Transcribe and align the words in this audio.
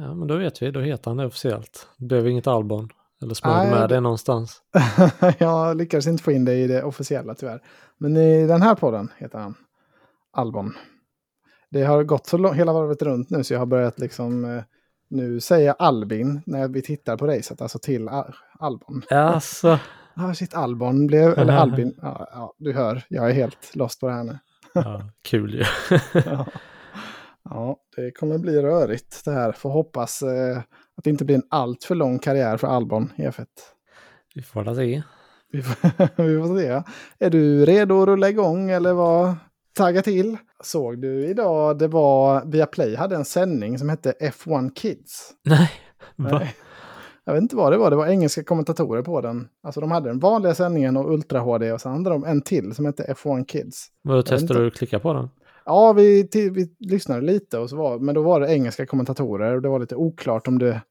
ja, 0.00 0.14
men 0.14 0.28
då 0.28 0.36
vet 0.36 0.62
vi. 0.62 0.70
Då 0.70 0.80
heter 0.80 1.10
han 1.10 1.16
det 1.16 1.26
officiellt. 1.26 1.88
Det 1.96 2.04
blev 2.06 2.28
inget 2.28 2.46
Albon. 2.46 2.88
Eller 3.22 3.34
smög 3.34 3.70
med 3.70 3.88
det- 3.88 4.00
någonstans. 4.00 4.62
jag 5.38 5.76
lyckades 5.76 6.06
inte 6.06 6.22
få 6.22 6.32
in 6.32 6.44
det 6.44 6.54
i 6.54 6.66
det 6.66 6.82
officiella 6.82 7.34
tyvärr. 7.34 7.62
Men 7.98 8.16
i 8.16 8.46
den 8.46 8.62
här 8.62 8.74
podden 8.74 9.08
heter 9.18 9.38
han 9.38 9.54
Albon. 10.32 10.74
Det 11.70 11.82
har 11.84 12.02
gått 12.04 12.26
så 12.26 12.38
långt, 12.38 12.56
hela 12.56 12.72
varvet 12.72 13.02
runt 13.02 13.30
nu 13.30 13.44
så 13.44 13.54
jag 13.54 13.58
har 13.58 13.66
börjat 13.66 13.98
liksom 13.98 14.44
eh, 14.44 14.62
nu 15.08 15.40
säga 15.40 15.72
Albin 15.72 16.42
när 16.46 16.68
vi 16.68 16.82
tittar 16.82 17.16
på 17.16 17.26
racet, 17.26 17.62
alltså 17.62 17.78
till 17.78 18.08
Al- 18.08 18.34
Albon. 18.58 19.02
Alltså, 19.10 19.78
Ja, 20.16 20.34
shit, 20.34 20.54
Albon 20.54 21.06
blev, 21.06 21.32
eller 21.38 21.52
Albin. 21.56 21.94
Ja, 22.02 22.28
ja, 22.32 22.54
du 22.58 22.72
hör, 22.72 23.02
jag 23.08 23.30
är 23.30 23.34
helt 23.34 23.76
lost 23.76 24.00
på 24.00 24.06
det 24.06 24.12
här 24.12 24.24
nu. 24.24 24.38
ja, 24.74 25.02
kul 25.22 25.54
ju. 25.54 25.64
Ja. 26.24 26.46
Ja, 27.44 27.76
det 27.96 28.10
kommer 28.10 28.38
bli 28.38 28.62
rörigt 28.62 29.24
det 29.24 29.30
här. 29.30 29.52
Får 29.52 29.70
hoppas 29.70 30.22
eh, 30.22 30.58
att 30.96 31.04
det 31.04 31.10
inte 31.10 31.24
blir 31.24 31.36
en 31.36 31.46
allt 31.50 31.84
för 31.84 31.94
lång 31.94 32.18
karriär 32.18 32.56
för 32.56 32.68
Albon 32.68 33.12
i 33.16 33.22
F1. 33.22 33.46
Vi 34.34 34.42
får 34.42 34.64
väl 34.64 34.76
se. 34.76 35.02
Vi 35.52 35.62
får, 35.62 35.90
vi 36.22 36.38
får 36.38 36.58
se. 36.58 36.82
Är 37.18 37.30
du 37.30 37.66
redo 37.66 38.02
att 38.02 38.08
rulla 38.08 38.28
igång 38.28 38.70
eller 38.70 38.92
vad? 38.92 39.34
Tagga 39.76 40.02
till. 40.02 40.36
Såg 40.62 41.00
du 41.00 41.26
idag, 41.26 41.78
det 41.78 41.88
var 41.88 42.44
Viaplay 42.44 42.96
hade 42.96 43.16
en 43.16 43.24
sändning 43.24 43.78
som 43.78 43.88
hette 43.88 44.14
F1 44.20 44.74
Kids. 44.74 45.30
Nej? 45.44 45.70
Nej. 46.16 46.56
Jag 47.24 47.34
vet 47.34 47.42
inte 47.42 47.56
vad 47.56 47.72
det 47.72 47.78
var, 47.78 47.90
det 47.90 47.96
var 47.96 48.06
engelska 48.06 48.44
kommentatorer 48.44 49.02
på 49.02 49.20
den. 49.20 49.48
Alltså 49.62 49.80
de 49.80 49.90
hade 49.90 50.08
den 50.08 50.18
vanliga 50.18 50.54
sändningen 50.54 50.96
och 50.96 51.12
Ultra 51.12 51.40
HD 51.40 51.72
och 51.72 51.80
sen 51.80 51.92
hade 51.92 52.10
de 52.10 52.24
en 52.24 52.42
till 52.42 52.74
som 52.74 52.84
hette 52.86 53.14
F1 53.14 53.44
Kids. 53.44 53.86
Vadå, 54.02 54.22
testade 54.22 54.60
du 54.60 54.66
att 54.66 54.74
klicka 54.74 54.98
på 54.98 55.12
den? 55.12 55.28
Ja, 55.70 55.92
vi, 55.92 56.28
vi 56.32 56.68
lyssnade 56.78 57.20
lite, 57.20 57.58
och 57.58 57.70
så 57.70 57.76
var, 57.76 57.98
men 57.98 58.14
då 58.14 58.22
var 58.22 58.40
det 58.40 58.52
engelska 58.52 58.86
kommentatorer 58.86 59.56
och 59.56 59.62
det 59.62 59.68
var 59.68 59.78
lite 59.78 59.96
oklart 59.96 60.48
om 60.48 60.58
det, 60.58 60.82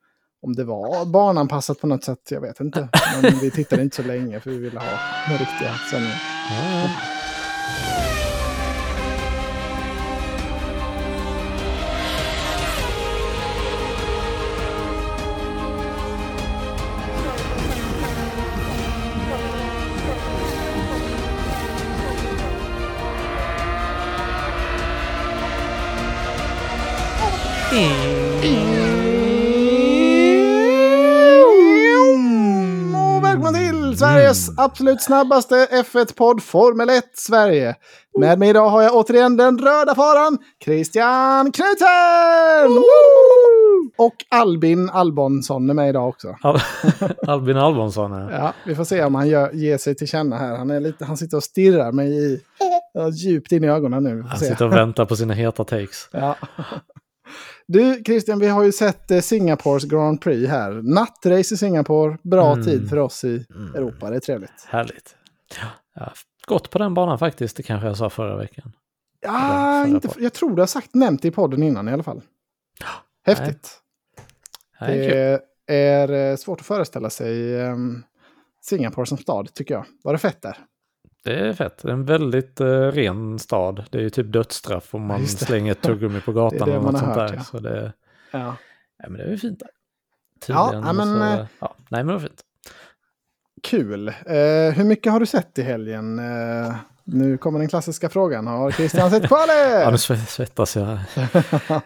om 0.42 0.54
det 0.56 0.64
var 0.64 1.06
barnanpassat 1.06 1.80
på 1.80 1.88
något 1.88 2.04
sätt. 2.04 2.32
Jag 2.32 2.42
vet 2.42 2.60
inte. 2.60 2.90
Men 3.22 3.32
vi 3.42 3.52
tittade 3.52 3.82
inte 3.82 3.96
så 3.96 4.04
länge 4.04 4.40
för 4.40 4.50
vi 4.50 4.58
ville 4.58 4.80
ha 4.80 5.00
den 5.28 5.38
riktiga 5.38 5.74
sändningen. 5.92 6.18
Mm. 6.52 8.29
Absolut 34.70 35.02
snabbaste 35.02 35.56
F1-podd 35.72 36.42
Formel 36.44 36.90
1 36.90 37.04
Sverige. 37.14 37.76
Med 38.20 38.40
mig 38.40 38.50
idag 38.50 38.70
har 38.70 38.82
jag 38.82 38.96
återigen 38.96 39.38
den 39.38 39.58
röda 39.60 39.96
faran 39.96 40.38
Christian 40.64 41.52
Knutsen! 41.52 42.70
Woo! 42.70 44.06
Och 44.06 44.14
Albin 44.30 44.90
Albonsson 44.90 45.70
är 45.70 45.74
med 45.74 45.90
idag 45.90 46.08
också. 46.10 46.36
Al- 46.42 46.60
Albin 47.28 47.58
Albonsson 47.58 48.12
här. 48.12 48.32
Ja, 48.32 48.54
vi 48.66 48.76
får 48.76 48.84
se 48.84 49.04
om 49.04 49.16
han 49.16 49.28
gör, 49.28 49.52
ger 49.54 49.78
sig 49.78 49.96
till 49.96 50.08
känna 50.08 50.38
här. 50.38 50.58
Han, 50.58 50.70
är 50.70 50.80
lite, 50.80 51.06
han 51.06 51.18
sitter 51.18 51.38
och 51.38 51.44
stirrar 51.44 51.92
mig 51.92 52.08
i, 52.18 52.42
ja, 52.94 53.10
djupt 53.10 53.52
in 53.52 53.64
i 53.64 53.68
ögonen 53.68 54.04
nu. 54.04 54.22
Han 54.30 54.40
se. 54.40 54.46
sitter 54.46 54.66
och 54.66 54.74
väntar 54.74 55.06
på 55.06 55.16
sina 55.16 55.34
heta 55.34 55.64
takes. 55.64 56.10
Ja. 56.12 56.36
Du 57.68 58.04
Christian, 58.06 58.40
vi 58.40 58.48
har 58.48 58.64
ju 58.64 58.72
sett 58.72 59.12
eh, 59.12 59.20
Singapores 59.22 59.84
Grand 59.86 60.22
Prix 60.22 60.50
här. 60.50 60.72
Nattrace 60.72 61.54
i 61.54 61.58
Singapore, 61.58 62.18
bra 62.24 62.54
Mm. 62.54 62.66
tid 62.66 62.90
för 62.90 62.98
oss 62.98 63.24
i 63.24 63.46
Mm. 63.56 63.76
Europa, 63.76 64.10
det 64.10 64.16
är 64.16 64.20
trevligt. 64.20 64.66
Härligt. 64.68 65.16
Ja, 65.96 66.14
gått 66.48 66.70
på 66.70 66.78
den 66.80 66.94
banan 66.94 67.20
faktiskt, 67.20 67.58
det 67.58 67.64
kanske 67.64 67.88
jag 67.88 67.98
sa 67.98 68.10
förra 68.10 68.38
veckan. 68.38 68.72
Ja, 69.22 69.84
förra 69.86 69.88
inte, 69.96 70.10
jag 70.18 70.34
tror 70.34 70.56
du 70.56 70.62
har 70.62 70.68
sagt 70.68 70.96
nämnt 70.96 71.22
det 71.22 71.28
i 71.28 71.32
podden 71.32 71.64
innan 71.64 71.88
i 71.90 71.92
alla 71.92 72.04
fall. 72.04 72.22
Häftigt. 73.26 73.80
Det 74.80 74.86
är. 74.86 75.40
Det 75.68 75.76
är 75.76 76.32
eh, 76.32 76.36
svårt 76.36 76.60
att 76.60 76.66
föreställa 76.66 77.10
sig 77.10 77.62
ehm, 77.62 78.04
Singapore 78.62 79.06
som 79.06 79.18
stad, 79.18 79.54
tycker 79.54 79.74
jag. 79.74 79.86
Var 80.04 80.14
det 80.14 80.20
fett 80.20 80.42
där? 80.42 80.58
Det 81.24 81.40
är 81.40 81.54
fett. 81.54 81.86
En 81.86 82.06
väldigt 82.06 82.62
eh, 82.62 82.66
ren 82.92 83.40
stad. 83.40 83.86
Det 83.92 83.98
är 83.98 84.02
ju 84.02 84.10
typ 84.10 84.32
dödsstraff 84.34 84.96
om 84.96 85.06
man 85.06 85.28
slänger 85.28 85.72
ett 85.72 85.82
tuggummi 85.82 86.22
på 86.22 86.32
gatan 86.32 86.58
Det 86.58 86.64
är 86.64 86.66
det 86.66 86.72
eller 86.72 86.82
man 86.84 86.94
något 86.94 87.02
har 87.02 87.14
sånt 87.14 87.20
hört, 87.20 87.30
där. 87.32 87.36
ja. 87.38 87.44
Så 87.44 87.60
det, 87.60 87.94
Ja. 88.32 88.56
ja, 89.04 89.10
men 89.10 89.14
det 89.18 89.24
är 89.24 89.30
ju 89.32 89.38
fint 89.38 89.60
där. 89.60 89.70
Ja, 90.48 90.66
Tydligen 90.70 90.88
ja, 90.88 90.94
men, 90.94 91.20
så, 91.20 91.24
eh, 91.42 91.48
ja, 91.60 91.76
nej 91.90 92.04
men 92.04 92.08
det 92.08 92.14
var 92.14 92.20
fint. 92.20 92.42
Kul. 93.64 94.08
Eh, 94.08 94.14
hur 94.76 94.84
mycket 94.84 95.12
har 95.14 95.20
du 95.20 95.26
sett 95.26 95.60
i 95.60 95.62
helgen? 95.62 96.20
Eh, 96.20 96.76
nu 97.04 97.38
kommer 97.38 97.60
den 97.60 97.68
klassiska 97.70 98.10
frågan. 98.10 98.48
Har 98.48 98.72
Christian 98.72 99.10
sett 99.12 99.22
Ja, 99.24 99.28
kvalet? 99.28 99.92
nu 99.92 99.96
sve- 99.98 100.26
svettas 100.26 100.76
jag. 100.76 100.98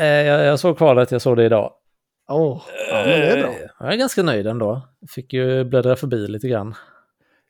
Eh, 0.00 0.06
jag, 0.06 0.44
jag 0.44 0.60
såg 0.60 0.76
kvalet, 0.78 1.10
jag 1.12 1.22
såg 1.22 1.36
det 1.36 1.44
idag. 1.44 1.72
Åh, 2.30 2.62
ja, 2.90 2.94
men 2.96 3.04
det 3.20 3.26
är 3.30 3.42
bra. 3.42 3.50
Eh, 3.52 3.56
Jag 3.80 3.92
är 3.92 3.96
ganska 3.96 4.22
nöjd 4.22 4.46
ändå. 4.46 4.88
Fick 5.10 5.32
ju 5.32 5.64
bläddra 5.64 5.96
förbi 5.96 6.28
lite 6.28 6.48
grann. 6.48 6.74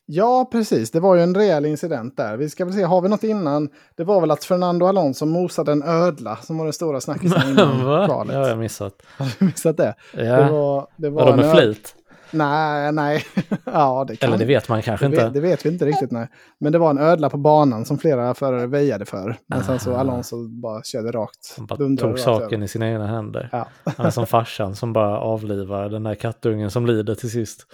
Ja, 0.06 0.48
precis. 0.52 0.90
Det 0.90 1.00
var 1.00 1.14
ju 1.14 1.22
en 1.22 1.34
rejäl 1.34 1.66
incident 1.66 2.16
där. 2.16 2.36
Vi 2.36 2.50
ska 2.50 2.64
väl 2.64 2.74
se, 2.74 2.82
har 2.82 3.00
vi 3.00 3.08
något 3.08 3.24
innan? 3.24 3.68
Det 3.96 4.04
var 4.04 4.20
väl 4.20 4.30
att 4.30 4.44
Fernando 4.44 4.86
Alonso 4.86 5.26
mosade 5.26 5.72
en 5.72 5.82
ödla 5.82 6.36
som 6.36 6.58
var 6.58 6.64
den 6.64 6.72
stora 6.72 7.00
snackisen 7.00 7.42
innan 7.50 7.84
Va? 7.86 8.06
kvalet. 8.06 8.32
Det 8.32 8.38
har 8.38 8.48
jag 8.48 8.58
missat. 8.58 8.94
Har 9.18 9.28
du 9.38 9.44
missat 9.44 9.76
det? 9.76 9.94
Ja. 10.12 10.22
Det 10.22 10.50
var, 10.52 10.86
det 10.96 11.10
var 11.10 11.24
Vadå 11.24 11.32
en 11.32 11.46
med 11.46 11.56
flit? 11.56 11.94
Nej, 12.30 12.92
nej. 12.92 13.24
ja, 13.64 14.04
det 14.08 14.16
kan 14.16 14.28
Eller 14.28 14.38
det 14.38 14.44
vet 14.44 14.68
man 14.68 14.82
kanske 14.82 15.06
det 15.06 15.10
inte. 15.10 15.24
vet, 15.24 15.34
det 15.34 15.40
vet 15.40 15.66
vi 15.66 15.68
inte 15.70 15.86
riktigt. 15.86 16.10
Nej. 16.10 16.28
Men 16.60 16.72
det 16.72 16.78
var 16.78 16.90
en 16.90 16.98
ödla 16.98 17.30
på 17.30 17.36
banan 17.36 17.84
som 17.84 17.98
flera 17.98 18.34
förare 18.34 18.66
väjade 18.66 19.04
för. 19.04 19.36
Men 19.46 19.64
sen 19.64 19.78
så. 19.78 19.94
Alonso 19.96 20.48
bara 20.48 20.82
körde 20.82 21.10
rakt. 21.10 21.44
Som 21.44 21.66
bara 21.66 21.96
tog 21.96 22.18
saken 22.18 22.62
i 22.62 22.68
sina 22.68 22.88
egna 22.90 23.06
händer. 23.06 23.48
Ja. 23.52 23.68
Han 23.96 24.06
är 24.06 24.10
som 24.10 24.26
farsan 24.26 24.74
som 24.74 24.92
bara 24.92 25.18
avlivar 25.18 25.88
den 25.88 26.02
där 26.02 26.14
kattungen 26.14 26.70
som 26.70 26.86
lider 26.86 27.14
till 27.14 27.30
sist. 27.30 27.66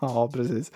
ja, 0.00 0.30
precis. 0.34 0.72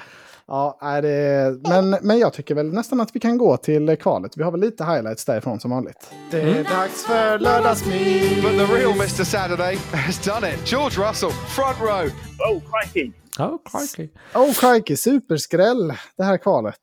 Ja, 0.46 0.78
nej, 0.82 1.02
det 1.02 1.08
är, 1.08 1.68
men, 1.68 1.98
men 2.02 2.18
jag 2.18 2.32
tycker 2.32 2.54
väl 2.54 2.72
nästan 2.72 3.00
att 3.00 3.16
vi 3.16 3.20
kan 3.20 3.38
gå 3.38 3.56
till 3.56 3.96
kvalet. 3.96 4.36
Vi 4.36 4.42
har 4.42 4.50
väl 4.50 4.60
lite 4.60 4.84
highlights 4.84 5.24
därifrån 5.24 5.60
som 5.60 5.70
vanligt. 5.70 6.10
Det 6.30 6.40
är 6.40 6.64
dags 6.64 7.06
för 7.06 7.38
lördagsmys. 7.38 8.42
But 8.42 8.50
the 8.50 8.74
real 8.74 8.92
Mr. 8.92 9.24
Saturday 9.24 9.78
has 9.92 10.24
done 10.24 10.54
it. 10.54 10.72
George 10.72 11.08
Russell, 11.08 11.30
front 11.30 11.80
row. 11.80 12.10
Oh, 12.50 12.62
crikey. 12.70 13.12
Ja, 13.38 13.58
crikey. 13.64 14.08
Oh, 14.34 14.52
crikey, 14.52 14.96
superskräll 14.96 15.92
det 16.16 16.24
här 16.24 16.36
kvalet. 16.36 16.80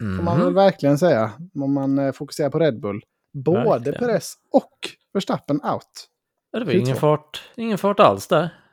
Får 0.00 0.22
man 0.22 0.40
väl 0.40 0.54
verkligen 0.54 0.98
säga. 0.98 1.30
Om 1.60 1.74
man 1.74 1.98
eh, 1.98 2.12
fokuserar 2.12 2.50
på 2.50 2.58
Red 2.58 2.80
Bull. 2.80 3.02
Både 3.44 3.60
Verkligen. 3.64 3.98
Perez 3.98 4.34
och 4.52 4.70
Verstappen 5.12 5.60
out. 5.64 6.08
Det 6.52 6.64
var 6.64 6.72
ingen 6.72 6.96
fart, 6.96 7.42
ingen 7.56 7.78
fart 7.78 8.00
alls 8.00 8.26
där. 8.26 8.63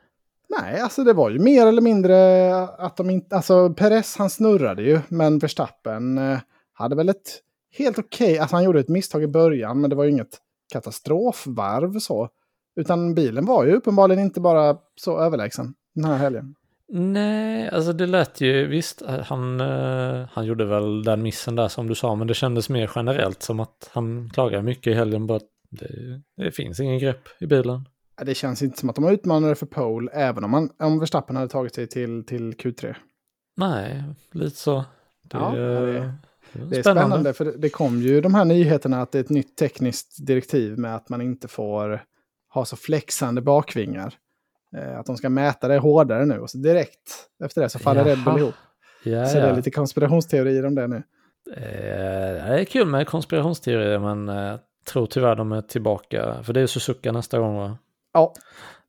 Nej, 0.60 0.80
alltså 0.80 1.04
det 1.04 1.12
var 1.12 1.30
ju 1.30 1.38
mer 1.38 1.66
eller 1.66 1.82
mindre 1.82 2.54
att 2.64 2.96
de 2.96 3.10
inte... 3.10 3.36
Alltså 3.36 3.70
Perez 3.70 4.16
han 4.16 4.30
snurrade 4.30 4.82
ju, 4.82 5.00
men 5.08 5.38
Verstappen 5.38 6.18
eh, 6.18 6.38
hade 6.72 6.96
väl 6.96 7.08
ett 7.08 7.40
helt 7.78 7.98
okej... 7.98 8.38
alltså 8.38 8.56
han 8.56 8.64
gjorde 8.64 8.80
ett 8.80 8.88
misstag 8.88 9.22
i 9.22 9.26
början, 9.26 9.80
men 9.80 9.90
det 9.90 9.96
var 9.96 10.04
ju 10.04 10.10
inget 10.10 10.38
katastrofvarv 10.72 11.98
så. 11.98 12.28
Utan 12.76 13.14
bilen 13.14 13.46
var 13.46 13.64
ju 13.64 13.72
uppenbarligen 13.72 14.24
inte 14.24 14.40
bara 14.40 14.76
så 15.00 15.18
överlägsen 15.18 15.74
den 15.94 16.04
här 16.04 16.16
helgen. 16.16 16.54
Nej, 16.88 17.68
alltså 17.68 17.92
det 17.92 18.06
lät 18.06 18.40
ju, 18.40 18.66
visst, 18.66 19.02
eh, 19.02 19.20
han, 19.20 19.60
eh, 19.60 20.28
han 20.32 20.44
gjorde 20.44 20.64
väl 20.64 21.04
den 21.04 21.22
missen 21.22 21.56
där 21.56 21.68
som 21.68 21.86
du 21.86 21.94
sa, 21.94 22.14
men 22.14 22.26
det 22.26 22.34
kändes 22.34 22.68
mer 22.68 22.90
generellt 22.94 23.42
som 23.42 23.60
att 23.60 23.90
han 23.92 24.30
klagade 24.30 24.62
mycket 24.62 24.86
i 24.86 24.94
helgen, 24.94 25.26
bara 25.26 25.36
att 25.36 25.48
det, 25.70 26.22
det 26.36 26.52
finns 26.52 26.80
ingen 26.80 26.98
grepp 26.98 27.28
i 27.40 27.46
bilen. 27.46 27.88
Det 28.24 28.34
känns 28.34 28.62
inte 28.62 28.78
som 28.80 28.88
att 28.90 28.94
de 28.94 29.04
har 29.04 29.12
utmanare 29.12 29.54
för 29.54 29.66
pole, 29.66 30.10
även 30.12 30.44
om, 30.44 30.50
man, 30.50 30.70
om 30.78 30.98
Verstappen 30.98 31.36
hade 31.36 31.48
tagit 31.48 31.74
sig 31.74 31.86
till, 31.86 32.26
till 32.26 32.52
Q3. 32.52 32.94
Nej, 33.56 34.04
lite 34.32 34.56
så. 34.56 34.74
Det, 35.22 35.36
Ja, 35.38 35.56
ja, 35.56 35.80
det- 35.80 36.12
det, 36.52 36.64
Det 36.70 36.76
är 36.78 36.82
spännande, 36.82 37.32
för 37.32 37.44
det- 37.44 37.56
det 37.58 37.68
kom 37.68 38.00
ju 38.02 38.20
de 38.20 38.34
här 38.34 38.44
nyheterna 38.44 39.02
att 39.02 39.12
det 39.12 39.18
är 39.18 39.22
ett 39.24 39.30
nytt 39.30 39.56
tekniskt 39.56 40.26
direktiv 40.26 40.78
med 40.78 40.94
att 40.96 41.08
man 41.08 41.20
inte 41.22 41.48
får 41.48 42.04
ha 42.54 42.64
så 42.64 42.76
flexande 42.76 43.40
bakvingar. 43.40 44.14
Eh, 44.76 44.98
att 44.98 45.06
de 45.06 45.16
ska 45.16 45.28
mäta 45.28 45.68
det 45.68 45.78
hårdare 45.78 46.24
nu 46.26 46.38
och 46.38 46.50
så 46.50 46.58
direkt 46.58 47.28
efter 47.44 47.60
det 47.60 47.68
så 47.68 47.78
faller 47.78 48.04
Red 48.04 48.24
Bull 48.24 48.38
ihop. 48.38 48.54
Ja, 49.04 49.26
Så 49.26 49.36
det 49.38 49.42
är 49.42 49.56
lite 49.56 49.70
konspirationsteorier 49.70 50.66
om 50.66 50.74
det 50.74 50.86
nu. 50.86 51.02
Eh, 51.56 51.62
det 52.46 52.60
är 52.60 52.64
kul 52.64 52.86
med 52.86 53.06
konspirationsteorier, 53.06 53.98
men 53.98 54.28
eh, 54.28 54.58
tror 54.92 55.06
tyvärr 55.06 55.36
de 55.36 55.52
är 55.52 55.62
tillbaka, 55.62 56.42
för 56.42 56.52
det 56.52 56.60
är 56.60 56.66
Suzuka 56.66 57.12
nästa 57.12 57.38
gång 57.38 57.56
va? 57.56 57.78
Ja, 58.12 58.32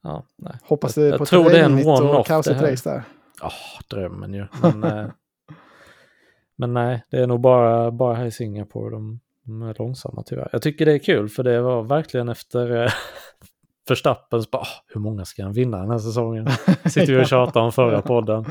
Ja, 0.02 0.24
nej. 0.38 0.54
hoppas 0.64 0.96
det 0.96 1.02
Jag- 1.02 1.08
är 1.08 1.12
jag 1.12 1.20
på 1.20 1.25
tror 1.25 1.50
det 1.50 1.60
är 1.60 1.66
en 1.66 1.78
one-off 1.88 2.28
det 2.46 2.54
här. 2.54 2.72
race 2.72 2.90
där. 2.90 3.04
Ja, 3.42 3.52
drömmen 3.90 4.34
ju. 4.34 4.46
Men, 4.62 4.84
eh, 4.84 5.06
men 6.56 6.74
nej, 6.74 7.04
det 7.12 7.18
är 7.18 7.28
nog 7.28 7.40
bara, 7.42 7.92
bara 7.92 8.14
här 8.16 8.25
i 8.25 8.31
Singapore 8.31 8.92
de, 8.92 9.20
de 9.44 9.62
är 9.62 9.75
långsamma 9.80 10.24
tyvärr. 10.25 10.50
Jag 10.52 10.62
tycker 10.62 10.86
det 10.86 10.94
är 10.94 11.00
kul 11.00 11.30
för 11.30 11.44
det 11.44 11.62
var 11.62 11.84
verkligen 11.84 12.30
efter, 12.30 12.84
eh, 12.84 12.92
Verstappen, 13.90 14.44
så 14.44 14.50
bara, 14.52 14.62
"Ah, 14.62 14.68
hur 14.94 15.02
många 15.02 15.26
ska 15.26 15.44
han 15.44 15.54
vinna 15.54 15.78
den 15.78 15.92
här 15.92 15.98
säsongen? 16.00 16.48
Sitter 16.86 17.14
vi 17.14 17.24
och 17.24 17.28
tjatar 17.28 17.62
om 17.62 17.72
förra 17.72 18.02
podden. 18.02 18.46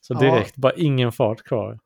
Så 0.00 0.14
Ja. 0.14 0.18
direkt, 0.18 0.56
bara 0.56 0.72
ingen 0.72 1.12
fart 1.12 1.42
kvar. 1.42 1.78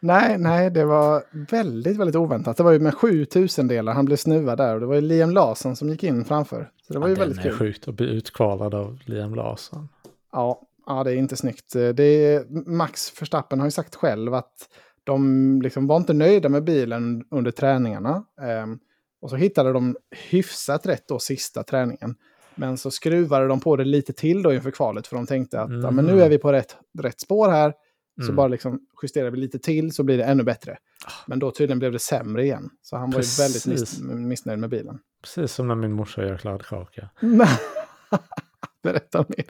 Nej, 0.00 0.38
nej, 0.38 0.70
det 0.70 0.84
var 0.84 1.22
väldigt, 1.50 1.96
väldigt 1.96 2.16
oväntat. 2.16 2.56
Det 2.56 2.62
var 2.62 2.72
ju 2.72 2.78
med 2.78 2.94
sju 2.94 3.24
tusendelar 3.24 3.92
han 3.92 4.04
blev 4.04 4.16
snuvad 4.16 4.58
där 4.58 4.74
och 4.74 4.80
det 4.80 4.86
var 4.86 4.94
ju 4.94 5.00
Liam 5.00 5.30
Larsson 5.30 5.76
som 5.76 5.88
gick 5.88 6.04
in 6.04 6.24
framför. 6.24 6.70
Så 6.86 6.92
det 6.92 6.98
var 6.98 7.08
ju 7.08 7.14
Ja, 7.14 7.18
väldigt 7.18 7.36
den 7.38 7.46
är 7.46 7.50
kul. 7.50 7.58
sjukt 7.58 7.88
att 7.88 7.94
bli 7.94 8.06
utkvalad 8.06 8.74
av 8.74 8.98
Liam 9.04 9.34
Larsson. 9.34 9.88
Ja, 10.32 10.62
ja, 10.86 11.04
det 11.04 11.12
är 11.12 11.16
inte 11.16 11.36
snyggt. 11.36 11.72
Det 11.72 12.02
är, 12.02 12.44
Max 12.70 13.22
Verstappen 13.22 13.58
har 13.60 13.66
ju 13.66 13.70
sagt 13.70 13.94
själv 13.94 14.34
att 14.34 14.68
de 15.04 15.62
liksom 15.62 15.86
var 15.86 15.96
inte 15.96 16.12
nöjda 16.12 16.48
med 16.48 16.64
bilen 16.64 17.24
under 17.30 17.50
träningarna. 17.50 18.24
Ehm, 18.42 18.78
och 19.20 19.30
så 19.30 19.36
hittade 19.36 19.72
de 19.72 19.96
hyfsat 20.30 20.86
rätt 20.86 21.08
då 21.08 21.18
sista 21.18 21.62
träningen. 21.62 22.14
Men 22.54 22.76
så 22.76 22.90
skruvade 22.90 23.46
de 23.46 23.60
på 23.60 23.76
det 23.76 23.84
lite 23.84 24.12
till 24.12 24.42
då 24.42 24.52
inför 24.54 24.70
kvalet 24.70 25.06
för 25.06 25.16
de 25.16 25.26
tänkte 25.26 25.60
att 25.60 25.70
ja, 25.82 25.90
men 25.90 26.04
nu 26.04 26.12
Mhm. 26.12 26.20
är 26.22 26.28
vi 26.28 26.38
på 26.38 26.52
rätt, 26.52 26.76
rätt 26.98 27.20
spår 27.20 27.48
här. 27.48 27.72
Så 28.18 28.22
Mm. 28.22 28.36
bara 28.36 28.48
liksom 28.48 28.80
justerar 29.02 29.30
vi 29.30 29.36
lite 29.36 29.58
till 29.58 29.92
så 29.92 30.02
blir 30.02 30.18
det 30.18 30.24
ännu 30.24 30.42
bättre. 30.42 30.78
Men 31.26 31.38
då 31.38 31.50
tydligen 31.50 31.78
blev 31.78 31.92
det 31.92 31.98
sämre 31.98 32.44
igen. 32.44 32.70
Så 32.82 32.96
han 32.96 33.10
var 33.10 33.20
ju 33.20 33.26
väldigt 33.42 33.66
miss, 33.66 33.80
Precis. 33.80 34.00
missnöjd 34.02 34.58
med 34.58 34.70
bilen. 34.70 34.98
Precis 35.22 35.52
som 35.52 35.68
när 35.68 35.74
min 35.74 35.92
morsa 35.92 36.22
gör 36.26 36.36
kladdkaka. 36.36 37.08
Berätta 38.82 39.24
mer. 39.28 39.46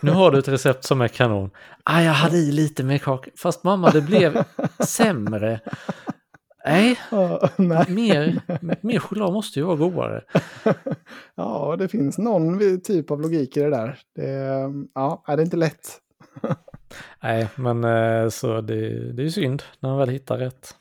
nu 0.00 0.10
har 0.10 0.30
du 0.30 0.38
ett 0.38 0.48
recept 0.48 0.84
som 0.84 1.00
är 1.00 1.08
kanon. 1.08 1.50
Ah, 1.84 2.00
jag 2.02 2.12
hade 2.12 2.36
i 2.36 2.52
lite 2.52 2.84
mer 2.84 2.98
kaka. 2.98 3.30
Fast 3.36 3.64
mamma, 3.64 3.90
det 3.90 4.00
blev 4.00 4.44
sämre. 4.86 5.60
Nej, 6.66 6.98
Ja, 7.10 7.48
nej. 7.56 7.84
mer, 7.90 8.40
mer 8.86 8.98
choklad 8.98 9.32
måste 9.32 9.58
ju 9.58 9.64
vara 9.64 9.76
godare. 9.76 10.24
Ja, 11.34 11.76
det 11.78 11.88
finns 11.88 12.18
någon 12.18 12.80
typ 12.80 13.10
av 13.10 13.20
logik 13.20 13.56
i 13.56 13.60
det 13.60 13.70
där. 13.70 13.98
Det, 14.16 14.30
ja, 14.94 15.22
det 15.26 15.32
är 15.32 15.40
inte 15.40 15.56
lätt. 15.56 15.98
Nej, 17.22 17.48
men 17.56 17.84
eh, 17.84 18.28
så 18.28 18.60
det, 18.60 19.12
det 19.12 19.22
är 19.22 19.24
ju 19.24 19.30
synd 19.30 19.62
när 19.80 19.90
man 19.90 19.98
väl 19.98 20.08
hittar 20.08 20.38
rätt. 20.38 20.74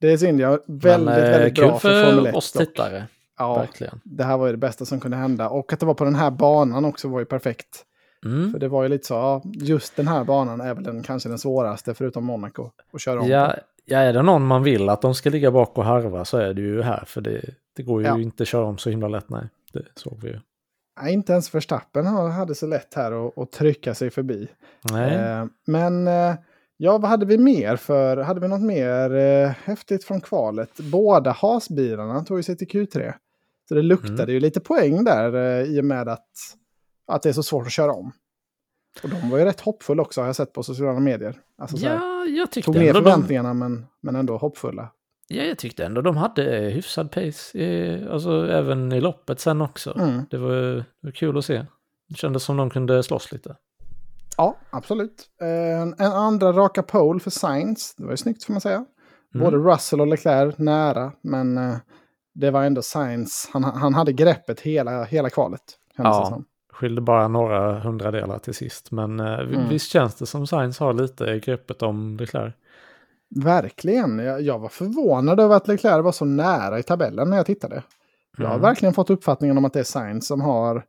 Det 0.00 0.12
är 0.12 0.16
synd, 0.16 0.40
ja. 0.40 0.50
Väldigt, 0.66 1.04
men, 1.06 1.08
eh, 1.24 1.30
väldigt 1.30 1.56
kul 1.56 1.66
bra 1.68 1.78
för, 1.78 2.04
Formel 2.04 2.26
1. 2.26 2.34
oss 2.34 2.52
dock. 2.52 2.66
tittare. 2.66 3.06
Ja, 3.38 3.58
Verkligen. 3.58 4.00
det 4.04 4.24
här 4.24 4.38
var 4.38 4.46
ju 4.46 4.52
det 4.52 4.58
bästa 4.58 4.84
som 4.84 5.00
kunde 5.00 5.16
hända. 5.16 5.48
Och 5.48 5.72
att 5.72 5.80
det 5.80 5.86
var 5.86 5.94
på 5.94 6.04
den 6.04 6.14
här 6.14 6.30
banan 6.30 6.84
också 6.84 7.08
var 7.08 7.18
ju 7.18 7.24
perfekt. 7.24 7.84
Mm. 8.24 8.52
För 8.52 8.58
det 8.58 8.68
var 8.68 8.82
ju 8.82 8.88
lite 8.88 9.06
så, 9.06 9.14
ja, 9.14 9.42
just 9.44 9.96
den 9.96 10.08
här 10.08 10.24
banan 10.24 10.60
är 10.60 10.74
väl 10.74 10.84
den, 10.84 11.02
kanske 11.02 11.28
den 11.28 11.38
svåraste 11.38 11.94
förutom 11.94 12.24
Monaco 12.24 12.70
att 12.92 13.00
köra 13.00 13.20
om 13.20 13.28
Ja, 13.28 13.46
på. 13.56 13.62
ja, 13.84 13.98
är 13.98 14.12
det 14.12 14.22
någon 14.22 14.46
man 14.46 14.62
vill 14.62 14.88
att 14.88 15.02
de 15.02 15.14
ska 15.14 15.30
ligga 15.30 15.50
bak 15.50 15.78
och 15.78 15.84
harva 15.84 16.24
så 16.24 16.38
är 16.38 16.54
det 16.54 16.60
ju 16.62 16.82
här. 16.82 17.04
För 17.06 17.20
det, 17.20 17.40
det 17.76 17.82
går 17.82 18.02
ju 18.02 18.08
Ja. 18.08 18.18
inte 18.20 18.42
att 18.42 18.48
köra 18.48 18.64
om 18.66 18.78
så 18.78 18.90
himla 18.90 19.08
lätt, 19.08 19.28
nej. 19.28 19.48
Det 19.72 19.82
såg 19.96 20.18
vi 20.22 20.28
ju. 20.28 20.38
Nej, 21.02 21.12
inte 21.12 21.32
ens 21.32 21.54
Verstappen 21.54 22.06
hade 22.06 22.54
så 22.54 22.66
lätt 22.66 22.94
här 22.94 23.42
att, 23.42 23.52
trycka 23.52 23.94
sig 23.94 24.10
förbi. 24.10 24.48
Eh, 24.90 25.46
men 25.66 26.08
eh, 26.08 26.34
ja, 26.76 26.98
vad 26.98 27.10
hade 27.10 27.26
vi 27.26 27.38
mer 27.38 27.76
för? 27.76 28.16
Hade 28.16 28.40
vi 28.40 28.48
något 28.48 28.62
mer 28.62 29.14
eh, 29.14 29.50
häftigt 29.64 30.04
från 30.04 30.20
kvalet? 30.20 30.80
Båda 30.92 31.30
hasbilarna 31.30 32.24
tog 32.24 32.36
ju 32.38 32.42
sig 32.42 32.56
till 32.56 32.68
Q3. 32.68 33.14
Så 33.68 33.74
det 33.74 33.82
luktade 33.82 34.22
Mm. 34.22 34.34
ju 34.34 34.40
lite 34.40 34.60
poäng 34.60 35.04
där 35.04 35.34
eh, 35.34 35.62
i 35.64 35.80
och 35.80 35.84
med 35.84 36.08
att, 36.08 36.28
att 37.06 37.22
det 37.22 37.28
är 37.28 37.32
så 37.32 37.42
svårt 37.42 37.66
att 37.66 37.72
köra 37.72 37.92
om. 37.92 38.12
Och 39.02 39.08
de 39.08 39.30
var 39.30 39.38
ju 39.38 39.44
rätt 39.44 39.60
hoppfulla 39.60 40.02
också 40.02 40.20
har 40.20 40.26
jag 40.26 40.36
sett 40.36 40.52
på 40.52 40.62
sociala 40.62 41.00
medier. 41.00 41.40
Alltså, 41.58 41.76
ja, 41.76 42.24
jag 42.24 42.50
tyckte 42.50 42.66
tog 42.66 42.76
ner 42.76 42.92
de, 42.94 43.02
förväntningarna 43.02 43.54
men, 43.54 43.86
men 44.00 44.16
ändå 44.16 44.36
hoppfulla. 44.36 44.90
Ja, 45.30 45.42
jag 45.44 45.58
tyckte 45.58 45.84
ändå 45.84 46.00
de 46.02 46.16
hade 46.16 46.42
hyfsad 46.60 47.10
pace. 47.10 47.58
I, 47.58 48.04
alltså 48.10 48.46
även 48.50 48.92
i 48.92 49.00
loppet 49.00 49.40
sen 49.40 49.60
också. 49.60 49.98
Mm. 49.98 50.22
Det, 50.30 50.38
var, 50.38 50.52
det 50.52 50.84
var 51.00 51.10
kul 51.10 51.38
att 51.38 51.44
se. 51.44 51.66
Det 52.08 52.14
kändes 52.16 52.42
som 52.44 52.56
de 52.56 52.70
kunde 52.70 53.02
slåss 53.02 53.32
lite. 53.32 53.56
Ja, 54.36 54.56
absolut. 54.70 55.28
Eh, 55.42 55.82
en 56.06 56.12
andra 56.12 56.52
raka 56.52 56.82
pole 56.82 57.20
för 57.20 57.30
Sainz. 57.30 57.94
Det 57.96 58.04
var 58.04 58.10
ju 58.10 58.16
snyggt 58.16 58.44
får 58.44 58.52
man 58.52 58.60
säga. 58.60 58.84
Mm. 59.34 59.44
Både 59.44 59.56
Russell 59.56 60.00
och 60.00 60.06
Leclerc 60.06 60.58
nära, 60.58 61.12
men 61.22 61.58
eh, 61.58 61.76
det 62.34 62.50
var 62.50 62.62
ändå 62.62 62.82
Sainz. 62.82 63.50
Han, 63.52 63.64
han 63.64 63.94
hade 63.94 64.12
greppet 64.12 64.60
hela, 64.60 65.04
hela 65.04 65.30
kvalet. 65.30 65.60
Ja. 65.96 66.42
Skilde 66.72 67.00
bara 67.00 67.28
några 67.28 67.80
hundradelar 67.80 68.38
till 68.38 68.54
sist. 68.54 68.90
Men 68.90 69.20
eh, 69.20 69.38
Mm. 69.38 69.68
visst 69.68 69.90
känns 69.90 70.14
det 70.14 70.26
som 70.26 70.46
Sainz 70.46 70.78
har 70.78 70.92
lite 70.92 71.38
greppet 71.38 71.82
om 71.82 72.16
Leclerc. 72.16 72.54
Verkligen. 73.36 74.18
Jag, 74.18 74.42
jag 74.42 74.58
var 74.58 74.68
förvånad 74.68 75.40
över 75.40 75.56
att 75.56 75.68
Leclerc 75.68 76.04
var 76.04 76.12
så 76.12 76.24
nära 76.24 76.78
i 76.78 76.82
tabellen 76.82 77.30
när 77.30 77.36
jag 77.36 77.46
tittade. 77.46 77.82
Jag 78.38 78.44
har 78.46 78.54
Mm. 78.54 78.62
verkligen 78.62 78.94
fått 78.94 79.10
uppfattningen 79.10 79.58
om 79.58 79.64
att 79.64 79.72
det 79.72 79.80
är 79.80 79.84
Sainz 79.84 80.26
som 80.26 80.40
har... 80.40 80.84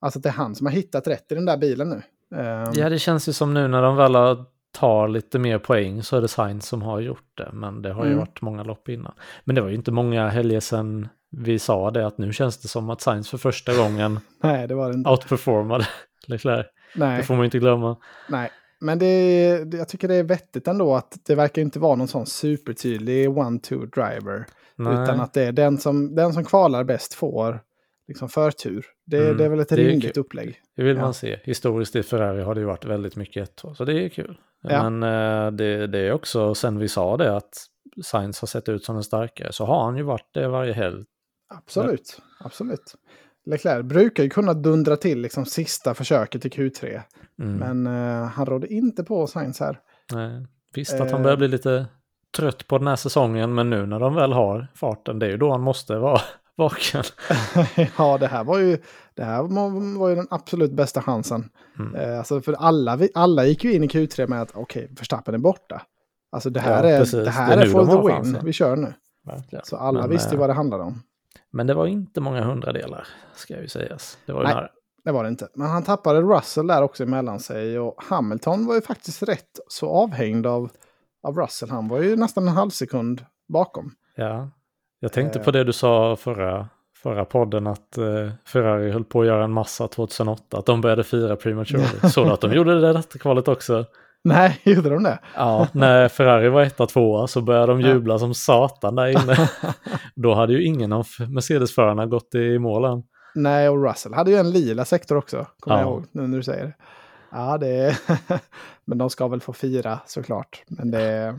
Alltså 0.00 0.18
att 0.18 0.22
det 0.22 0.28
är 0.28 0.32
han 0.32 0.54
som 0.54 0.66
har 0.66 0.72
hittat 0.72 1.06
rätt 1.08 1.32
i 1.32 1.34
den 1.34 1.44
där 1.44 1.56
bilen 1.56 1.88
nu. 1.90 2.02
Eh, 2.40 2.70
Ja, 2.74 2.88
det 2.88 2.98
känns 2.98 3.28
ju 3.28 3.32
som 3.32 3.54
nu 3.54 3.68
när 3.68 3.82
de 3.82 3.96
väl 3.96 4.44
tar 4.78 5.08
lite 5.08 5.38
mer 5.38 5.58
poäng 5.58 6.02
så 6.02 6.16
är 6.16 6.20
det 6.20 6.28
Sainz 6.28 6.66
som 6.66 6.82
har 6.82 7.00
gjort 7.00 7.30
det. 7.36 7.50
Men 7.52 7.82
det 7.82 7.92
har 7.92 8.02
ju 8.04 8.10
Mm. 8.10 8.18
varit 8.18 8.40
många 8.40 8.62
lopp 8.62 8.88
innan. 8.88 9.12
Men 9.44 9.54
det 9.54 9.60
var 9.60 9.68
ju 9.68 9.74
inte 9.74 9.90
många 9.92 10.28
helger 10.28 10.60
sedan 10.60 11.08
vi 11.30 11.58
sa 11.58 11.90
det 11.90 12.06
att 12.06 12.18
nu 12.18 12.32
känns 12.32 12.58
det 12.58 12.68
som 12.68 12.90
att 12.90 13.00
Sainz 13.00 13.30
för 13.30 13.38
första 13.38 13.76
gången 13.76 14.20
Nej, 14.42 14.68
det 14.68 14.74
var 14.74 14.88
det 14.88 14.94
inte. 14.94 15.10
outperformade 15.10 15.86
Leclerc. 16.26 16.66
Det 16.94 17.00
Nej, 17.06 17.22
får 17.22 17.34
man 17.34 17.40
ju 17.42 17.44
inte 17.44 17.58
glömma. 17.58 17.96
nej. 18.28 18.50
Men 18.80 18.98
det, 18.98 19.48
jag 19.74 19.88
tycker 19.88 20.08
det 20.08 20.14
är 20.14 20.22
vettigt 20.24 20.68
ändå 20.68 20.94
att 20.94 21.18
det 21.26 21.34
verkar 21.34 21.62
inte 21.62 21.78
vara 21.78 21.96
någon 21.96 22.08
sån 22.08 22.26
supertydlig 22.26 23.28
one-two 23.28 23.86
driver. 23.86 24.46
Nej. 24.76 25.02
Utan 25.02 25.20
att 25.20 25.32
det 25.32 25.42
är 25.42 25.52
den 25.52 25.78
som, 25.78 26.14
den 26.14 26.32
som 26.32 26.44
kvalar 26.44 26.84
bäst 26.84 27.14
får 27.14 27.60
liksom 28.08 28.28
förtur. 28.28 28.86
Det, 29.06 29.16
Mm, 29.24 29.36
det 29.36 29.44
är 29.44 29.48
väl 29.48 29.60
ett 29.60 29.68
det 29.68 29.76
rimligt 29.76 30.16
upplägg. 30.16 30.60
Det 30.76 30.82
vill 30.82 30.96
Ja. 30.96 31.02
man 31.02 31.14
se. 31.14 31.38
Historiskt 31.44 31.96
i 31.96 32.02
Ferrari 32.02 32.42
har 32.42 32.54
det 32.54 32.60
ju 32.60 32.66
varit 32.66 32.84
väldigt 32.84 33.16
mycket 33.16 33.48
ett 33.48 33.76
så 33.76 33.84
det 33.84 34.04
är 34.04 34.08
kul. 34.08 34.38
Ja. 34.62 34.90
Men 34.90 35.02
eh, 35.02 35.50
det, 35.52 35.86
det 35.86 35.98
är 35.98 36.12
också, 36.12 36.54
sen 36.54 36.78
vi 36.78 36.88
sa 36.88 37.16
det, 37.16 37.36
att 37.36 37.66
Sainz 38.04 38.40
har 38.40 38.46
sett 38.46 38.68
ut 38.68 38.84
som 38.84 38.96
en 38.96 39.02
starkare, 39.02 39.52
så 39.52 39.64
har 39.64 39.84
han 39.84 39.96
ju 39.96 40.02
varit 40.02 40.28
det 40.34 40.48
varje 40.48 40.72
helg. 40.72 41.04
Absolut, 41.54 42.22
absolut. 42.40 42.94
Leclerc 43.46 43.84
brukar 43.86 44.22
ju 44.22 44.30
kunna 44.30 44.54
dundra 44.54 44.96
till 44.96 45.20
liksom 45.20 45.44
sista 45.46 45.94
försöket 45.94 46.46
i 46.46 46.48
Q3. 46.48 47.00
Mm. 47.42 47.56
Men 47.56 47.86
eh, 48.22 48.26
han 48.28 48.46
rådde 48.46 48.66
inte 48.72 49.04
på 49.04 49.26
Sainz 49.26 49.60
här. 49.60 49.78
Nej, 50.12 50.46
Visst 50.74 50.92
att 50.94 51.10
han 51.10 51.20
Eh. 51.20 51.22
börjar 51.22 51.36
bli 51.36 51.48
lite 51.48 51.86
trött 52.36 52.66
på 52.68 52.78
den 52.78 52.86
här 52.86 52.96
säsongen, 52.96 53.54
men 53.54 53.70
nu 53.70 53.86
när 53.86 54.00
de 54.00 54.14
väl 54.14 54.32
har 54.32 54.66
farten, 54.74 55.18
det 55.18 55.26
är 55.26 55.30
ju 55.30 55.36
då 55.36 55.50
han 55.50 55.60
måste 55.60 55.96
vara 55.96 56.20
vaken. 56.56 57.02
ja, 57.98 58.18
det 58.18 58.26
här 58.26 58.44
var 58.44 58.58
ju, 58.58 58.78
det 59.14 59.24
här 59.24 59.42
var 59.98 60.08
ju 60.08 60.14
den 60.14 60.26
absolut 60.30 60.72
bästa 60.72 61.02
chansen. 61.02 61.48
Mm. 61.78 61.94
Eh, 61.94 62.18
alltså 62.18 62.40
för 62.40 62.52
alla, 62.52 62.98
alla 63.14 63.44
gick 63.46 63.64
ju 63.64 63.72
in 63.72 63.84
i 63.84 63.86
Q3 63.86 64.28
med 64.28 64.42
att 64.42 64.50
okej, 64.54 64.88
Verstappen 64.98 65.34
är 65.34 65.38
borta. 65.38 65.82
Alltså 66.32 66.50
det 66.50 66.60
här 66.60 66.84
Ja, 66.84 66.90
är, 66.90 66.98
precis. 66.98 67.14
det 67.14 67.24
Det 67.24 67.30
här 67.30 67.56
är 67.56 67.60
är, 67.62 67.66
nu 67.66 67.70
for 67.72 67.86
the 67.86 67.92
win. 67.96 68.16
chansen. 68.16 68.44
Vi 68.44 68.52
kör 68.52 68.76
nu. 68.76 68.94
Verkligen. 69.26 69.64
Så 69.64 69.76
alla 69.76 70.00
Men, 70.00 70.10
visste 70.10 70.30
ju 70.34 70.38
vad 70.38 70.48
det 70.50 70.54
handlade 70.54 70.82
om. 70.82 71.02
Men 71.56 71.66
det 71.66 71.74
var 71.74 71.86
inte 71.86 72.20
många 72.20 72.44
hundradelar, 72.44 73.06
ska 73.34 73.60
ju 73.60 73.68
sägas. 73.68 74.18
Det 74.26 74.32
var 74.32 74.40
ju 74.40 74.46
Nej. 74.46 74.54
nära. 74.54 74.68
Det 75.04 75.12
var 75.12 75.22
det 75.22 75.28
inte. 75.28 75.48
Men 75.54 75.66
han 75.68 75.82
tappade 75.82 76.20
Russell 76.20 76.66
där 76.66 76.82
också 76.82 77.02
emellan 77.02 77.40
sig. 77.40 77.78
Och 77.78 78.02
Hamilton 78.02 78.66
var 78.66 78.74
ju 78.74 78.80
faktiskt 78.80 79.22
rätt 79.22 79.60
så 79.68 79.88
avhängd 79.88 80.46
av, 80.46 80.70
av 81.22 81.36
Russell. 81.38 81.70
Han 81.70 81.88
var 81.88 82.00
ju 82.00 82.16
nästan 82.16 82.48
en 82.48 82.54
halv 82.54 82.70
sekund 82.70 83.24
bakom. 83.48 83.92
Ja, 84.16 84.50
jag 85.00 85.12
tänkte 85.12 85.38
Eh. 85.38 85.44
på 85.44 85.50
det 85.50 85.64
du 85.64 85.72
sa 85.72 86.16
förra, 86.16 86.68
förra 87.02 87.24
podden 87.24 87.66
att 87.66 87.98
eh, 87.98 88.30
Ferrari 88.46 88.90
höll 88.90 89.04
på 89.04 89.20
att 89.20 89.26
göra 89.26 89.44
en 89.44 89.52
massa 89.52 89.88
2008, 89.88 90.58
att 90.58 90.66
de 90.66 90.80
började 90.80 91.04
fira 91.04 91.36
prematurely. 91.36 91.84
Så 92.10 92.32
att 92.32 92.40
de 92.40 92.52
gjorde 92.52 92.80
det 92.80 92.92
detta 92.92 93.18
kvalet 93.18 93.48
också. 93.48 93.84
Nej, 94.26 94.60
gjorde 94.64 94.90
de 94.90 95.02
det? 95.02 95.18
Ja, 95.34 95.68
när 95.72 96.08
Ferrari 96.08 96.48
var 96.48 96.62
etta, 96.62 96.86
tvåa 96.86 97.26
så 97.26 97.40
började 97.40 97.66
de 97.72 97.80
Ja. 97.80 97.88
jubla 97.88 98.18
som 98.18 98.34
satan 98.34 98.94
där 98.94 99.06
inne. 99.06 99.36
Då 100.14 100.34
hade 100.34 100.52
ju 100.52 100.64
ingen 100.64 100.92
av 100.92 101.06
Mercedes-förarna 101.28 102.06
gått 102.06 102.34
i 102.34 102.58
mål 102.58 102.84
än. 102.84 103.02
Nej, 103.34 103.68
och 103.68 103.84
Russell 103.88 104.14
hade 104.14 104.30
ju 104.30 104.36
en 104.36 104.50
lila 104.50 104.84
sektor 104.84 105.16
också. 105.16 105.46
Kommer 105.60 105.76
Ja. 105.76 105.82
jag 105.82 105.90
ihåg 105.90 106.04
nu 106.12 106.22
när 106.26 106.36
du 106.36 106.42
säger 106.42 106.64
det. 106.64 106.74
Ja, 107.32 107.58
det 107.58 107.68
är... 107.68 107.96
Men 108.84 108.98
de 108.98 109.10
ska 109.10 109.28
väl 109.28 109.40
få 109.40 109.52
fira 109.52 109.98
såklart. 110.06 110.62
Men 110.68 110.90
det... 110.90 111.34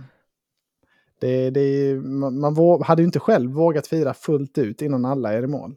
Det, 1.21 1.49
det, 1.49 1.95
man 2.31 2.55
vå- 2.55 2.83
hade 2.83 3.01
ju 3.01 3.05
inte 3.05 3.19
själv 3.19 3.51
vågat 3.51 3.87
fira 3.87 4.13
fullt 4.13 4.57
ut 4.57 4.81
innan 4.81 5.05
alla 5.05 5.33
är 5.33 5.43
i 5.43 5.47
mål. 5.47 5.75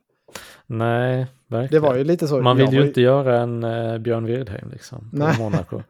Nej, 0.66 1.26
Det 1.48 1.56
verkligen. 1.56 1.82
var 1.82 1.94
ju 1.96 2.04
lite 2.04 2.28
så. 2.28 2.40
Man 2.42 2.56
vill 2.56 2.72
ju 2.72 2.78
var 2.78 2.86
inte 2.86 3.00
göra 3.00 3.40
en 3.40 3.64
eh, 3.64 3.98
Björn 3.98 4.24
Wirdheim 4.26 4.70
liksom, 4.70 4.98
på 5.10 5.16
Nej. 5.16 5.38
Monaco. 5.38 5.82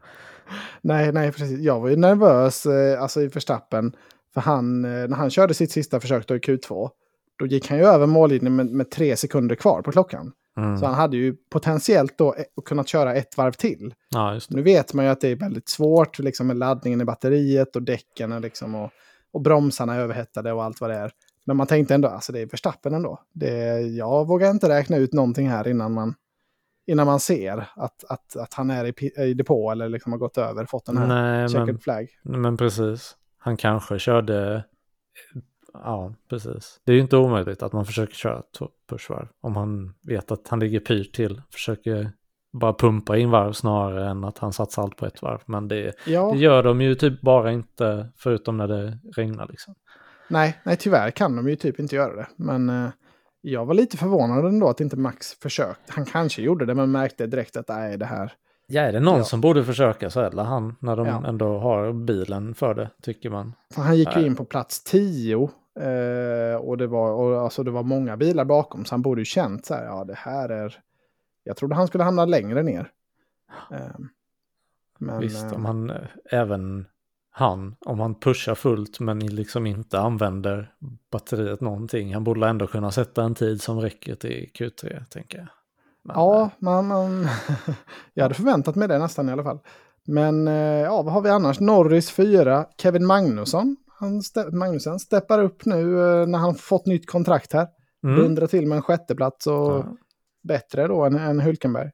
Nej, 0.81 1.11
nej, 1.11 1.31
precis. 1.31 1.59
Jag 1.59 1.79
var 1.79 1.89
ju 1.89 1.95
nervös 1.95 2.65
eh, 2.65 3.01
alltså 3.01 3.21
i 3.21 3.27
Verstappen. 3.27 3.95
För 4.33 4.41
han, 4.41 4.85
eh, 4.85 5.07
när 5.07 5.15
han 5.15 5.29
körde 5.29 5.53
sitt 5.53 5.71
sista 5.71 5.99
försök 5.99 6.27
då 6.27 6.35
i 6.35 6.39
Q2, 6.39 6.89
då 7.39 7.45
gick 7.45 7.69
han 7.69 7.77
ju 7.77 7.85
över 7.85 8.05
mållinjen 8.05 8.55
med, 8.55 8.65
med 8.65 8.91
tre 8.91 9.15
sekunder 9.15 9.55
kvar 9.55 9.81
på 9.81 9.91
klockan. 9.91 10.31
Mm. 10.57 10.77
Så 10.77 10.85
han 10.85 10.95
hade 10.95 11.17
ju 11.17 11.35
potentiellt 11.51 12.17
då 12.17 12.35
eh, 12.35 12.43
kunnat 12.65 12.87
köra 12.87 13.15
ett 13.15 13.37
varv 13.37 13.51
till. 13.51 13.93
Ja. 14.09 14.39
Nu 14.49 14.61
vet 14.61 14.93
man 14.93 15.05
ju 15.05 15.11
att 15.11 15.21
det 15.21 15.27
är 15.27 15.35
väldigt 15.35 15.69
svårt 15.69 16.19
liksom, 16.19 16.47
med 16.47 16.57
laddningen 16.57 17.01
i 17.01 17.05
batteriet 17.05 17.75
och 17.75 17.83
däcken 17.83 18.31
och, 18.31 18.41
liksom, 18.41 18.75
och, 18.75 18.89
och 19.33 19.41
bromsarna 19.41 19.95
är 19.95 19.99
överhettade 19.99 20.53
och 20.53 20.63
allt 20.63 20.81
vad 20.81 20.89
det 20.89 20.95
är. 20.95 21.11
Men 21.45 21.57
man 21.57 21.67
tänkte 21.67 21.95
ändå, 21.95 22.07
alltså 22.07 22.31
det 22.31 22.39
är 22.39 22.45
Verstappen 22.45 22.93
ändå. 22.93 23.19
Det, 23.33 23.79
jag 23.79 24.27
vågar 24.27 24.51
inte 24.51 24.69
räkna 24.69 24.97
ut 24.97 25.13
någonting 25.13 25.49
här 25.49 25.67
innan 25.67 25.93
man, 25.93 26.15
innan 26.87 27.05
man 27.07 27.19
ser 27.19 27.69
att, 27.75 28.03
att, 28.09 28.35
att 28.35 28.53
han 28.53 28.69
är 28.71 28.85
i, 28.85 29.11
i 29.29 29.33
depå 29.33 29.71
eller 29.71 29.89
liksom 29.89 30.11
har 30.11 30.19
gått 30.19 30.37
över, 30.37 30.65
fått 30.65 30.85
den 30.85 30.97
här 30.97 31.07
Nej, 31.07 31.49
checkered 31.49 31.67
men, 31.67 31.79
flag. 31.79 32.07
men 32.23 32.57
precis. 32.57 33.15
Han 33.37 33.57
kanske 33.57 33.99
körde... 33.99 34.63
Ja, 35.73 36.13
precis. 36.29 36.79
Det 36.85 36.91
är 36.91 36.95
ju 36.95 37.01
inte 37.01 37.17
omöjligt 37.17 37.63
att 37.63 37.73
man 37.73 37.85
försöker 37.85 38.13
köra 38.13 38.41
två 38.57 38.69
pushvarv. 38.89 39.27
Om 39.41 39.55
han 39.55 39.93
vet 40.07 40.31
att 40.31 40.47
han 40.47 40.59
ligger 40.59 40.79
pyrt 40.79 41.15
till. 41.15 41.41
Försöker 41.51 42.11
bara 42.53 42.73
pumpa 42.73 43.17
in 43.17 43.29
varv 43.29 43.51
snarare 43.53 44.09
än 44.09 44.23
att 44.23 44.37
han 44.37 44.53
satsar 44.53 44.81
allt 44.81 44.97
på 44.97 45.05
ett 45.05 45.21
varv. 45.21 45.39
Men 45.45 45.67
det, 45.67 45.93
Ja, 46.05 46.31
det 46.33 46.39
gör 46.39 46.63
de 46.63 46.81
ju 46.81 46.95
typ 46.95 47.21
bara 47.21 47.51
inte 47.51 48.09
förutom 48.17 48.57
när 48.57 48.67
det 48.67 48.99
regnar 49.15 49.47
liksom. 49.47 49.75
nej, 50.27 50.59
nej, 50.63 50.77
tyvärr 50.77 51.11
kan 51.11 51.35
de 51.35 51.49
ju 51.49 51.55
typ 51.55 51.79
inte 51.79 51.95
göra 51.95 52.15
det. 52.15 52.27
Men 52.35 52.69
eh, 52.69 52.89
jag 53.41 53.65
var 53.65 53.73
lite 53.73 53.97
förvånad 53.97 54.45
ändå 54.45 54.69
att 54.69 54.81
inte 54.81 54.97
Max 54.97 55.33
försökte. 55.33 55.93
Han 55.93 56.05
kanske 56.05 56.41
gjorde 56.41 56.65
det, 56.65 56.75
men 56.75 56.91
märkte 56.91 57.27
direkt 57.27 57.57
att 57.57 57.67
nej, 57.67 57.97
det 57.97 58.05
här... 58.05 58.33
Ja, 58.67 58.81
är 58.81 58.91
det 58.93 58.99
någon 58.99 59.17
Ja. 59.17 59.23
som 59.23 59.41
borde 59.41 59.63
försöka 59.63 60.09
så 60.09 60.19
är 60.19 60.31
det 60.31 60.41
han. 60.41 60.75
När 60.79 60.95
de 60.95 61.07
Ja. 61.07 61.23
ändå 61.27 61.59
har 61.59 61.93
bilen 61.93 62.55
för 62.55 62.73
det, 62.73 62.89
tycker 63.01 63.29
man. 63.29 63.53
För 63.73 63.81
han 63.81 63.97
gick 63.97 64.17
ju 64.17 64.25
in 64.25 64.35
på 64.35 64.45
plats 64.45 64.83
10 64.83 65.35
eh, 65.79 66.55
och, 66.55 66.77
det 66.77 66.87
var, 66.87 67.11
och 67.11 67.41
alltså 67.41 67.63
det 67.63 67.71
var 67.71 67.83
många 67.83 68.17
bilar 68.17 68.45
bakom 68.45 68.85
så 68.85 68.93
han 68.93 69.01
borde 69.01 69.21
ju 69.21 69.25
känt 69.25 69.65
så 69.65 69.73
här, 69.73 69.85
ja 69.85 70.03
det 70.03 70.15
här 70.17 70.49
är... 70.49 70.79
Jag 71.43 71.57
trodde 71.57 71.75
han 71.75 71.87
skulle 71.87 72.03
hamna 72.03 72.25
längre 72.25 72.63
ner. 72.63 72.89
Eh, 73.71 73.77
men 74.99 75.19
Visst, 75.19 75.43
eh, 75.45 75.53
om 75.53 75.65
han, 75.65 75.89
eh, 75.89 75.95
även 76.25 76.85
han, 77.31 77.75
om 77.85 77.99
han 77.99 78.15
pushar 78.15 78.55
fullt 78.55 78.99
men 78.99 79.19
liksom 79.19 79.65
inte 79.65 79.99
använder 79.99 80.73
batteriet 81.11 81.61
någonting. 81.61 82.13
Han 82.13 82.23
borde 82.23 82.47
ändå 82.47 82.67
kunna 82.67 82.91
sätta 82.91 83.23
en 83.23 83.35
tid 83.35 83.61
som 83.61 83.81
räcker 83.81 84.15
till 84.15 84.49
Q3, 84.53 85.05
tänker 85.09 85.37
jag. 85.37 85.47
Men, 86.03 86.15
ja, 86.15 86.41
eh, 86.41 86.49
man, 86.59 86.87
man, 86.87 87.27
jag 88.13 88.23
hade 88.23 88.35
förväntat 88.35 88.75
mig 88.75 88.87
det 88.87 88.97
nästan 88.99 89.29
i 89.29 89.31
alla 89.31 89.43
fall. 89.43 89.59
Men 90.07 90.47
eh, 90.47 90.53
ja, 90.81 91.01
vad 91.01 91.13
har 91.13 91.21
vi 91.21 91.29
annars? 91.29 91.59
Norris 91.59 92.11
4, 92.11 92.65
Kevin 92.77 93.05
Magnusson. 93.05 93.75
Han 93.99 94.21
Magnussen 94.51 94.99
steppar 94.99 95.39
upp 95.43 95.65
nu 95.65 95.99
eh, 95.99 96.27
när 96.27 96.39
han 96.39 96.55
fått 96.55 96.85
nytt 96.85 97.09
kontrakt 97.09 97.53
här. 97.53 97.67
mm, 98.03 98.15
Dundrar 98.15 98.47
till 98.47 98.67
med 98.67 98.75
en 98.75 98.81
sjätteplats 98.81 99.47
och 99.47 99.53
ja, 99.53 99.85
bättre 100.43 100.87
då 100.87 101.05
än, 101.05 101.15
än 101.15 101.39
Hulkenberg. 101.39 101.91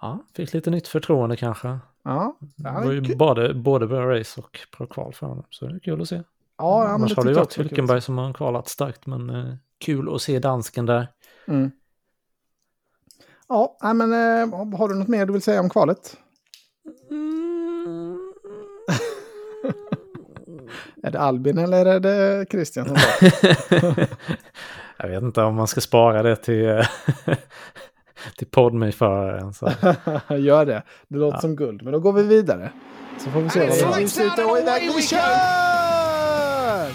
ja, 0.00 0.24
fick 0.36 0.52
lite 0.52 0.70
nytt 0.70 0.88
förtroende 0.88 1.36
kanske. 1.36 1.78
Ja, 2.08 2.36
Det 2.56 2.70
var 2.70 2.92
ju 2.92 3.16
både, 3.16 3.54
både 3.54 3.86
bra 3.86 4.18
race 4.18 4.40
och 4.40 4.58
bra 4.78 4.86
kval 4.86 5.12
för 5.12 5.26
honom. 5.26 5.44
Så 5.50 5.66
det 5.66 5.74
är 5.74 5.78
kul 5.78 6.02
att 6.02 6.08
se. 6.08 6.16
ja, 6.16 6.22
ja 6.58 6.82
men 6.84 6.90
Annars 6.94 7.16
har 7.16 7.24
det 7.24 7.30
ju 7.30 7.36
varit. 7.36 7.56
Hulkenberg 7.56 8.00
som 8.00 8.18
har 8.18 8.32
kvalat 8.32 8.68
starkt, 8.68 9.06
men 9.06 9.30
eh, 9.30 9.54
kul 9.78 10.14
att 10.14 10.22
se 10.22 10.38
dansken 10.38 10.86
där. 10.86 11.08
Mm. 11.48 11.70
Ja, 13.48 13.76
men 13.94 14.12
eh, 14.12 14.76
har 14.78 14.88
du 14.88 14.94
något 14.94 15.08
mer 15.08 15.26
du 15.26 15.32
vill 15.32 15.42
säga 15.42 15.60
om 15.60 15.70
kvalet? 15.70 16.16
Mm. 17.10 18.18
Är 21.02 21.10
det 21.10 21.20
Albin 21.20 21.58
eller 21.58 21.86
är 21.86 22.00
det 22.00 22.46
Christian 22.50 22.86
som 22.86 22.96
jag 24.98 25.08
vet 25.08 25.22
inte 25.22 25.42
om 25.42 25.54
man 25.54 25.66
ska 25.66 25.80
spara 25.80 26.22
det 26.22 26.36
till, 26.36 26.68
eh, 26.68 26.86
till 28.36 28.46
podmejföraren. 28.46 29.52
Så. 29.54 29.66
Gör 30.36 30.66
det. 30.66 30.82
Det 31.08 31.18
låter 31.18 31.36
Ja. 31.36 31.40
som 31.40 31.56
guld. 31.56 31.82
Men 31.82 31.92
då 31.92 32.00
går 32.00 32.12
vi 32.12 32.22
vidare. 32.22 32.72
Så 33.18 33.30
får 33.30 33.40
vi 33.40 33.48
se 33.50 33.60
vad 33.60 33.96
vi 33.96 34.02
out 34.04 34.38
and 34.38 34.40
away 34.50 34.62
we 34.96 35.02
kör! 35.02 36.88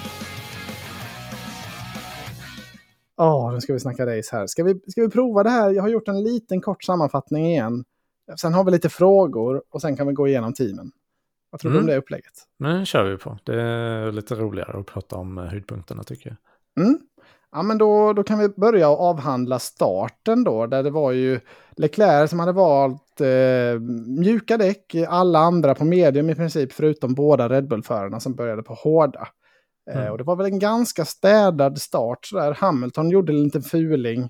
Ja, 3.18 3.51
nu 3.53 3.62
ska 3.62 3.74
vi 3.74 3.80
snacka 3.80 4.06
race 4.18 4.36
här. 4.36 4.48
Ska 4.48 4.63
vi, 4.63 4.80
ska 4.88 5.01
vi 5.01 5.10
prova 5.10 5.44
det 5.44 5.50
här? 5.50 5.72
Jag 5.72 5.82
har 5.84 5.89
gjort 5.89 6.08
en 6.08 6.24
liten 6.24 6.62
kort 6.62 6.84
sammanfattning 6.84 7.46
igen. 7.48 7.84
Sen 8.42 8.53
har 8.53 8.63
vi 8.63 8.72
lite 8.72 8.89
frågor 8.89 9.63
och 9.70 9.82
sen 9.82 9.98
kan 9.98 10.08
vi 10.08 10.13
gå 10.13 10.27
igenom 10.27 10.53
teamen. 10.53 10.92
Vad 11.50 11.62
tror 11.62 11.72
du 11.72 11.77
om 11.77 11.84
Mm. 11.84 11.94
det 11.94 11.98
upplägget? 12.00 12.34
Men 12.60 12.86
kör 12.86 13.03
vi 13.03 13.18
på. 13.18 13.38
Det 13.44 13.62
är 13.62 14.12
lite 14.12 14.36
roligare 14.36 14.80
att 14.80 14.86
prata 14.86 15.15
om 15.15 15.38
eh, 15.38 15.44
höjdpunkterna 15.44 16.03
tycker 16.03 16.30
jag. 16.75 16.86
Mm. 16.86 17.00
Ja, 17.53 17.62
men 17.63 17.77
då, 17.77 18.13
då 18.13 18.24
kan 18.24 18.39
vi 18.39 18.50
börja 18.50 18.89
och 18.89 19.01
avhandla 19.01 19.60
starten 19.60 20.43
då, 20.43 20.67
där 20.67 20.83
det 20.83 20.89
var 20.89 21.12
ju 21.12 21.39
Leclerc 21.77 22.29
som 22.29 22.39
hade 22.39 22.51
valt 22.51 23.22
eh, 23.22 23.79
mjuka 24.07 24.57
däck, 24.57 24.95
alla 25.07 25.39
andra 25.39 25.75
på 25.75 25.86
medium 25.86 26.29
i 26.29 26.36
princip, 26.36 26.74
förutom 26.74 27.13
båda 27.13 27.50
Red 27.50 27.67
Bull-förarna 27.67 28.19
som 28.19 28.36
började 28.36 28.63
på 28.63 28.74
hårda. 28.74 29.27
Eh, 29.91 29.98
Mm. 29.98 30.12
och 30.12 30.17
det 30.17 30.24
var 30.24 30.36
väl 30.36 30.45
en 30.45 30.60
ganska 30.60 31.05
städad 31.05 31.77
start 31.81 32.25
sådär. 32.25 32.57
Hamilton 32.60 33.10
gjorde 33.10 33.33
en 33.33 33.43
liten 33.43 33.62
fuling, 33.62 34.29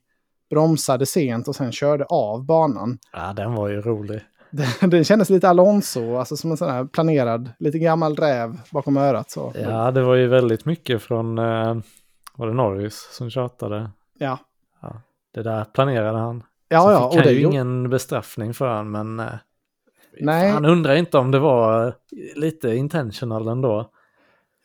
bromsade 0.50 1.06
sent 1.06 1.48
och 1.48 1.56
sen 1.56 1.72
körde 1.72 2.06
av 2.10 2.46
banan. 2.46 2.98
Ja, 3.14 3.34
den 3.34 3.54
var 3.54 3.70
ju 3.70 3.82
rolig. 3.82 4.22
Det, 4.52 4.88
det 4.88 5.04
kändes 5.04 5.30
lite 5.30 5.50
Alonso, 5.50 6.16
alltså 6.18 6.38
som 6.38 6.52
en 6.52 6.58
sån 6.58 6.70
här 6.70 6.86
planerad, 6.86 7.50
lite 7.60 7.80
gammal 7.80 8.16
räv 8.16 8.58
bakom 8.72 8.98
örat. 8.98 9.30
Så. 9.32 9.54
Ja, 9.62 9.92
det 9.92 10.02
var 10.04 10.16
ju 10.16 10.28
väldigt 10.28 10.66
mycket 10.66 11.02
från, 11.02 11.38
eh, 11.40 11.76
var 12.38 12.48
det 12.48 12.54
Norris 12.54 13.08
som 13.12 13.30
tjatade? 13.30 13.92
ja. 14.18 14.40
Det 15.34 15.44
där 15.44 15.66
planerade 15.66 16.18
han. 16.18 16.44
Ja, 16.70 16.82
Så 16.82 16.92
ja, 16.92 16.98
fick 16.98 17.06
och 17.06 17.16
han 17.16 17.24
det 17.24 17.34
ju 17.34 17.46
ingen 17.46 17.90
bestraffning 17.90 18.54
för 18.54 18.68
han, 18.68 18.92
men 18.92 19.20
eh, 19.20 19.34
Nej. 20.20 20.52
han 20.52 20.66
undrar 20.66 20.96
inte 20.96 21.18
om 21.18 21.32
det 21.32 21.40
var 21.40 21.88
eh, 21.88 21.94
lite 22.36 22.76
intentional 22.76 23.48
ändå. 23.48 23.90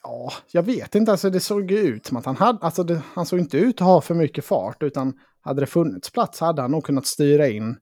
Ja, 0.03 0.33
jag 0.53 0.63
vet 0.63 0.95
inte. 0.95 1.13
Alltså 1.13 1.31
det 1.31 1.41
såg 1.41 1.71
ju 1.71 1.79
ut 1.79 2.07
som 2.07 2.17
att 2.17 2.25
han 2.25 2.37
hade... 2.37 2.59
Alltså 2.61 2.83
det, 2.83 3.03
han 3.15 3.27
såg 3.27 3.39
inte 3.39 3.59
ut 3.59 3.81
att 3.81 3.87
ha 3.87 4.01
för 4.01 4.15
mycket 4.15 4.45
fart. 4.45 4.83
Utan 4.83 5.13
hade 5.41 5.61
det 5.61 5.67
funnits 5.67 6.13
plats 6.13 6.41
hade 6.41 6.63
han 6.63 6.71
nog 6.71 6.85
kunnat 6.85 7.07
styra 7.07 7.49
in. 7.49 7.73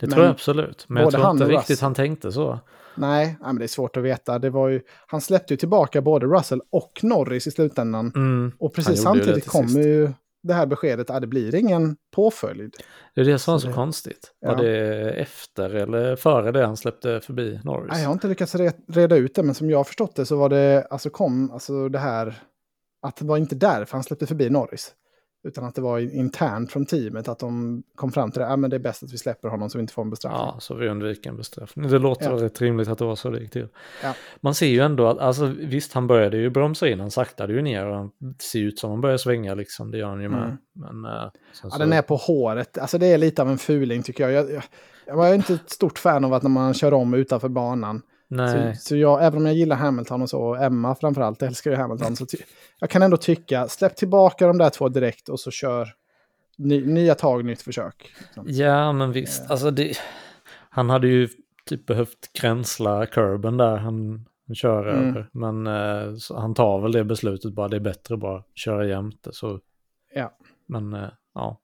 Det 0.00 0.06
Men 0.06 0.10
tror 0.10 0.24
jag 0.24 0.30
absolut. 0.30 0.84
Men 0.88 1.02
jag 1.02 1.12
tror 1.12 1.30
inte 1.30 1.44
riktigt 1.44 1.80
han 1.80 1.94
tänkte 1.94 2.32
så. 2.32 2.60
Nej, 2.96 3.36
men 3.40 3.56
det 3.58 3.64
är 3.64 3.68
svårt 3.68 3.96
att 3.96 4.02
veta. 4.02 4.38
Det 4.38 4.50
var 4.50 4.68
ju, 4.68 4.80
han 5.06 5.20
släppte 5.20 5.52
ju 5.54 5.58
tillbaka 5.58 6.00
både 6.02 6.26
Russell 6.26 6.60
och 6.70 7.00
Norris 7.02 7.46
i 7.46 7.50
slutändan. 7.50 8.12
Mm. 8.16 8.52
Och 8.58 8.74
precis 8.74 9.02
samtidigt 9.02 9.46
kommer 9.48 9.68
sist. 9.68 9.78
ju 9.86 10.12
det 10.42 10.54
här 10.54 10.66
beskedet 10.66 11.10
att 11.10 11.20
det 11.20 11.26
blir 11.26 11.54
ingen 11.54 11.96
påföljd. 12.14 12.74
Det 13.14 13.20
är 13.20 13.24
det 13.24 13.38
som 13.38 13.52
var 13.52 13.58
Så 13.58 13.62
så 13.62 13.68
det- 13.68 13.74
konstigt. 13.74 14.32
Ja. 14.40 14.48
Var 14.54 14.62
det 14.64 15.10
efter 15.10 15.74
eller 15.74 16.16
före 16.16 16.52
det 16.52 16.66
han 16.66 16.76
släppte 16.76 17.20
förbi 17.20 17.60
Norris? 17.64 17.88
Nej, 17.92 18.02
jag 18.02 18.08
har 18.08 18.12
inte 18.12 18.28
lyckats 18.28 18.54
re- 18.54 18.72
reda 18.88 19.16
ut 19.16 19.34
det, 19.34 19.42
men 19.42 19.54
som 19.54 19.70
jag 19.70 19.78
har 19.78 19.84
förstått 19.84 20.16
det 20.16 20.26
så 20.26 20.36
var 20.36 20.48
det, 20.48 20.86
alltså 20.90 21.10
kom, 21.10 21.50
alltså 21.50 21.88
det 21.88 21.98
här, 21.98 22.34
att 23.06 23.16
det 23.16 23.24
var 23.24 23.36
inte 23.36 23.54
därför 23.54 23.92
han 23.96 24.04
släppte 24.04 24.26
förbi 24.26 24.50
Norris. 24.50 24.92
Utan 25.44 25.64
att 25.64 25.74
det 25.74 25.80
var 25.80 25.98
internt 25.98 26.72
från 26.72 26.86
teamet, 26.86 27.28
att 27.28 27.38
de 27.38 27.82
kom 27.94 28.12
fram 28.12 28.30
till 28.30 28.40
det, 28.40 28.48
ah, 28.48 28.56
men 28.56 28.70
det 28.70 28.76
är 28.76 28.80
bäst 28.80 29.02
att 29.02 29.12
vi 29.12 29.18
släpper 29.18 29.48
honom 29.48 29.70
så 29.70 29.78
vi 29.78 29.82
inte 29.82 29.92
får 29.94 30.02
en 30.02 30.10
bestraffning. 30.10 30.40
Ja, 30.40 30.56
så 30.60 30.74
vi 30.74 30.88
undviker 30.88 31.30
en 31.30 31.36
bestraffning. 31.36 31.88
Det 31.88 31.98
låter 31.98 32.30
Ja. 32.30 32.36
rätt 32.44 32.60
rimligt 32.60 32.88
att 32.88 32.98
det 32.98 33.04
var 33.04 33.16
så 33.16 33.30
det 33.30 33.40
gick 33.40 33.50
till. 33.52 33.68
Ja. 34.02 34.14
Man 34.40 34.54
ser 34.54 34.66
ju 34.66 34.80
ändå 34.80 35.06
att, 35.06 35.18
alltså 35.18 35.46
visst 35.46 35.92
han 35.92 36.06
började 36.06 36.36
ju 36.36 36.50
bromsa 36.50 36.88
in, 36.88 37.00
han 37.00 37.10
saktade 37.10 37.52
ju 37.52 37.62
ner 37.62 37.86
och 37.86 37.96
han 37.96 38.10
ser 38.38 38.60
ut 38.60 38.78
som 38.78 38.90
han 38.90 39.00
börjar 39.00 39.16
svänga 39.16 39.54
liksom, 39.54 39.90
det 39.90 39.98
gör 39.98 40.08
han 40.08 40.20
ju 40.22 40.28
med. 40.28 40.44
Mm. 40.44 40.56
Men, 40.72 41.04
eh, 41.04 41.20
sen 41.52 41.60
Ja, 41.62 41.70
så, 41.70 41.78
den 41.78 41.92
är 41.92 42.02
på 42.02 42.16
håret, 42.16 42.78
alltså 42.78 42.98
det 42.98 43.06
är 43.06 43.18
lite 43.18 43.42
av 43.42 43.50
en 43.50 43.58
fuling 43.58 44.02
tycker 44.02 44.28
jag. 44.28 44.32
Jag, 44.32 44.52
jag, 44.54 44.62
jag 45.06 45.16
var 45.16 45.34
inte 45.34 45.54
ett 45.54 45.70
stort 45.70 45.98
fan 45.98 46.24
av 46.24 46.34
att 46.34 46.42
när 46.42 46.50
man 46.50 46.74
kör 46.74 46.94
om 46.94 47.14
utanför 47.14 47.48
banan. 47.48 48.02
Nej, 48.36 48.76
Så, 48.76 48.80
så 48.88 48.96
jag, 48.96 49.24
även 49.24 49.38
om 49.38 49.46
jag 49.46 49.54
gillar 49.54 49.76
Hamilton 49.76 50.22
och 50.22 50.30
så, 50.30 50.42
och 50.42 50.62
Emma 50.62 50.94
framförallt 50.94 51.42
älskar 51.42 51.70
ju 51.70 51.76
Hamilton, 51.76 52.16
så 52.16 52.26
jag 52.80 52.90
kan 52.90 53.02
ändå 53.02 53.16
tycka, 53.16 53.68
släpp 53.68 53.96
tillbaka 53.96 54.46
de 54.46 54.58
där 54.58 54.70
två 54.70 54.88
direkt 54.88 55.28
och 55.28 55.40
så 55.40 55.50
kör 55.50 55.88
ny, 56.58 56.86
nya 56.86 57.14
tag, 57.14 57.44
nytt 57.44 57.62
försök. 57.62 58.12
Liksom. 58.18 58.44
ja 58.48 58.92
men 58.92 59.12
visst, 59.12 59.50
alltså 59.50 59.70
det, 59.70 59.96
han 60.70 60.90
hade 60.90 61.08
ju 61.08 61.28
typ 61.66 61.86
behövt 61.86 62.32
gränsla 62.40 63.06
kurben 63.06 63.56
där 63.56 63.76
han, 63.76 64.26
han 64.46 64.54
kör 64.54 64.86
Mm. 64.88 65.08
över. 65.08 65.28
Men 65.32 65.66
eh, 65.66 66.14
han 66.36 66.54
tar 66.54 66.80
väl 66.80 66.92
det 66.92 67.04
beslutet 67.04 67.52
bara, 67.52 67.68
det 67.68 67.76
är 67.76 67.80
bättre 67.80 68.14
att 68.14 68.20
bara 68.20 68.42
köra 68.54 68.86
jämte. 68.86 69.30
Så, 69.32 69.60
Ja. 70.14 70.32
men 70.66 70.94
eh, 70.94 71.08
ja. 71.34 71.60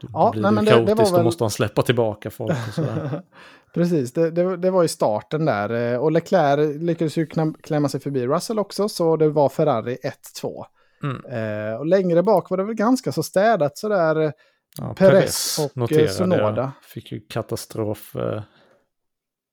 Då 0.00 0.08
Ja, 0.12 0.30
blir 0.32 0.42
nej, 0.42 0.50
det 0.50 0.54
men 0.54 0.64
ju 0.64 0.70
det- 0.70 0.76
det 0.76 0.86
kaotiskt, 0.86 0.98
var 0.98 1.16
väl- 1.18 1.20
då 1.20 1.24
måste 1.24 1.44
han 1.44 1.50
släppa 1.50 1.82
tillbaka 1.82 2.30
folk. 2.30 2.52
Precis, 3.74 4.12
det, 4.12 4.30
det, 4.30 4.56
det 4.56 4.70
var 4.70 4.82
ju 4.82 4.88
starten 4.88 5.44
där. 5.44 5.92
eh, 5.94 5.98
Och 5.98 6.12
Leclerc 6.12 6.76
lyckades 6.82 7.16
ju 7.18 7.26
klämma 7.62 7.88
sig 7.88 8.00
förbi 8.00 8.26
Russell 8.26 8.58
också, 8.58 8.88
så 8.88 9.16
det 9.16 9.28
var 9.28 9.48
Ferrari 9.48 9.98
1-2. 10.42 10.64
Mm. 11.02 11.24
Eh, 11.24 11.74
och 11.78 11.86
längre 11.86 12.22
bak 12.22 12.50
var 12.50 12.56
det 12.56 12.64
väl 12.64 12.74
ganska 12.74 13.12
så 13.12 13.22
städat 13.22 13.78
sådär. 13.78 14.20
eh, 14.20 14.30
Ja, 14.78 14.94
Perez 14.94 15.58
och, 15.58 15.64
eh, 15.64 15.70
noterade 15.74 16.08
Sonoda. 16.08 16.72
Fick 16.82 17.12
ju 17.12 17.20
katastrof 17.20 18.16
eh, 18.16 18.42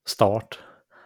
start. 0.07 0.59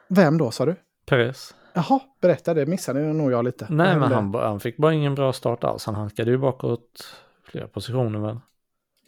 Vem 0.10 0.38
då 0.38 0.52
sa 0.52 0.66
du? 0.66 0.76
Perez. 1.06 1.56
Jaha, 1.74 2.00
berätta 2.22 2.54
det, 2.54 2.66
missade 2.66 3.00
nog 3.14 3.32
jag 3.32 3.46
lite. 3.46 3.68
Nej, 3.70 3.98
men 4.00 4.12
han, 4.12 4.34
han 4.34 4.60
fick 4.60 4.78
bara 4.78 4.94
ingen 4.94 5.16
bra 5.16 5.34
start 5.34 5.64
alls. 5.64 5.86
Han 5.86 5.96
halkade 5.96 6.32
ju 6.32 6.38
bakåt 6.38 7.06
flera 7.44 7.68
positioner 7.68 8.20
väl. 8.20 8.40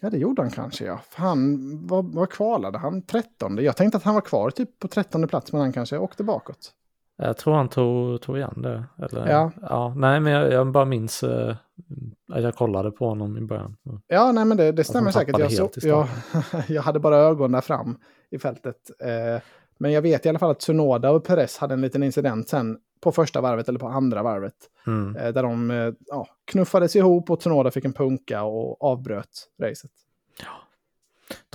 Ja, 0.00 0.10
det 0.10 0.18
gjorde 0.18 0.42
han 0.42 0.50
kanske 0.50 0.84
ja. 0.84 1.00
För 1.10 1.22
han, 1.22 1.58
vad, 1.86 2.14
vad 2.14 2.30
kvalade 2.30 2.78
han? 2.78 3.02
13? 3.02 3.56
Jag 3.56 3.76
tänkte 3.76 3.96
att 3.96 4.04
han 4.04 4.14
var 4.14 4.20
kvar 4.20 4.50
typ 4.50 4.78
på 4.78 4.88
13 4.88 5.28
plats, 5.28 5.52
men 5.52 5.60
han 5.60 5.72
kanske 5.72 5.98
åkte 5.98 6.24
bakåt. 6.24 6.72
Jag 7.16 7.36
tror 7.36 7.54
han 7.54 7.68
tog, 7.68 8.20
tog 8.20 8.36
igen 8.36 8.62
det. 8.62 8.84
Eller, 8.98 9.28
Ja. 9.30 9.50
ja. 9.62 9.94
Nej, 9.96 10.20
men 10.20 10.32
jag, 10.32 10.52
jag 10.52 10.66
bara 10.72 10.84
minns, 10.84 11.22
eh, 11.22 11.56
mm, 11.90 12.44
jag 12.44 12.54
kollade 12.54 12.90
på 12.90 13.08
honom 13.08 13.38
i 13.38 13.40
början. 13.40 13.76
Ja, 14.06 14.32
nej 14.32 14.44
men 14.44 14.56
det, 14.56 14.72
det 14.72 14.84
stämmer 14.84 15.10
säkert. 15.10 15.38
Jag, 15.38 15.52
så, 15.52 15.70
jag, 15.82 16.06
jag 16.68 16.82
hade 16.82 16.98
bara 17.00 17.16
ögon 17.16 17.52
där 17.52 17.60
fram 17.60 17.96
i 18.30 18.38
fältet. 18.38 18.76
Eh, 19.00 19.42
men 19.80 19.92
jag 19.92 20.02
vet 20.02 20.26
i 20.26 20.28
alla 20.28 20.38
fall 20.38 20.50
att 20.50 20.60
Tsunoda 20.60 21.10
och 21.10 21.24
Perez 21.24 21.58
hade 21.58 21.74
en 21.74 21.80
liten 21.80 22.02
incident 22.02 22.48
sen 22.48 22.78
på 23.00 23.12
första 23.12 23.40
varvet 23.40 23.68
eller 23.68 23.78
på 23.78 23.88
andra 23.88 24.22
varvet. 24.22 24.54
Mm. 24.86 25.16
Eh, 25.16 25.32
där 25.32 25.42
de 25.42 25.70
eh, 25.70 25.92
ja, 26.06 26.26
knuffades 26.44 26.96
ihop 26.96 27.30
och 27.30 27.40
Tsunoda 27.40 27.70
fick 27.70 27.84
en 27.84 27.92
punka 27.92 28.42
och 28.42 28.82
avbröt 28.84 29.48
racet. 29.62 29.90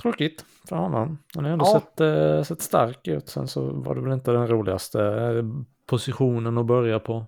Tråkigt 0.02 0.44
för 0.68 0.76
honom. 0.76 1.18
Han 1.34 1.44
har 1.44 1.52
ändå 1.52 1.64
Ja. 1.64 1.80
sett, 1.80 2.00
eh, 2.00 2.42
sett 2.42 2.62
stark 2.62 3.08
ut. 3.08 3.28
Sen 3.28 3.48
så 3.48 3.60
var 3.70 3.94
det 3.94 4.00
väl 4.00 4.12
inte 4.12 4.30
den 4.30 4.48
roligaste 4.48 5.02
eh, 5.04 5.44
positionen 5.86 6.58
att 6.58 6.66
börja 6.66 7.00
på. 7.00 7.24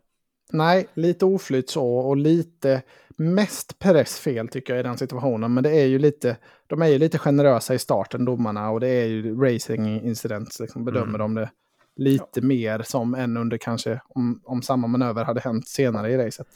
Nej, 0.52 0.87
lite 0.95 1.25
oflyt 1.25 1.71
så 1.71 1.87
och 1.99 2.17
lite 2.17 2.83
mest 3.17 3.78
Perez 3.78 4.19
fel 4.19 4.49
tycker 4.49 4.73
jag 4.75 4.81
i 4.81 4.83
den 4.83 4.99
situationen. 4.99 5.55
Men 5.55 5.64
det 5.64 5.71
är 5.71 5.87
ju 5.87 5.99
lite, 5.99 6.37
de 6.68 6.82
är 6.82 6.87
ju 6.87 6.98
lite 6.98 7.18
generösa 7.18 7.75
i 7.75 7.78
starten 7.78 8.25
domarna 8.25 8.70
och 8.70 8.80
det 8.80 8.88
är 8.88 9.06
ju 9.06 9.40
racing 9.40 9.87
incidents, 10.02 10.60
liksom 10.60 10.84
bedömer 10.84 11.18
Mm. 11.18 11.18
de 11.18 11.34
det 11.34 11.50
lite 11.96 12.40
mer 12.42 12.82
som 12.82 13.14
än 13.14 13.37
under 13.37 13.56
kanske 13.58 14.00
om, 14.08 14.40
om 14.44 14.62
samma 14.62 14.87
manöver 14.87 15.25
hade 15.25 15.40
hänt 15.40 15.68
senare 15.68 16.10
i 16.12 16.16
racet. 16.26 16.46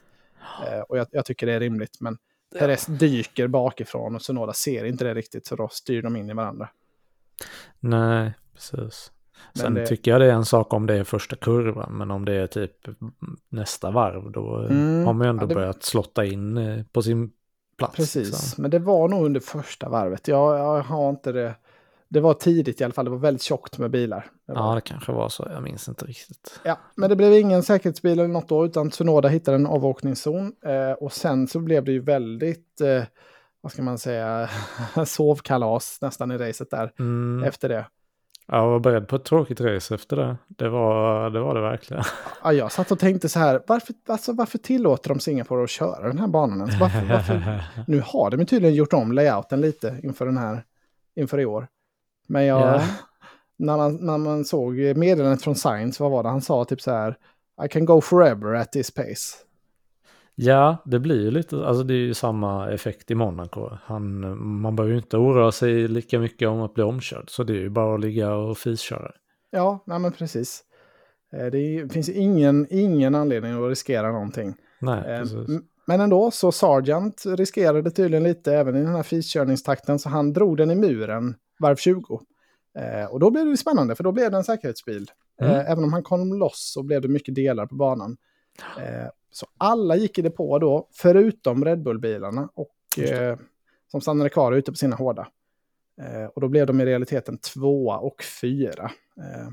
Eh, 0.66 0.80
och 0.80 0.98
jag, 0.98 1.06
jag 1.10 1.24
tycker 1.24 1.46
det 1.46 1.52
är 1.52 1.60
rimligt. 1.60 2.00
Men 2.00 2.18
Perez 2.58 2.86
dyker 2.86 3.46
bakifrån 3.46 4.14
och 4.14 4.22
Sonoda 4.22 4.52
ser 4.52 4.84
inte 4.84 5.04
det 5.04 5.14
riktigt 5.14 5.46
så 5.46 5.56
då 5.56 5.68
styr 5.72 6.02
de 6.02 6.16
in 6.16 6.30
i 6.30 6.34
varandra. 6.34 6.68
Nej, 7.80 8.32
precis. 8.54 9.12
Men 9.54 9.60
Sen 9.62 9.74
det- 9.74 9.86
tycker 9.86 10.10
jag 10.10 10.20
det 10.20 10.26
är 10.26 10.32
en 10.34 10.44
sak 10.44 10.72
om 10.72 10.86
det 10.86 10.94
är 10.94 11.04
första 11.04 11.36
kurvan, 11.36 11.92
men 11.98 12.10
om 12.10 12.24
det 12.24 12.32
är 12.34 12.46
typ 12.46 12.76
nästa 13.48 13.90
varv, 13.90 14.32
då 14.32 14.58
Mm, 14.58 15.06
har 15.06 15.12
man 15.12 15.26
ju 15.26 15.30
ändå 15.30 15.42
ja, 15.42 15.46
det- 15.46 15.54
börjat 15.54 15.82
slotta 15.82 16.24
in 16.24 16.56
eh, 16.56 16.84
på 16.92 17.02
sin 17.02 17.30
plats. 17.82 17.96
Precis, 17.96 18.26
liksom. 18.28 18.62
men 18.62 18.70
det 18.70 18.78
var 18.78 19.08
nog 19.08 19.24
under 19.24 19.40
första 19.40 19.88
varvet. 19.88 20.28
Jag, 20.28 20.58
jag 20.58 20.82
har 20.82 21.10
inte 21.10 21.32
det. 21.32 21.54
Det 22.08 22.20
var 22.20 22.34
tidigt 22.34 22.80
i 22.80 22.84
alla 22.84 22.92
fall, 22.92 23.04
det 23.04 23.10
var 23.10 23.18
väldigt 23.18 23.42
tjockt 23.42 23.78
med 23.78 23.90
bilar. 23.90 24.26
Det 24.46 24.52
Ja, 24.52 24.74
det 24.74 24.80
kanske 24.80 25.12
var 25.12 25.28
så, 25.28 25.48
jag 25.52 25.62
minns 25.62 25.88
inte 25.88 26.04
riktigt. 26.04 26.60
Ja, 26.64 26.78
men 26.94 27.10
det 27.10 27.16
blev 27.16 27.32
ingen 27.32 27.62
säkerhetsbil 27.62 28.18
eller 28.18 28.28
något 28.28 28.48
då, 28.48 28.64
utan 28.64 28.90
Tsunoda 28.90 29.28
hittade 29.28 29.54
en 29.54 29.66
avåkningszon. 29.66 30.52
Eh, 30.64 30.92
och 30.92 31.12
sen 31.12 31.48
så 31.48 31.58
blev 31.58 31.84
det 31.84 31.92
ju 31.92 32.00
väldigt, 32.00 32.80
eh, 32.80 33.02
vad 33.60 33.72
ska 33.72 33.82
man 33.82 33.98
säga, 33.98 34.48
sovkalas 35.06 35.98
nästan 36.00 36.30
i 36.30 36.38
racet 36.38 36.70
där 36.70 36.92
Mm. 36.98 37.44
efter 37.44 37.68
det. 37.68 37.86
Jag 38.46 38.66
var 38.70 38.78
beredd 38.80 39.08
på 39.08 39.16
ett 39.16 39.24
tråkigt 39.24 39.60
race 39.60 39.94
efter 39.94 40.16
det. 40.16 40.36
Det 40.48 40.68
var 40.68 41.30
det, 41.30 41.40
var 41.40 41.54
det 41.54 41.60
verkligen. 41.60 42.02
Ja, 42.44 42.52
jag 42.52 42.72
satt 42.72 42.90
och 42.92 42.98
tänkte 42.98 43.28
så 43.28 43.38
här, 43.38 43.62
varför, 43.66 43.94
alltså, 44.08 44.32
varför 44.32 44.58
tillåter 44.58 45.08
de 45.08 45.20
Singapore 45.20 45.64
att 45.64 45.70
köra 45.70 46.08
den 46.08 46.18
här 46.18 46.26
banan 46.26 46.58
ens? 46.60 46.80
Varför, 46.80 47.04
varför? 47.08 47.64
Nu 47.86 48.02
har 48.06 48.30
de 48.30 48.46
tydligen 48.46 48.74
gjort 48.76 48.92
om 48.92 49.12
layouten 49.12 49.60
lite 49.60 50.00
inför 50.02 50.26
den 50.26 50.36
här, 50.38 50.64
inför 51.16 51.40
i 51.40 51.44
år. 51.46 51.66
Men 52.28 52.44
jag, 52.44 52.60
Ja. 52.60 52.82
när, 53.56 53.76
man, 53.76 53.94
när 53.96 54.18
man 54.18 54.44
såg 54.44 54.74
meddelandet 54.96 55.42
från 55.42 55.54
Science, 55.56 56.02
vad 56.02 56.12
var 56.12 56.22
det 56.22 56.28
han 56.28 56.42
sa? 56.42 56.64
Typ 56.64 56.80
så 56.80 56.90
här, 56.90 57.16
I 57.64 57.68
can 57.68 57.84
go 57.84 58.00
forever 58.00 58.54
at 58.54 58.72
this 58.72 58.90
pace. 58.90 59.36
Ja, 60.34 60.76
det 60.84 60.98
blir 60.98 61.20
ju 61.20 61.30
lite, 61.30 61.66
alltså 61.66 61.82
det 61.82 61.94
är 61.94 61.98
ju 61.98 62.14
samma 62.14 62.70
effekt 62.70 63.10
i 63.10 63.14
Monaco. 63.14 63.68
Han, 63.84 64.20
man 64.60 64.76
behöver 64.76 64.92
ju 64.94 64.98
inte 64.98 65.16
oroa 65.16 65.52
sig 65.52 65.88
lika 65.88 66.18
mycket 66.18 66.48
om 66.48 66.60
att 66.62 66.74
bli 66.74 66.84
omkörd, 66.84 67.24
så 67.30 67.42
det 67.44 67.52
är 67.52 67.60
ju 67.60 67.68
bara 67.70 67.94
att 67.94 68.00
ligga 68.00 68.34
och 68.34 68.58
fisköra. 68.58 69.12
Ja, 69.50 69.82
nej 69.86 69.98
men 69.98 70.12
precis. 70.12 70.64
Eh, 71.32 71.46
Det 71.46 71.58
är- 71.58 71.88
finns 71.88 72.08
ingen, 72.08 72.66
ingen 72.70 73.14
anledning 73.14 73.52
att 73.64 73.68
riskera 73.68 74.12
någonting. 74.12 74.54
Nej, 74.80 74.98
Eh, 75.14 75.20
precis. 75.20 75.48
Men 75.86 76.00
ändå, 76.00 76.30
så 76.30 76.52
Sargent 76.52 77.22
riskerade 77.26 77.90
tydligen 77.90 78.22
lite 78.22 78.54
även 78.54 78.76
i 78.76 78.82
den 78.82 78.94
här 78.94 79.02
fiskörningstakten, 79.02 79.98
så 79.98 80.08
han 80.08 80.32
drog 80.32 80.56
den 80.56 80.70
i 80.70 80.74
muren 80.74 81.34
varv 81.60 81.76
20. 81.76 82.20
Eh, 82.78 83.12
och 83.12 83.20
då 83.20 83.30
blev 83.30 83.46
det 83.46 83.56
spännande, 83.56 83.94
för 83.94 84.04
då 84.04 84.12
blev 84.12 84.30
det 84.30 84.36
en 84.36 84.44
säkerhetsbil. 84.44 85.10
Mm. 85.40 85.54
Även 85.54 85.84
om 85.84 85.92
han 85.92 86.02
kom 86.02 86.34
loss 86.38 86.72
så 86.74 86.82
blev 86.82 87.02
det 87.02 87.08
mycket 87.08 87.34
delar 87.34 87.66
på 87.66 87.74
banan. 87.74 88.16
Eh, 88.78 89.08
så 89.30 89.46
alla 89.58 89.96
gick 89.96 90.18
i 90.18 90.22
depå 90.22 90.58
då, 90.58 90.88
förutom 90.92 91.64
Red 91.64 91.82
Bull-bilarna, 91.82 92.48
och, 92.54 92.74
det. 92.96 93.22
eh, 93.22 93.36
som 93.90 94.00
stannade 94.00 94.30
kvar 94.30 94.52
ute 94.52 94.72
på 94.72 94.76
sina 94.76 94.96
hårda. 94.96 95.28
Eh, 96.00 96.24
och 96.24 96.40
då 96.40 96.48
blev 96.48 96.66
de 96.66 96.80
i 96.80 96.84
realiteten 96.86 97.38
tvåa 97.38 97.98
och 97.98 98.22
fyra. 98.40 98.90
Eh, 99.16 99.48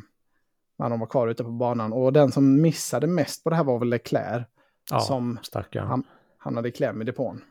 när 0.78 0.90
de 0.90 1.00
var 1.00 1.08
kvar 1.08 1.28
ute 1.28 1.44
på 1.44 1.50
banan. 1.50 1.94
Och 1.94 2.14
den 2.14 2.32
som 2.32 2.62
missade 2.62 3.08
mest 3.08 3.44
på 3.44 3.50
det 3.50 3.56
här 3.56 3.64
var 3.64 3.80
väl 3.80 3.90
Leclerc. 3.90 4.46
Ja, 4.92 5.00
som 5.00 5.40
stackarn. 5.42 5.88
han- 5.88 6.04
hamnade 6.38 6.70
i 6.70 6.72
kläm 6.72 7.02
i 7.02 7.06
depån. 7.06 7.42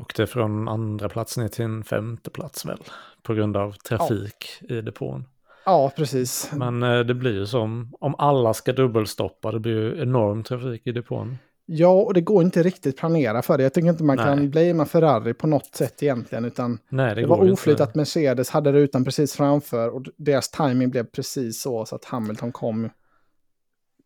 Åkte 0.00 0.26
från 0.26 0.68
andra 0.68 1.08
plats 1.08 1.36
ner 1.36 1.48
till 1.48 1.64
en 1.64 1.84
femte 1.84 2.30
plats 2.30 2.66
väl. 2.66 2.82
På 3.22 3.34
grund 3.34 3.56
av 3.56 3.72
trafik 3.72 4.46
i 4.60 4.80
depån. 4.80 5.24
Ja, 5.64 5.92
precis. 5.96 6.50
Men 6.52 6.82
eh, 6.82 7.00
det 7.00 7.14
blir 7.14 7.32
ju 7.32 7.46
som, 7.46 7.92
om 8.00 8.14
alla 8.18 8.54
ska 8.54 8.72
dubbelstoppa, 8.72 9.52
det 9.52 9.60
blir 9.60 9.72
ju 9.72 10.02
enorm 10.02 10.42
trafik 10.42 10.86
i 10.86 10.92
depån. 10.92 11.38
Ja, 11.66 11.88
och 11.92 12.14
det 12.14 12.20
går 12.20 12.42
inte 12.42 12.62
riktigt 12.62 12.96
planera 12.96 13.42
för 13.42 13.56
det. 13.58 13.62
Jag 13.62 13.74
tycker 13.74 13.88
inte 13.88 14.04
man 14.04 14.16
Nej. 14.16 14.24
kan 14.24 14.50
blamea 14.50 14.86
Ferrari 14.86 15.34
på 15.34 15.46
något 15.46 15.74
sätt 15.74 16.02
egentligen, 16.02 16.44
utan 16.44 16.78
Nej, 16.88 17.14
det, 17.14 17.20
det, 17.20 17.26
var 17.26 17.52
oflyt 17.52 17.80
att 17.80 17.94
Mercedes 17.94 18.50
hade 18.50 18.72
rutan 18.72 19.04
precis 19.04 19.32
framför 19.36 19.88
och 19.88 20.02
deras 20.16 20.50
timing 20.50 20.90
blev 20.90 21.04
precis 21.04 21.62
så, 21.62 21.86
så 21.86 21.96
att 21.96 22.04
Hamilton 22.04 22.52
kom, 22.52 22.90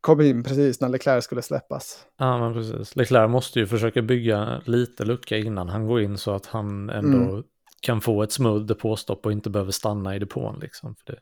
kom 0.00 0.20
in 0.20 0.42
precis 0.42 0.80
när 0.80 0.88
Leclerc 0.88 1.24
skulle 1.24 1.42
släppas. 1.42 1.98
Ja, 2.18 2.38
men 2.38 2.52
precis. 2.54 2.96
Leclerc 2.96 3.30
måste 3.30 3.58
ju 3.58 3.66
försöka 3.66 4.02
bygga 4.02 4.60
lite 4.64 5.04
lucka 5.04 5.36
innan 5.36 5.68
han 5.68 5.86
går 5.86 6.00
in 6.00 6.18
så 6.18 6.30
att 6.30 6.46
han 6.46 6.90
ändå 6.90 7.18
Mm. 7.18 7.42
kan 7.80 8.00
få 8.00 8.22
ett 8.22 8.32
smudd 8.32 8.66
depåstopp 8.66 9.26
och 9.26 9.32
inte 9.32 9.50
behöver 9.50 9.72
stanna 9.72 10.16
i 10.16 10.18
depån 10.18 10.58
liksom. 10.60 10.94
För 10.94 11.12
det 11.12 11.18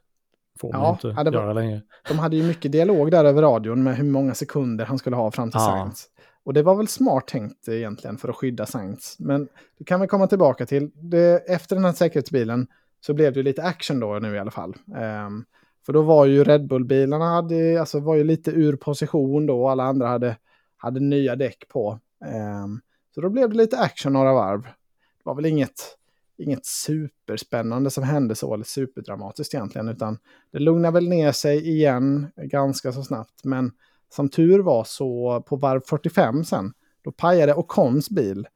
får 0.61 0.73
man 0.73 0.81
Ja, 0.83 0.91
inte 0.93 1.09
ja, 1.17 1.25
det 1.25 1.31
var- 1.31 1.41
göra 1.43 1.53
längre. 1.53 1.83
De 2.09 2.19
hade 2.19 2.37
ju 2.37 2.43
mycket 2.43 2.73
dialog 2.73 3.11
där 3.11 3.25
över 3.25 3.43
radion 3.43 3.83
med 3.83 3.97
hur 3.97 4.05
många 4.05 4.35
sekunder 4.35 4.85
han 4.85 4.99
skulle 4.99 5.17
ha 5.17 5.31
fram 5.31 5.51
till 5.51 5.61
Ja. 5.61 5.67
Sainz. 5.67 6.07
Och 6.45 6.55
det 6.55 6.63
var 6.63 6.75
väl 6.75 6.89
smart 6.89 7.27
tänkt 7.29 7.69
egentligen 7.69 8.17
för 8.19 8.29
att 8.29 8.37
skydda 8.37 8.67
Sainz. 8.67 9.17
Men 9.19 9.49
det 9.79 9.85
kan 9.85 10.01
vi 10.01 10.07
komma 10.07 10.27
tillbaka 10.27 10.67
till. 10.67 10.91
Det, 10.95 11.51
efter 11.51 11.77
den 11.77 11.85
här 11.85 11.93
säkerhetsbilen 11.93 12.67
så 13.01 13.15
blev 13.15 13.33
det 13.33 13.39
ju 13.39 13.43
lite 13.45 13.63
action 13.63 14.01
då 14.01 14.19
nu 14.19 14.35
i 14.35 14.39
alla 14.39 14.51
fall. 14.51 14.75
Ehm, 14.97 15.45
för 15.87 15.93
då 15.93 16.03
var 16.03 16.25
ju 16.27 16.45
Red 16.45 16.67
Bull-bilarna 16.67 17.25
hade, 17.25 17.81
alltså, 17.81 18.01
var 18.01 18.15
ju 18.15 18.25
lite 18.25 18.51
ur 18.51 18.77
position 18.77 19.47
då 19.47 19.69
alla 19.69 19.85
andra 19.85 20.09
hade, 20.09 20.37
hade 20.77 21.01
nya 21.01 21.37
däck 21.37 21.69
på. 21.69 21.99
Ehm, 22.25 22.81
så 23.15 23.21
då 23.21 23.29
blev 23.31 23.51
det 23.51 23.57
lite 23.57 23.79
action 23.79 24.13
några 24.13 24.33
varv. 24.33 24.63
Det 24.63 25.23
var 25.25 25.35
väl 25.35 25.47
inget, 25.47 25.97
inget 26.39 26.67
superspännande 26.67 27.91
som 27.91 28.05
hände 28.05 28.35
så, 28.35 28.55
eller 28.55 28.65
superdramatiskt 28.65 29.55
egentligen, 29.55 29.89
utan 29.89 30.19
det 30.53 30.59
lugnar 30.59 30.93
väl 30.93 31.09
ner 31.09 31.33
sig 31.33 31.69
igen 31.69 32.27
ganska 32.37 32.93
så 32.93 33.03
snabbt. 33.03 33.45
Men 33.45 33.73
som 34.15 34.29
tur 34.29 34.59
var 34.59 34.85
så 34.85 35.43
på 35.47 35.57
varv 35.57 35.81
45 35.87 36.45
sen, 36.45 36.73
då 37.05 37.13
pajade 37.13 37.55
Ocons 37.55 38.11
bil. 38.11 38.47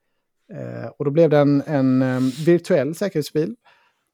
Eh, 0.53 0.89
och 0.99 1.05
då 1.05 1.11
blev 1.11 1.31
det 1.31 1.39
en, 1.39 1.63
en 1.67 2.03
eh, 2.03 2.21
virtuell 2.47 2.95
säkerhetsbil. 2.95 3.57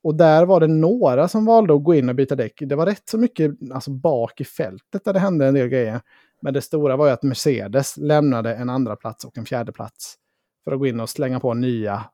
Och 0.02 0.14
där 0.14 0.46
var 0.46 0.60
det 0.60 0.66
några 0.66 1.28
som 1.28 1.44
valde 1.44 1.74
att 1.74 1.84
gå 1.84 1.94
in 1.94 2.08
och 2.08 2.14
byta 2.14 2.36
däck. 2.36 2.54
Det 2.60 2.76
var 2.76 2.86
rätt 2.86 3.08
så 3.08 3.18
mycket 3.18 3.52
alltså, 3.72 3.90
bak 3.90 4.40
i 4.40 4.44
fältet 4.44 5.04
där 5.04 5.12
det 5.12 5.18
hände 5.18 5.46
en 5.46 5.54
del 5.54 5.68
grejer. 5.68 6.00
Men 6.42 6.54
det 6.54 6.62
stora 6.62 6.96
var 6.96 7.06
ju 7.06 7.12
att 7.12 7.22
Mercedes 7.22 7.96
lämnade 7.96 8.54
en 8.54 8.70
andra 8.70 8.96
plats 8.96 9.24
och 9.24 9.38
en 9.38 9.44
fjärde 9.44 9.72
plats 9.72 10.14
för 10.64 10.72
att 10.72 10.78
gå 10.78 10.86
in 10.86 11.00
och 11.00 11.10
slänga 11.10 11.40
på 11.40 11.54
nya 11.54 12.04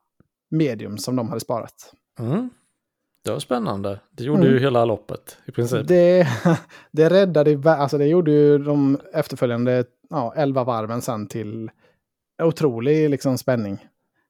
medium 0.51 0.97
som 0.97 1.15
de 1.15 1.29
hade 1.29 1.39
sparat. 1.41 1.93
Mm. 2.19 2.49
Det 3.23 3.31
var 3.31 3.39
spännande. 3.39 3.99
Det 4.11 4.23
gjorde 4.23 4.41
Mm. 4.41 4.53
ju 4.53 4.59
hela 4.59 4.85
loppet 4.85 5.37
i 5.45 5.51
princip. 5.51 5.87
Det, 5.87 6.27
det 6.91 7.09
räddade, 7.09 7.71
alltså 7.71 7.97
det 7.97 8.05
gjorde 8.07 8.31
ju 8.31 8.57
de 8.57 8.99
efterföljande 9.13 9.83
ja, 10.09 10.33
11 10.37 10.63
varven 10.63 11.01
sen 11.01 11.27
till 11.27 11.71
otrolig 12.43 13.09
liksom, 13.09 13.37
spänning. 13.37 13.85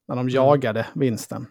När 0.08 0.16
de 0.16 0.30
jagade 0.30 0.88
vinsten. 0.94 1.48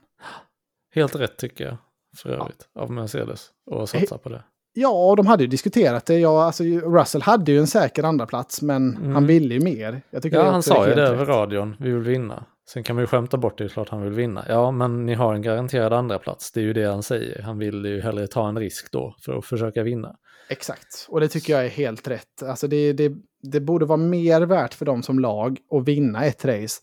Helt 0.94 1.16
rätt 1.16 1.36
tycker 1.36 1.64
jag. 1.64 1.76
För 2.16 2.30
övrigt. 2.30 2.68
Av 2.74 2.90
Mercedes. 2.92 3.48
Och 3.70 3.88
satsa 3.88 4.18
på 4.18 4.28
det. 4.28 4.42
Ja, 4.72 5.14
de 5.16 5.26
hade 5.26 5.42
ju 5.42 5.46
diskuterat 5.46 6.06
det. 6.06 6.18
Ja, 6.18 6.44
alltså, 6.44 6.64
Russell 6.64 7.22
hade 7.22 7.52
ju 7.52 7.58
en 7.58 7.66
säker 7.66 8.02
andra 8.04 8.26
plats 8.26 8.62
men 8.62 8.96
Mm. 8.96 9.14
han 9.14 9.26
ville 9.26 9.54
ju 9.54 9.60
mer. 9.60 10.02
Ja, 10.10 10.50
han 10.50 10.62
sa 10.62 10.88
ju 10.88 10.94
det 10.94 11.02
över 11.02 11.26
radion. 11.26 11.76
Vi 11.78 11.90
vill 11.90 12.02
vinna. 12.02 12.44
Sen 12.72 12.82
kan 12.82 12.96
man 12.96 13.02
ju 13.02 13.06
skämta 13.06 13.36
bort 13.36 13.58
det, 13.58 13.64
det 13.64 13.68
är 13.68 13.72
klart 13.72 13.88
han 13.88 14.02
vill 14.02 14.12
vinna. 14.12 14.44
Ja, 14.48 14.70
men 14.70 15.06
ni 15.06 15.14
har 15.14 15.34
en 15.34 15.42
garanterad 15.42 15.92
andra 15.92 16.18
plats. 16.18 16.52
Det 16.52 16.60
är 16.60 16.64
ju 16.64 16.72
det 16.72 16.84
han 16.84 17.02
säger. 17.02 17.42
Han 17.42 17.58
vill 17.58 17.84
ju 17.84 18.00
hellre 18.00 18.26
ta 18.26 18.48
en 18.48 18.58
risk 18.58 18.92
då 18.92 19.16
för 19.20 19.38
att 19.38 19.44
försöka 19.44 19.82
vinna. 19.82 20.16
Exakt, 20.48 21.06
och 21.08 21.20
det 21.20 21.28
tycker 21.28 21.52
jag 21.52 21.64
är 21.64 21.68
helt 21.68 22.08
rätt. 22.08 22.42
Alltså 22.42 22.68
det, 22.68 22.92
det, 22.92 23.12
det 23.42 23.60
borde 23.60 23.84
vara 23.84 23.96
mer 23.96 24.40
värt 24.40 24.74
för 24.74 24.86
dem 24.86 25.02
som 25.02 25.18
lag 25.18 25.58
att 25.70 25.88
vinna 25.88 26.24
ett 26.24 26.44
race 26.44 26.82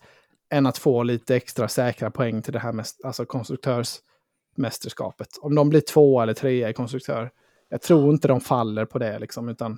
än 0.49 0.65
att 0.65 0.77
få 0.77 1.03
lite 1.03 1.35
extra 1.35 1.67
säkra 1.67 2.11
poäng 2.11 2.41
till 2.41 2.53
det 2.53 2.59
här 2.59 2.73
mest, 2.73 3.05
alltså 3.05 3.25
konstruktörsmästerskapet. 3.25 5.27
Om 5.41 5.55
de 5.55 5.69
blir 5.69 5.81
två 5.81 6.21
eller 6.21 6.33
tre 6.33 6.69
i 6.69 6.73
konstruktör. 6.73 7.31
Jag 7.69 7.81
tror 7.81 8.13
inte 8.13 8.27
de 8.27 8.41
faller 8.41 8.85
på 8.85 8.99
det, 8.99 9.19
liksom, 9.19 9.49
utan 9.49 9.77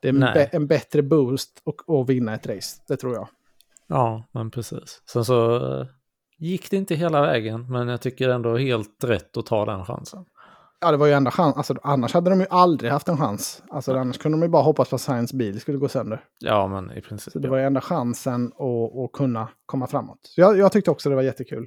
det 0.00 0.08
är 0.08 0.12
en, 0.12 0.48
en 0.52 0.66
bättre 0.66 1.02
boost 1.02 1.62
att 1.86 2.08
vinna 2.08 2.34
ett 2.34 2.46
race. 2.46 2.82
Det 2.88 2.96
tror 2.96 3.14
jag. 3.14 3.28
Ja, 3.88 4.28
men 4.32 4.50
precis. 4.50 5.02
Sen 5.12 5.24
så 5.24 5.56
eh, 5.80 5.86
gick 6.38 6.70
det 6.70 6.76
inte 6.76 6.94
hela 6.94 7.20
vägen, 7.20 7.72
men 7.72 7.88
jag 7.88 8.00
tycker 8.00 8.28
ändå 8.28 8.56
helt 8.56 9.04
rätt 9.04 9.36
att 9.36 9.46
ta 9.46 9.64
den 9.64 9.84
chansen. 9.84 10.24
Ja, 10.80 10.90
det 10.90 10.96
var 10.96 11.06
ju 11.06 11.12
enda 11.12 11.30
chans. 11.30 11.56
Alltså, 11.56 11.74
annars 11.82 12.14
hade 12.14 12.30
de 12.30 12.40
ju 12.40 12.46
aldrig 12.50 12.92
haft 12.92 13.08
en 13.08 13.16
chans. 13.16 13.62
Alltså, 13.70 13.96
annars 13.96 14.18
kunde 14.18 14.38
de 14.38 14.42
ju 14.42 14.48
bara 14.48 14.62
hoppas 14.62 14.88
på 14.90 14.96
att 14.96 15.02
Science 15.02 15.36
bil 15.36 15.60
skulle 15.60 15.78
gå 15.78 15.88
sönder. 15.88 16.24
Ja, 16.38 16.66
men 16.66 16.98
i 16.98 17.00
princip. 17.00 17.32
Så 17.32 17.38
det 17.38 17.48
var 17.48 17.58
ju 17.58 17.64
enda 17.64 17.80
chansen 17.80 18.46
att, 18.46 19.04
att 19.04 19.12
kunna 19.12 19.48
komma 19.66 19.86
framåt. 19.86 20.18
Så 20.22 20.40
jag, 20.40 20.58
jag 20.58 20.72
tyckte 20.72 20.90
också 20.90 21.08
det 21.08 21.14
var 21.14 21.22
jättekul. 21.22 21.66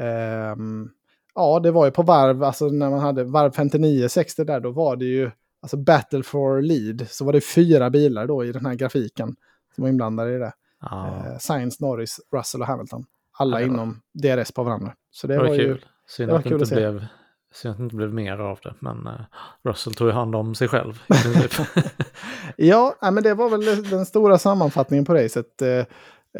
Ehm, 0.00 0.88
ja, 1.34 1.60
det 1.60 1.70
var 1.70 1.84
ju 1.84 1.90
på 1.90 2.02
varv, 2.02 2.42
alltså 2.42 2.68
när 2.68 2.90
man 2.90 3.00
hade 3.00 3.24
varv 3.24 3.52
59-60 3.52 4.44
där, 4.44 4.60
då 4.60 4.70
var 4.70 4.96
det 4.96 5.04
ju 5.04 5.30
alltså 5.62 5.76
battle 5.76 6.22
for 6.22 6.62
lead. 6.62 7.06
Så 7.10 7.24
var 7.24 7.32
det 7.32 7.40
fyra 7.40 7.90
bilar 7.90 8.26
då 8.26 8.44
i 8.44 8.52
den 8.52 8.66
här 8.66 8.74
grafiken 8.74 9.36
som 9.74 9.82
var 9.82 9.88
inblandade 9.88 10.34
i 10.34 10.38
det. 10.38 10.52
Eh, 10.92 11.38
Science, 11.38 11.84
Norris, 11.84 12.20
Russell 12.32 12.60
och 12.60 12.66
Hamilton. 12.66 13.06
Alla 13.38 13.60
Ja, 13.60 13.66
inom 13.66 14.00
DRS 14.12 14.52
på 14.52 14.62
varandra. 14.62 14.94
Så 15.10 15.26
det, 15.26 15.34
det 15.34 15.38
var, 15.38 15.46
var 15.46 15.54
ju... 15.54 15.64
kul. 15.64 15.84
Synd 16.08 16.28
det 16.28 16.32
var 16.32 16.38
att, 16.38 16.44
det 16.44 16.50
kul 16.50 16.60
inte 16.60 16.74
att 16.74 16.80
blev, 16.80 17.06
synd 17.54 17.72
att 17.72 17.78
det 17.78 17.84
inte 17.84 17.96
blev 17.96 18.14
mer 18.14 18.38
av 18.38 18.58
det, 18.62 18.74
men 18.78 19.06
eh, 19.06 19.20
Russell 19.64 19.94
tog 19.94 20.08
ju 20.08 20.12
hand 20.12 20.34
om 20.34 20.54
sig 20.54 20.68
själv. 20.68 21.02
Ja, 22.56 22.94
men 23.00 23.22
det 23.22 23.34
var 23.34 23.50
väl 23.50 23.90
den 23.90 24.06
stora 24.06 24.38
sammanfattningen 24.38 25.04
på 25.04 25.14
racet. 25.14 25.62
Eh, 25.62 25.84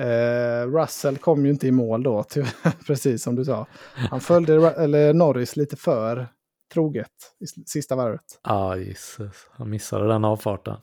eh, 0.07 0.67
Russell 0.67 1.17
kom 1.17 1.45
ju 1.45 1.51
inte 1.51 1.67
i 1.67 1.73
mål 1.73 2.03
då, 2.03 2.25
precis 2.87 3.23
som 3.23 3.35
du 3.35 3.45
sa. 3.45 3.67
Han 3.95 4.21
följde 4.21 4.71
eller 4.71 5.15
Norris 5.15 5.57
lite 5.57 5.77
för 5.77 6.29
troget 6.73 7.11
i 7.41 7.47
sista 7.67 7.97
varvet. 7.97 8.41
Ja, 8.43 8.77
Jesus. 8.77 9.49
Han 9.51 9.71
missade 9.71 10.09
den 10.09 10.25
avfarten. 10.25 10.77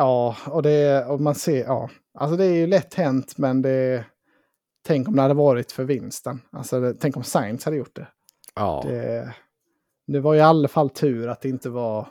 Ja, 0.00 0.36
och, 0.46 0.62
det, 0.62 1.04
och 1.04 1.20
man 1.20 1.34
ser, 1.34 1.64
ja, 1.64 1.90
alltså 2.18 2.36
det 2.36 2.44
är 2.44 2.54
ju 2.54 2.66
lätt 2.66 2.94
hänt, 2.94 3.38
men 3.38 3.62
det... 3.62 4.04
Tänk 4.86 5.08
om 5.08 5.16
det 5.16 5.22
hade 5.22 5.34
varit 5.34 5.72
för 5.72 5.84
vinsten. 5.84 6.40
Alltså, 6.52 6.80
det, 6.80 6.94
tänk 6.94 7.16
om 7.16 7.22
Sainz 7.22 7.64
hade 7.64 7.76
gjort 7.76 7.96
det. 7.96 8.06
Ja. 8.54 8.84
det. 8.86 9.34
Det 10.06 10.20
var 10.20 10.34
i 10.34 10.40
alla 10.40 10.68
fall 10.68 10.90
tur 10.90 11.28
att 11.28 11.40
det 11.40 11.48
inte 11.48 11.70
var... 11.70 12.08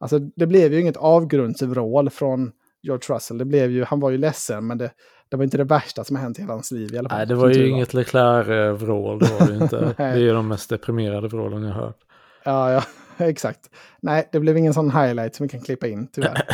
Alltså 0.00 0.18
det 0.18 0.46
blev 0.46 0.72
ju 0.72 0.80
inget 0.80 0.96
avgrundsvrål 0.96 2.10
från 2.10 2.52
George 2.82 3.14
Russell. 3.14 3.38
Det 3.38 3.44
blev 3.44 3.70
ju, 3.70 3.84
han 3.84 4.00
var 4.00 4.10
ju 4.10 4.18
ledsen, 4.18 4.66
men 4.66 4.78
det, 4.78 4.90
det 5.28 5.36
var 5.36 5.44
inte 5.44 5.56
det 5.56 5.64
värsta 5.64 6.04
som 6.04 6.16
har 6.16 6.22
hänt 6.22 6.38
i 6.38 6.42
hela 6.42 6.52
hans 6.52 6.70
liv 6.70 6.94
i 6.94 6.98
alla 6.98 7.08
fall. 7.08 7.18
Nej, 7.18 7.26
det 7.26 7.34
var 7.34 7.48
ju 7.48 7.68
inget 7.68 7.94
Leclerc-vrål. 7.94 9.18
Det 9.18 9.38
var 9.40 9.46
det 9.46 9.64
inte. 9.64 9.94
det 9.96 10.02
är 10.02 10.16
ju 10.16 10.32
de 10.32 10.48
mest 10.48 10.70
deprimerade 10.70 11.28
vrålen 11.28 11.62
jag 11.62 11.74
hört. 11.74 11.98
Ja, 12.44 12.72
ja, 12.72 12.82
exakt. 13.28 13.70
Nej, 14.00 14.28
det 14.32 14.40
blev 14.40 14.56
ingen 14.56 14.74
sån 14.74 14.90
highlight 14.90 15.34
som 15.34 15.44
vi 15.44 15.50
kan 15.50 15.60
klippa 15.60 15.86
in, 15.86 16.08
tyvärr. 16.12 16.42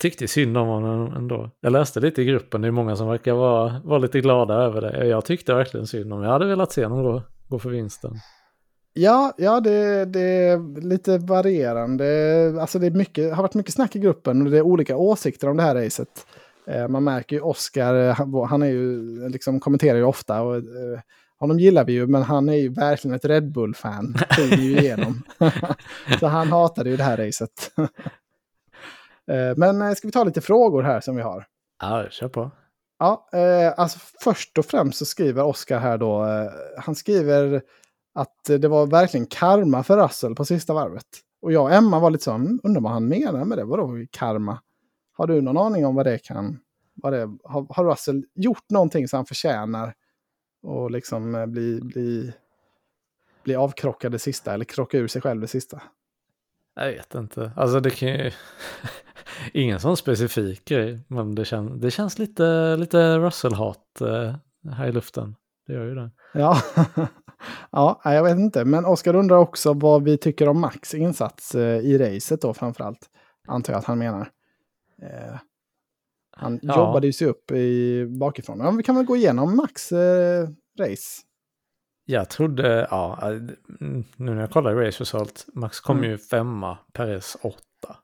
Tyckte 0.00 0.28
synd 0.28 0.56
om 0.56 0.68
honom 0.68 1.16
ändå. 1.16 1.50
Jag 1.60 1.72
läste 1.72 2.00
lite 2.00 2.22
i 2.22 2.24
gruppen, 2.24 2.60
det 2.60 2.68
är 2.68 2.72
många 2.72 2.96
som 2.96 3.08
verkar 3.08 3.32
vara, 3.32 3.80
vara 3.84 3.98
lite 3.98 4.20
glada 4.20 4.54
över 4.54 4.80
det. 4.80 5.06
Jag 5.06 5.24
tyckte 5.24 5.54
verkligen 5.54 5.86
synd 5.86 6.12
om 6.12 6.22
Jag 6.22 6.30
hade 6.30 6.46
velat 6.46 6.72
se 6.72 6.84
honom 6.84 7.02
gå, 7.02 7.22
gå 7.48 7.58
för 7.58 7.70
vinsten. 7.70 8.14
Ja, 8.92 9.32
ja 9.36 9.60
det, 9.60 10.04
det 10.04 10.20
är 10.20 10.80
lite 10.80 11.18
varierande. 11.18 12.06
Alltså 12.60 12.78
det 12.78 12.86
är 12.86 12.90
mycket, 12.90 13.34
har 13.34 13.42
varit 13.42 13.54
mycket 13.54 13.74
snack 13.74 13.96
i 13.96 13.98
gruppen 13.98 14.42
och 14.42 14.50
det 14.50 14.58
är 14.58 14.62
olika 14.62 14.96
åsikter 14.96 15.48
om 15.48 15.56
det 15.56 15.62
här 15.62 15.74
racet. 15.74 16.26
Eh, 16.66 16.88
man 16.88 17.04
märker 17.04 17.36
ju 17.36 17.42
Oscar, 17.42 17.94
eh, 17.94 18.14
han, 18.14 18.34
han 18.34 18.62
är 18.62 18.66
ju, 18.66 19.28
liksom 19.28 19.60
kommenterar 19.60 19.96
ju 19.96 20.04
ofta 20.04 20.42
och 20.42 20.56
eh, 20.56 21.00
honom 21.38 21.58
gillar 21.58 21.84
vi 21.84 21.92
ju, 21.92 22.06
men 22.06 22.22
han 22.22 22.48
är 22.48 22.54
ju 22.54 22.68
verkligen 22.68 23.14
ett 23.14 23.24
Red 23.24 23.52
Bull-fan. 23.52 24.14
igenom. 24.52 25.22
Så 26.20 26.26
han 26.26 26.48
hatade 26.48 26.90
ju 26.90 26.96
det 26.96 27.02
här 27.02 27.16
racet. 27.16 27.72
eh, 29.30 29.56
men 29.56 29.82
eh, 29.82 29.94
ska 29.94 30.08
vi 30.08 30.12
ta 30.12 30.24
lite 30.24 30.40
frågor 30.40 30.82
här 30.82 31.00
som 31.00 31.16
vi 31.16 31.22
har? 31.22 31.46
Ja, 31.82 32.06
kör 32.10 32.28
på. 32.28 32.50
Ja, 32.98 33.28
eh, 33.32 33.74
alltså 33.76 33.98
först 34.20 34.58
och 34.58 34.64
främst 34.64 34.98
så 34.98 35.04
skriver 35.04 35.44
Oskar 35.44 35.78
här 35.78 35.98
då, 35.98 36.26
han 36.78 36.94
skriver 36.94 37.62
att 38.14 38.44
det 38.44 38.68
var 38.68 38.86
verkligen 38.86 39.26
karma 39.26 39.82
för 39.82 39.96
Russell 39.96 40.34
på 40.34 40.44
sista 40.44 40.74
varvet. 40.74 41.06
Och 41.42 41.52
jag 41.52 41.62
och 41.64 41.72
Emma 41.72 41.98
var 41.98 42.10
lite 42.10 42.24
så, 42.24 42.32
"Mm, 42.32 42.60
undrar 42.62 42.80
vad 42.82 42.92
han 42.92 43.08
menar 43.08 43.44
med 43.44 43.58
det, 43.58 43.64
vadå 43.64 44.06
karma? 44.10 44.60
Har 45.12 45.26
du 45.26 45.40
någon 45.40 45.58
aning 45.58 45.86
om 45.86 45.94
vad 45.94 46.06
det 46.06 46.18
kan, 46.18 46.58
vad 46.94 47.12
det, 47.12 47.28
har, 47.44 47.66
har 47.70 47.84
Russell 47.84 48.24
gjort 48.34 48.70
någonting 48.70 49.08
som 49.08 49.16
han 49.16 49.26
förtjänar 49.26 49.94
och 50.62 50.90
liksom 50.90 51.34
eh, 51.34 51.46
bli, 51.46 51.80
bli, 51.80 52.32
bli 53.44 53.54
avkrockad 53.54 54.12
det 54.12 54.18
sista, 54.18 54.54
eller 54.54 54.64
krocka 54.64 54.98
ur 54.98 55.08
sig 55.08 55.22
själv 55.22 55.40
det 55.40 55.48
sista? 55.48 55.82
Jag 56.74 56.86
vet 56.86 57.14
inte. 57.14 57.52
Alltså 57.56 57.80
det 57.80 57.90
kan 57.90 58.08
ju... 58.08 58.30
Ingen 59.52 59.80
sån 59.80 59.96
specifik 59.96 60.64
grej. 60.64 61.00
Men 61.08 61.34
det, 61.34 61.44
kän... 61.44 61.80
det 61.80 61.90
känns 61.90 62.18
lite, 62.18 62.76
lite 62.76 63.18
Russell-hat 63.18 64.00
eh, 64.00 64.34
här 64.72 64.86
i 64.86 64.92
luften. 64.92 65.36
Det 65.66 65.72
gör 65.72 65.84
ju 65.84 65.94
det. 65.94 66.10
Ja, 66.34 66.60
ja 67.70 68.00
jag 68.04 68.24
vet 68.24 68.38
inte. 68.38 68.64
Men 68.64 68.84
Oskar 68.84 69.14
undrar 69.14 69.36
också 69.36 69.72
vad 69.72 70.04
vi 70.04 70.18
tycker 70.18 70.48
om 70.48 70.60
Max 70.60 70.94
insats 70.94 71.54
eh, 71.54 71.78
i 71.78 71.98
racet 71.98 72.40
då 72.40 72.54
framförallt. 72.54 73.10
Antar 73.48 73.72
jag 73.72 73.78
att 73.78 73.84
han 73.84 73.98
menar. 73.98 74.30
Eh, 76.36 76.42
han 76.42 76.58
Ja. 76.62 76.76
jobbade 76.76 77.06
ju 77.06 77.12
sig 77.12 77.26
upp 77.28 77.50
i, 77.50 78.06
bakifrån. 78.06 78.60
Ja, 78.60 78.70
vi 78.70 78.82
kan 78.82 78.96
väl 78.96 79.04
gå 79.04 79.16
igenom 79.16 79.56
Max 79.56 79.92
eh, 79.92 80.48
race. 80.78 81.22
Jag 82.08 82.30
trodde, 82.30 82.86
ja, 82.90 83.18
mm, 83.80 84.04
nu 84.16 84.34
när 84.34 84.40
jag 84.40 84.50
kollar 84.50 84.74
Race 84.74 85.00
Result, 85.00 85.46
Max 85.54 85.80
kom 85.80 85.98
Mm. 85.98 86.10
ju 86.10 86.18
femma, 86.18 86.78
Perez 86.92 87.36
åtta. 87.42 87.96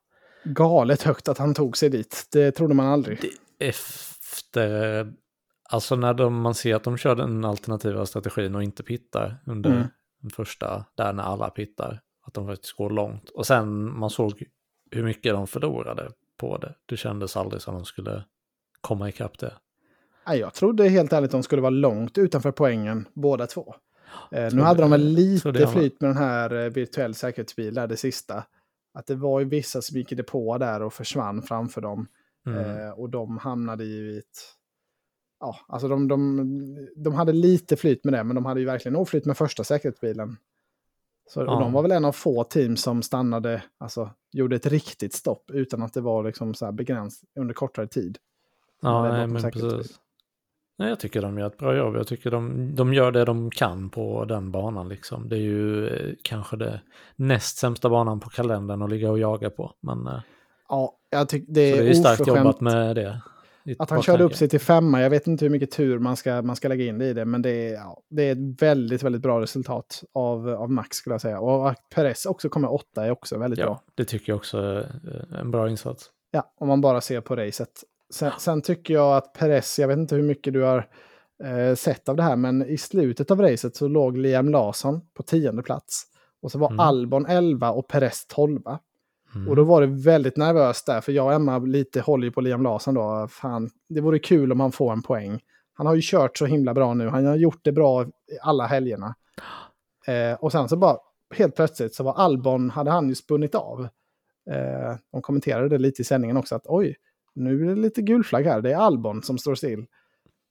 Galet 0.44 1.02
högt 1.02 1.28
att 1.28 1.38
han 1.38 1.54
tog 1.54 1.76
sig 1.76 1.90
dit. 1.90 2.28
Det 2.32 2.52
trodde 2.52 2.74
man 2.74 2.86
aldrig. 2.86 3.18
Efter, 3.58 5.12
alltså 5.70 5.96
när 5.96 6.14
de, 6.14 6.40
man 6.40 6.54
ser 6.54 6.74
att 6.74 6.84
de 6.84 6.96
kör 6.96 7.14
den 7.16 7.44
alternativa 7.44 8.06
strategin 8.06 8.54
och 8.54 8.62
inte 8.62 8.82
pittar 8.82 9.42
under 9.46 9.70
Mm. 9.70 9.82
den 10.22 10.30
första, 10.30 10.84
där 10.96 11.12
när 11.12 11.22
alla 11.22 11.50
pittar, 11.50 12.00
att 12.26 12.34
de 12.34 12.46
faktiskt 12.46 12.76
går 12.76 12.90
långt. 12.90 13.28
Och 13.30 13.46
sen 13.46 13.98
man 13.98 14.10
såg 14.10 14.44
hur 14.90 15.02
mycket 15.04 15.32
de 15.32 15.46
förlorade 15.46 16.10
på 16.42 16.56
det. 16.56 16.74
Det 16.86 16.96
kändes 16.96 17.36
aldrig 17.36 17.62
som 17.62 17.74
de 17.74 17.84
skulle 17.84 18.24
komma 18.80 19.08
ikapp 19.08 19.38
det. 19.38 19.52
Nej, 20.26 20.38
jag 20.38 20.54
trodde 20.54 20.88
helt 20.88 21.12
ärligt 21.12 21.30
de 21.30 21.42
skulle 21.42 21.62
vara 21.62 21.70
långt 21.70 22.18
utanför 22.18 22.52
poängen 22.52 23.08
båda 23.14 23.46
två. 23.46 23.74
Eh, 24.32 24.54
nu 24.54 24.62
hade 24.62 24.82
de 24.82 24.90
väl 24.90 25.04
lite 25.04 25.66
flyt 25.66 26.00
med 26.00 26.10
den 26.10 26.16
här 26.16 26.64
eh, 26.64 26.70
virtuell 26.70 27.14
säkerhetsbil 27.14 27.74
där 27.74 27.86
det 27.86 27.96
sista. 27.96 28.44
Att 28.94 29.06
det 29.06 29.14
var 29.14 29.40
ju 29.40 29.46
vissa 29.46 29.82
som 29.82 29.96
gick 29.96 30.10
depå 30.10 30.58
där 30.58 30.82
och 30.82 30.92
försvann 30.92 31.42
framför 31.42 31.80
dem. 31.80 32.06
Mm. 32.46 32.58
Eh, 32.58 32.90
och 32.90 33.10
de 33.10 33.38
hamnade 33.38 33.84
ju 33.84 34.12
i 34.12 34.18
ett... 34.18 34.56
Ja, 35.40 35.56
alltså 35.68 35.88
de, 35.88 36.08
de, 36.08 36.88
de 36.96 37.14
hade 37.14 37.32
lite 37.32 37.76
flyt 37.76 38.04
med 38.04 38.14
det, 38.14 38.24
men 38.24 38.34
de 38.34 38.46
hade 38.46 38.60
ju 38.60 38.66
verkligen 38.66 38.96
oflyt 38.96 39.24
med 39.24 39.36
första 39.36 39.64
säkerhetsbilen. 39.64 40.36
Så, 41.28 41.40
Ja. 41.40 41.54
Och 41.54 41.60
de 41.60 41.72
var 41.72 41.82
väl 41.82 41.92
en 41.92 42.04
av 42.04 42.12
få 42.12 42.44
team 42.44 42.76
som 42.76 43.02
stannade, 43.02 43.62
alltså 43.78 44.10
gjorde 44.32 44.56
ett 44.56 44.66
riktigt 44.66 45.14
stopp 45.14 45.50
utan 45.50 45.82
att 45.82 45.92
det 45.92 46.00
var 46.00 46.24
liksom 46.24 46.54
så 46.54 46.64
här 46.64 46.72
begräns 46.72 47.24
under 47.38 47.54
kortare 47.54 47.86
tid. 47.86 48.18
Ja, 48.82 49.08
nej, 49.08 49.26
men 49.26 49.42
precis. 49.42 49.98
Nej, 50.78 50.88
jag 50.88 51.00
tycker 51.00 51.22
de 51.22 51.38
gör 51.38 51.46
ett 51.46 51.58
bra 51.58 51.76
jobb. 51.76 51.96
Jag 51.96 52.06
tycker 52.06 52.30
de, 52.30 52.74
de 52.74 52.94
gör 52.94 53.12
det 53.12 53.24
de 53.24 53.50
kan 53.50 53.90
på 53.90 54.24
den 54.24 54.50
banan. 54.50 54.88
Liksom. 54.88 55.28
Det 55.28 55.36
är 55.36 55.40
ju 55.40 55.88
eh, 55.88 56.14
kanske 56.22 56.56
det 56.56 56.80
näst 57.16 57.58
sämsta 57.58 57.88
banan 57.88 58.20
på 58.20 58.30
kalendern 58.30 58.82
att 58.82 58.90
ligga 58.90 59.10
och 59.10 59.18
jaga 59.18 59.50
på. 59.50 59.72
Men 59.80 60.06
eh, 60.06 60.20
Ja, 60.68 60.98
jag 61.10 61.28
tycker 61.28 61.52
det 61.52 61.70
så 61.70 61.76
är, 61.76 61.80
det 61.80 61.88
är 61.88 61.88
ju 61.88 61.94
starkt 61.94 62.26
jobbat 62.26 62.60
med 62.60 62.96
det. 62.96 63.22
Att 63.78 63.90
han 63.90 64.02
körde 64.02 64.24
upp 64.24 64.34
sig 64.34 64.48
till 64.48 64.60
femma, 64.60 65.02
jag 65.02 65.10
vet 65.10 65.26
inte 65.26 65.44
hur 65.44 65.50
mycket 65.50 65.70
tur 65.70 65.98
man 65.98 66.16
ska, 66.16 66.42
man 66.42 66.56
ska 66.56 66.68
lägga 66.68 66.84
in 66.84 66.98
det 66.98 67.06
i 67.06 67.12
det, 67.12 67.24
men 67.24 67.42
det 67.42 67.50
är, 67.50 67.74
ja, 67.74 68.02
det 68.10 68.22
är 68.22 68.32
ett 68.32 68.62
väldigt, 68.62 69.02
väldigt 69.02 69.22
bra 69.22 69.40
resultat 69.40 70.04
av, 70.14 70.48
av 70.48 70.70
Max 70.70 70.96
skulle 70.96 71.14
jag 71.14 71.20
säga. 71.20 71.40
Och 71.40 71.70
att 71.70 71.88
Perez 71.94 72.26
också 72.26 72.48
kommer 72.48 72.72
åtta 72.72 73.06
är 73.06 73.10
också 73.10 73.38
väldigt 73.38 73.58
bra. 73.58 73.82
Ja, 73.86 73.92
det 73.94 74.04
tycker 74.04 74.32
jag 74.32 74.36
också 74.36 74.58
är 74.58 75.36
en 75.40 75.50
bra 75.50 75.70
insats. 75.70 76.10
Ja, 76.30 76.52
om 76.56 76.68
man 76.68 76.80
bara 76.80 77.00
ser 77.00 77.20
på 77.20 77.36
racet. 77.36 77.84
Sen, 78.14 78.32
sen 78.38 78.62
tycker 78.62 78.94
jag 78.94 79.16
att 79.16 79.32
Perez, 79.32 79.78
jag 79.78 79.88
vet 79.88 79.98
inte 79.98 80.14
hur 80.14 80.22
mycket 80.22 80.52
du 80.52 80.62
har 80.62 80.88
eh, 81.44 81.74
sett 81.74 82.08
av 82.08 82.16
det 82.16 82.22
här, 82.22 82.36
men 82.36 82.66
i 82.66 82.78
slutet 82.78 83.30
av 83.30 83.40
racet 83.42 83.76
så 83.76 83.88
låg 83.88 84.18
Liam 84.18 84.48
Larsson 84.48 85.00
på 85.14 85.22
tionde 85.22 85.62
plats. 85.62 86.02
Och 86.42 86.52
så 86.52 86.58
var 86.58 86.68
Mm. 86.68 86.80
Albon 86.80 87.26
11 87.26 87.70
och 87.70 87.88
Perez 87.88 88.26
12. 88.26 88.60
Mm. 89.34 89.48
Och 89.48 89.56
då 89.56 89.64
var 89.64 89.80
det 89.80 89.86
väldigt 89.86 90.36
nervöst 90.36 90.86
där, 90.86 91.00
för 91.00 91.12
jag 91.12 91.26
och 91.26 91.32
Emma 91.32 91.58
lite 91.58 92.00
håller 92.00 92.24
ju 92.24 92.30
på 92.30 92.40
Liam 92.40 92.62
Larsson 92.62 92.94
då. 92.94 93.28
Fan, 93.30 93.70
det 93.88 94.00
vore 94.00 94.18
kul 94.18 94.52
om 94.52 94.60
han 94.60 94.72
får 94.72 94.92
en 94.92 95.02
poäng. 95.02 95.40
Han 95.74 95.86
har 95.86 95.94
ju 95.94 96.00
kört 96.04 96.38
så 96.38 96.46
himla 96.46 96.74
bra 96.74 96.94
nu, 96.94 97.08
han 97.08 97.26
har 97.26 97.36
gjort 97.36 97.60
det 97.62 97.72
bra 97.72 98.06
alla 98.42 98.66
helgerna. 98.66 99.14
Eh, 100.06 100.34
och 100.34 100.52
sen 100.52 100.68
så 100.68 100.76
bara, 100.76 100.96
helt 101.34 101.56
plötsligt 101.56 101.94
så 101.94 102.04
var 102.04 102.14
Albon, 102.14 102.70
hade 102.70 102.90
han 102.90 103.08
ju 103.08 103.14
spunnit 103.14 103.54
av. 103.54 103.88
Eh, 104.50 104.96
de 105.12 105.22
kommenterade 105.22 105.68
det 105.68 105.78
lite 105.78 106.02
i 106.02 106.04
sändningen 106.04 106.36
också, 106.36 106.54
att 106.54 106.66
oj, 106.66 106.96
nu 107.34 107.62
är 107.62 107.74
det 107.74 107.80
lite 107.80 108.02
gulflagg 108.02 108.44
här, 108.44 108.60
det 108.60 108.72
är 108.72 108.76
Albon 108.76 109.22
som 109.22 109.38
står 109.38 109.54
still. 109.54 109.86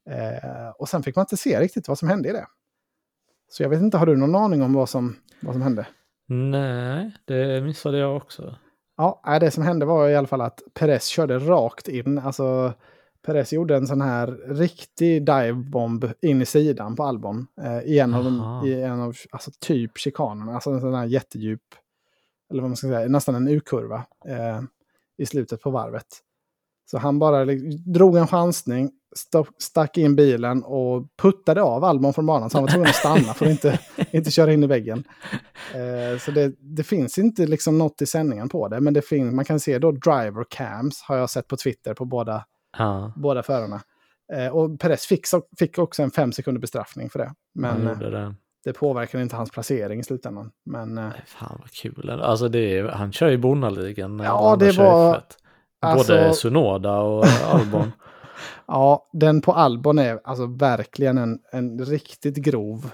Eh, 0.10 0.70
och 0.78 0.90
sen 0.90 1.04
fick 1.04 1.16
man 1.16 1.24
inte 1.24 1.38
se 1.38 1.60
riktigt 1.60 1.88
vad 1.88 1.98
som 1.98 2.08
hände 2.08 2.30
i 2.30 2.32
det. 2.32 2.46
Så 3.50 3.64
jag 3.64 3.70
vet 3.70 3.82
inte, 3.82 3.98
har 3.98 4.06
du 4.06 4.18
någon 4.18 4.36
aning 4.36 4.62
om 4.62 4.74
vad 4.74 4.90
som, 4.90 5.16
vad 5.42 5.54
som 5.54 5.62
hände? 5.62 5.88
Nej, 6.28 7.12
det 7.26 7.62
missade 7.62 7.98
jag 7.98 8.18
också. 8.18 8.56
Ja, 8.98 9.40
det 9.40 9.52
som 9.52 9.64
hände 9.64 9.86
var 9.86 10.10
i 10.10 10.16
alla 10.16 10.28
fall 10.28 10.42
att 10.42 10.62
Perez 10.74 11.06
körde 11.06 11.40
rakt 11.40 11.88
in. 11.88 12.20
Alltså, 12.20 12.74
Perez 13.26 13.54
gjorde 13.54 13.76
en 13.76 13.88
sån 13.88 14.02
här 14.02 14.28
riktig 14.48 15.26
divebomb 15.26 16.12
in 16.22 16.42
i 16.42 16.46
sidan 16.46 16.96
på 16.96 17.04
Albon. 17.04 17.48
Eh, 17.62 17.80
i 17.80 18.00
en 18.00 18.14
av, 18.14 18.24
de, 18.24 18.62
i 18.68 18.82
en 18.82 19.00
av 19.02 19.16
alltså, 19.32 19.52
typ 19.60 19.98
chikanerna. 19.98 20.54
Alltså 20.54 20.70
en 20.70 20.82
sån 20.82 20.94
här 20.94 21.06
jättedjup, 21.06 21.62
eller 22.50 22.62
vad 22.62 22.70
man 22.70 22.78
ska 22.78 22.88
säga, 22.88 23.08
nästan 23.08 23.36
en 23.36 23.48
U-kurva 23.48 24.06
eh, 24.26 24.62
i 25.18 25.26
slutet 25.26 25.62
på 25.62 25.70
varvet. 25.70 26.08
Så 26.92 26.98
han 26.98 27.20
bara 27.20 27.44
liksom, 27.44 27.94
drog 27.94 28.18
en 28.18 28.28
chansning, 28.28 28.92
stack 29.58 29.98
in 29.98 30.16
bilen 30.16 30.64
och 30.64 31.08
puttade 31.22 31.62
av 31.62 31.84
Albon 31.84 32.14
från 32.14 32.26
banan. 32.26 32.50
Så 32.50 32.58
han 32.58 32.64
var 32.64 32.72
tvungen 32.72 32.90
att 32.90 32.96
stanna 32.96 33.34
för 33.34 33.46
att 33.46 33.52
inte, 33.52 33.80
inte 34.12 34.32
köra 34.32 34.54
in 34.54 34.64
i 34.64 34.68
väggen. 34.68 35.04
Eh, 35.74 36.20
så 36.20 36.32
det, 36.32 36.54
det 36.60 36.84
finns 36.84 37.18
inte 37.18 37.46
liksom 37.48 37.78
något 37.78 38.02
i 38.02 38.06
sändningen 38.06 38.50
på 38.50 38.68
det. 38.68 38.80
Men 38.80 38.94
det 38.94 39.02
finns, 39.02 39.34
man 39.34 39.46
kan 39.46 39.60
se 39.60 39.80
då 39.80 39.92
driver 39.92 40.46
cams 40.50 41.02
har 41.02 41.18
jag 41.18 41.30
sett 41.30 41.48
på 41.48 41.58
Twitter 41.58 41.94
på 41.94 42.06
båda, 42.06 42.46
Ja, 42.78 43.14
båda 43.16 43.44
förarna. 43.44 43.82
Eh, 44.34 44.48
och 44.48 44.80
Perez 44.80 45.06
fick, 45.06 45.26
fick 45.60 45.78
också 45.78 46.04
en 46.04 46.12
fem 46.12 46.32
sekunder 46.32 46.62
bestraffning 46.62 47.10
för 47.10 47.20
det. 47.20 47.34
Men 47.56 47.88
han 47.88 48.04
eh, 48.04 48.12
det. 48.12 48.36
det 48.64 48.74
påverkar 48.74 49.20
inte 49.22 49.36
hans 49.36 49.52
placering 49.52 50.00
i 50.00 50.04
slutändan. 50.04 50.52
Men 50.66 50.98
eh, 50.98 51.10
Fan 51.26 51.58
vad 51.60 51.72
kul. 51.72 52.10
Alltså 52.10 52.48
det 52.48 52.78
är, 52.78 52.84
han 52.84 53.12
kör 53.12 53.32
i 53.32 53.38
Bonnaligan. 53.38 54.18
när 54.18 54.26
Ja, 54.26 54.56
det 54.60 54.72
var- 54.78 55.14
F1. 55.16 55.22
Både 55.82 56.28
alltså- 56.28 56.34
Sunoda 56.34 57.00
och 57.00 57.26
Albon. 57.54 57.92
ja, 58.68 59.10
den 59.12 59.42
på 59.42 59.54
Albon 59.54 60.00
är 60.00 60.20
alltså 60.24 60.46
verkligen 60.46 61.18
en, 61.18 61.40
en 61.52 61.86
riktigt 61.86 62.36
grov 62.36 62.92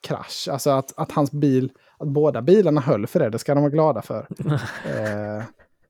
krasch. 0.00 0.48
Alltså 0.50 0.70
att, 0.70 0.98
att 0.98 1.12
hans 1.12 1.32
bil, 1.32 1.72
att 1.98 2.08
båda 2.08 2.42
bilarna 2.42 2.80
höll 2.80 3.06
för 3.06 3.20
det, 3.20 3.30
det 3.30 3.38
ska 3.38 3.54
de 3.54 3.60
vara 3.60 3.70
glada 3.70 4.02
för. 4.02 4.26
eh, 4.84 5.44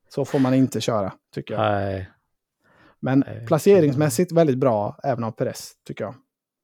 så 0.09 0.25
får 0.25 0.39
man 0.39 0.55
inte 0.55 0.81
köra, 0.81 1.12
tycker 1.35 1.55
jag. 1.55 1.62
Nej, 1.62 2.11
Men 3.01 3.25
Nej. 3.27 3.47
placeringsmässigt 3.47 4.33
väldigt 4.33 4.59
bra, 4.59 4.99
även 5.03 5.25
av 5.25 5.31
Perez, 5.31 5.73
tycker 5.87 6.05
jag. 6.05 6.15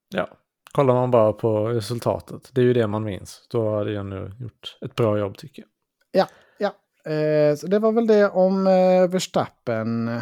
ja. 0.09 0.29
Kollar 0.73 0.95
man 0.95 1.11
bara 1.11 1.33
på 1.33 1.69
resultatet, 1.69 2.51
det 2.53 2.61
är 2.61 2.65
ju 2.65 2.73
det 2.73 2.87
man 2.87 3.05
minns. 3.05 3.47
Då 3.51 3.77
hade 3.77 3.93
jag 3.93 4.07
nu 4.07 4.33
gjort 4.41 4.79
ett 4.81 4.95
bra 4.95 5.19
jobb 5.19 5.39
tycker 5.39 5.63
jag. 5.63 5.69
Eh, 7.05 7.57
så 7.57 7.67
det 7.67 7.79
var 7.79 7.93
väl 7.93 8.07
det 8.07 8.29
om 8.29 8.67
eh, 8.67 9.09
Verstappen. 9.09 10.21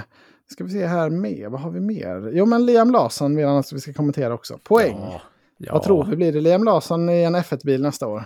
Ska 0.52 0.64
vi 0.64 0.70
se 0.70 0.86
här 0.86 1.10
mer, 1.10 1.48
vad 1.48 1.60
har 1.60 1.70
vi 1.70 1.80
mer? 1.80 2.30
Jo, 2.34 2.46
men 2.46 2.66
Liam 2.66 2.90
Larsson 2.90 3.36
vill 3.36 3.46
han 3.46 3.56
att 3.56 3.72
vi 3.72 3.80
ska 3.80 3.92
kommentera 3.92 4.34
också. 4.34 4.58
Poäng. 4.64 4.96
Ja, 5.00 5.20
ja. 5.58 5.72
Vad 5.72 5.82
tror 5.82 6.04
vi 6.04 6.16
blir 6.16 6.32
det? 6.32 6.40
Liam 6.40 6.64
Larsson 6.64 7.10
i 7.10 7.22
en 7.22 7.36
F1-bil 7.36 7.82
nästa 7.82 8.06
år? 8.06 8.24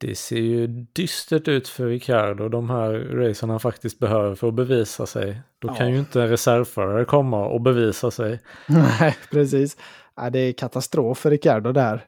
Det 0.00 0.14
ser 0.18 0.36
ju 0.36 0.66
dystert 0.66 1.48
ut 1.48 1.68
för 1.68 1.86
Ricardo, 1.86 2.48
de 2.48 2.70
här 2.70 2.92
racen 2.92 3.50
han 3.50 3.60
faktiskt 3.60 3.98
behöver 3.98 4.34
för 4.34 4.48
att 4.48 4.54
bevisa 4.54 5.06
sig. 5.06 5.40
Då 5.58 5.68
kan 5.68 5.86
Ja. 5.86 5.92
ju 5.92 5.98
inte 5.98 6.22
en 6.22 6.28
reservförare 6.28 7.04
komma 7.04 7.46
och 7.46 7.60
bevisa 7.60 8.10
sig. 8.10 8.40
Nej, 8.68 9.16
precis. 9.30 9.76
Ja, 10.16 10.30
det 10.30 10.38
är 10.38 10.52
katastrof 10.52 11.18
för 11.18 11.30
Ricardo 11.30 11.72
där. 11.72 12.04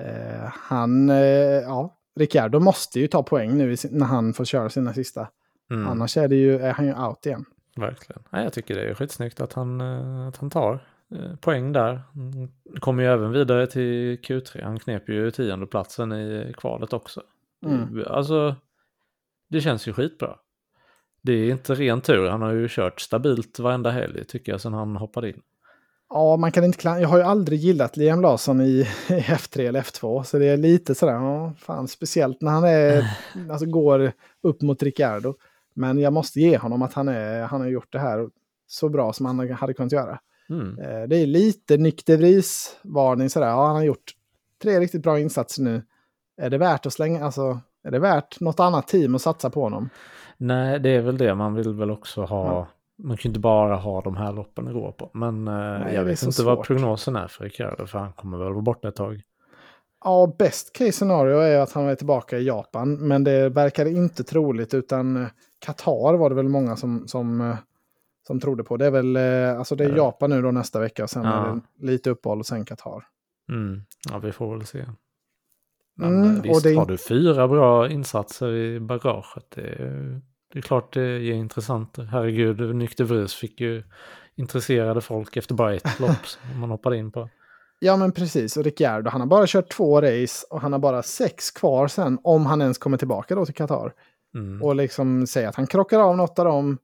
Eh, 0.00 0.48
han, 0.52 1.10
eh, 1.10 1.16
ja, 1.62 1.96
Ricardo 2.18 2.60
måste 2.60 3.00
ju 3.00 3.06
ta 3.08 3.22
poäng 3.22 3.58
nu 3.58 3.76
när 3.90 4.06
han 4.06 4.34
får 4.34 4.44
köra 4.44 4.70
sina 4.70 4.94
sista. 4.94 5.28
Mm, 5.70 5.88
Annars 5.88 6.16
är, 6.16 6.28
det 6.28 6.36
ju, 6.36 6.58
är 6.58 6.72
han 6.72 6.86
ju 6.86 6.94
out 6.94 7.26
igen. 7.26 7.44
Verkligen. 7.76 8.22
Nej, 8.30 8.44
jag 8.44 8.52
tycker 8.52 8.74
det 8.74 8.82
är 8.90 8.94
skitsnyggt 8.94 9.40
att 9.40 9.52
han, 9.52 9.80
eh, 9.80 10.28
att 10.28 10.36
han 10.36 10.50
tar 10.50 10.78
eh, 11.14 11.36
poäng 11.40 11.72
där. 11.72 12.02
Mm, 12.16 12.48
Kommer 12.80 13.02
ju 13.02 13.08
även 13.08 13.32
vidare 13.32 13.66
till 13.66 14.16
Q3. 14.20 14.64
Han 14.64 14.78
knep 14.78 15.08
ju 15.08 15.30
tiondeplatsen 15.30 16.12
i 16.12 16.52
kvalet 16.56 16.92
också. 16.92 17.22
Mm. 17.66 18.04
Alltså, 18.06 18.54
det 19.48 19.60
känns 19.60 19.88
ju 19.88 19.92
skitbra. 19.92 20.36
Det 21.22 21.32
är 21.32 21.50
inte 21.50 21.74
ren 21.74 22.00
tur. 22.00 22.28
Han 22.28 22.42
har 22.42 22.52
ju 22.52 22.68
kört 22.70 23.00
stabilt 23.00 23.58
varenda 23.58 23.90
helg 23.90 24.24
tycker 24.24 24.52
jag 24.52 24.60
sedan 24.60 24.74
han 24.74 24.96
hoppade 24.96 25.28
in. 25.28 25.40
Ja, 26.08 26.36
man 26.36 26.52
kan 26.52 26.64
inte 26.64 26.78
klan- 26.78 27.00
Jag 27.00 27.08
har 27.08 27.18
ju 27.18 27.24
aldrig 27.24 27.58
gillat 27.58 27.96
Liam 27.96 28.20
Larsson 28.20 28.60
i, 28.60 28.64
i 29.08 29.12
F3 29.12 29.60
eller 29.68 29.80
F2. 29.82 30.22
Så 30.22 30.38
det 30.38 30.46
är 30.46 30.56
lite 30.56 30.94
sådär, 30.94 31.12
ja, 31.12 31.52
fan, 31.58 31.88
speciellt 31.88 32.40
när 32.40 32.50
han 32.50 32.64
är, 32.64 33.04
alltså, 33.50 33.66
går 33.66 34.12
upp 34.42 34.62
mot 34.62 34.82
Ricardo. 34.82 35.34
Men 35.76 35.98
jag 35.98 36.12
måste 36.12 36.40
ge 36.40 36.58
honom 36.58 36.82
att 36.82 36.92
han, 36.92 37.08
är, 37.08 37.42
han 37.42 37.60
har 37.60 37.68
gjort 37.68 37.92
det 37.92 37.98
här 37.98 38.28
så 38.66 38.88
bra 38.88 39.12
som 39.12 39.26
han 39.26 39.50
hade 39.50 39.74
kunnat 39.74 39.92
göra. 39.92 40.18
Mm. 40.50 40.78
Eh, 40.78 41.08
Det 41.08 41.16
är 41.16 41.26
lite 41.26 41.76
Nick 41.76 42.06
de 42.06 42.16
Vries-varning 42.16 43.30
sådär. 43.30 43.48
Ja, 43.48 43.66
han 43.66 43.76
har 43.76 43.84
gjort 43.84 44.12
tre 44.62 44.80
riktigt 44.80 45.02
bra 45.02 45.20
insatser 45.20 45.62
nu. 45.62 45.82
Är 46.42 46.50
det 46.50 46.58
värt 46.58 46.86
att 46.86 46.92
slänga, 46.92 47.24
alltså, 47.24 47.60
är 47.84 47.90
det 47.90 47.98
värt 47.98 48.40
något 48.40 48.60
annat 48.60 48.88
team 48.88 49.14
att 49.14 49.22
satsa 49.22 49.50
på 49.50 49.62
honom? 49.62 49.88
Nej, 50.36 50.80
det 50.80 50.90
är 50.90 51.00
väl 51.00 51.18
det. 51.18 51.34
Man 51.34 51.54
vill 51.54 51.74
väl 51.74 51.90
också 51.90 52.22
ha... 52.24 52.46
Ja. 52.46 52.66
Man 52.98 53.16
kan 53.16 53.22
ju 53.22 53.30
inte 53.30 53.40
bara 53.40 53.76
ha 53.76 54.00
de 54.00 54.16
här 54.16 54.32
loppen 54.32 54.68
att 54.68 54.74
gå 54.74 54.92
på. 54.92 55.10
Men 55.14 55.48
eh, 55.48 55.54
är 55.54 55.94
jag 55.94 56.04
vet 56.04 56.22
inte 56.22 56.42
vad 56.42 56.56
svårt. 56.58 56.66
prognosen 56.66 57.16
är 57.16 57.28
för 57.28 57.44
Ricardo. 57.44 57.86
För 57.86 57.98
han 57.98 58.12
kommer 58.12 58.38
väl 58.38 58.52
vara 58.52 58.62
borta 58.62 58.88
ett 58.88 58.96
tag. 58.96 59.22
Ja, 60.04 60.34
best 60.38 60.72
case 60.72 60.92
scenario 60.92 61.38
är 61.38 61.58
att 61.58 61.72
han 61.72 61.84
är 61.88 61.94
tillbaka 61.94 62.38
i 62.38 62.46
Japan. 62.46 63.08
Men 63.08 63.24
det 63.24 63.48
verkar 63.48 63.86
inte 63.86 64.24
troligt 64.24 64.74
utan 64.74 65.16
eh, 65.16 65.28
Qatar 65.58 66.14
var 66.14 66.28
det 66.30 66.36
väl 66.36 66.48
många 66.48 66.76
som, 66.76 67.08
som, 67.08 67.40
eh, 67.40 67.56
som 68.26 68.40
trodde 68.40 68.64
på. 68.64 68.76
Det 68.76 68.86
är 68.86 68.90
väl, 68.90 69.16
eh, 69.16 69.58
alltså 69.58 69.76
det 69.76 69.84
är 69.84 69.88
Ja. 69.88 69.96
Japan 69.96 70.30
nu 70.30 70.42
då 70.42 70.50
nästa 70.50 70.80
vecka 70.80 71.02
och 71.02 71.10
sen 71.10 71.24
Ja. 71.24 71.30
är 71.46 71.54
det 71.54 71.86
lite 71.86 72.10
uppehåll 72.10 72.38
och 72.38 72.46
sen 72.46 72.64
Qatar. 72.64 73.04
Mm. 73.52 73.80
Ja, 74.10 74.18
vi 74.18 74.32
får 74.32 74.56
väl 74.56 74.66
se. 74.66 74.84
Men 75.96 76.24
Mm, 76.24 76.36
eh, 76.36 76.42
visst, 76.42 76.62
det- 76.64 76.74
har 76.74 76.86
du 76.86 76.96
fyra 76.98 77.48
bra 77.48 77.88
insatser 77.90 78.52
i 78.52 78.80
bagaget, 78.80 79.50
det 79.54 79.60
är, 79.62 80.20
det 80.52 80.58
är 80.58 80.62
klart 80.62 80.92
det 80.92 81.18
ger 81.18 81.34
intressant. 81.34 81.96
Herregud, 82.10 82.76
Nykter 82.76 83.04
Vries 83.04 83.34
fick 83.34 83.60
ju 83.60 83.82
intresserade 84.36 85.00
folk 85.00 85.36
efter 85.36 85.54
bara 85.54 85.74
ett 85.74 86.00
lopp 86.00 86.10
som 86.26 86.60
man 86.60 86.70
hoppade 86.70 86.96
in 86.96 87.12
på. 87.12 87.28
Ja 87.78 87.96
men 87.96 88.12
precis, 88.12 88.56
och 88.56 88.64
Ricciardo 88.64 89.10
han 89.10 89.20
har 89.20 89.28
bara 89.28 89.44
kört 89.46 89.68
två 89.72 90.00
race 90.00 90.46
och 90.50 90.60
han 90.60 90.72
har 90.72 90.78
bara 90.80 91.02
sex 91.02 91.50
kvar 91.50 91.88
sen 91.88 92.18
om 92.22 92.46
han 92.46 92.60
ens 92.62 92.78
kommer 92.78 92.96
tillbaka 92.98 93.34
då 93.34 93.44
till 93.46 93.54
Qatar. 93.54 93.92
Mm. 94.36 94.62
Och 94.62 94.76
liksom 94.76 95.26
säga 95.26 95.48
att 95.48 95.56
han 95.56 95.66
krockar 95.66 96.00
av 96.00 96.16
något 96.16 96.38
av 96.38 96.44
dem 96.44 96.78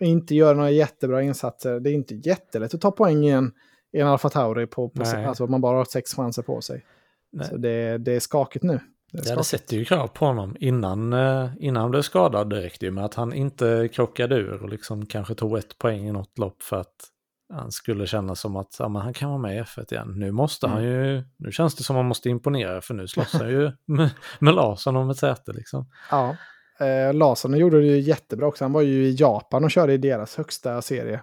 och 0.00 0.06
inte 0.06 0.34
gör 0.34 0.54
några 0.54 0.70
jättebra 0.70 1.22
insatser. 1.22 1.80
Det 1.80 1.90
är 1.90 1.94
inte 1.94 2.14
jättelätt 2.14 2.74
att 2.74 2.80
ta 2.80 2.90
poäng 2.90 3.24
i 3.24 3.30
en, 3.30 3.52
i 3.92 4.00
en 4.00 4.06
Alfa 4.06 4.28
Tauri 4.28 4.66
på, 4.66 4.88
på 4.88 5.02
Nej. 5.02 5.24
alltså 5.24 5.46
man 5.46 5.60
bara 5.60 5.76
har 5.76 5.84
sex 5.84 6.14
chanser 6.14 6.42
på 6.42 6.60
sig. 6.60 6.84
Nej. 7.32 7.48
Så 7.48 7.56
det, 7.56 7.98
det 7.98 8.12
är 8.12 8.20
skakigt 8.20 8.64
nu. 8.64 8.80
Det 9.12 9.28
Ja, 9.28 9.36
det 9.36 9.44
sätter 9.44 9.76
ju 9.76 9.84
krav 9.84 10.06
på 10.06 10.24
honom. 10.26 10.56
Innan, 10.60 11.12
eh, 11.12 11.50
innan 11.58 11.80
han 11.80 11.90
blev 11.90 12.02
skadad, 12.02 12.50
det 12.50 12.60
räckte 12.60 12.86
ju 12.86 12.92
med 12.92 13.04
att 13.04 13.14
han 13.14 13.32
inte 13.32 13.88
krockade 13.92 14.36
ur 14.36 14.62
och 14.62 14.68
liksom 14.68 15.06
kanske 15.06 15.34
tog 15.34 15.58
ett 15.58 15.78
poäng 15.78 16.08
i 16.08 16.12
något 16.12 16.38
lopp 16.38 16.62
för 16.62 16.76
att 16.76 16.94
han 17.52 17.72
skulle 17.72 18.06
känna 18.06 18.34
som 18.34 18.56
att 18.56 18.76
ja, 18.78 18.88
han 18.88 19.14
kan 19.14 19.28
vara 19.28 19.38
med 19.38 19.56
i 19.56 19.60
F1 19.60 19.92
igen. 19.92 20.12
Nu 20.16 20.30
måste 20.32 20.66
han 20.66 20.84
Mm. 20.84 20.90
ju, 20.92 21.24
nu 21.36 21.52
känns 21.52 21.74
det 21.74 21.82
som 21.82 21.96
att 21.96 22.00
han 22.00 22.06
måste 22.08 22.28
imponera 22.28 22.80
för 22.80 22.94
nu 22.94 23.08
slåss 23.08 23.32
han 23.32 23.48
ju 23.48 23.72
med, 23.86 24.10
med 24.38 24.54
Larsson 24.54 24.96
om 24.96 25.10
ett 25.10 25.16
säte 25.18 25.52
liksom. 25.52 25.90
Ja. 26.10 26.36
Eh, 26.80 27.14
Larsson 27.14 27.56
gjorde 27.56 27.80
det 27.80 27.86
ju 27.86 28.00
jättebra 28.00 28.46
också. 28.46 28.64
Han 28.64 28.72
var 28.72 28.82
ju 28.82 29.04
i 29.06 29.16
Japan 29.18 29.64
och 29.64 29.70
körde 29.70 29.92
i 29.92 29.98
deras 29.98 30.36
högsta 30.36 30.82
serie. 30.82 31.20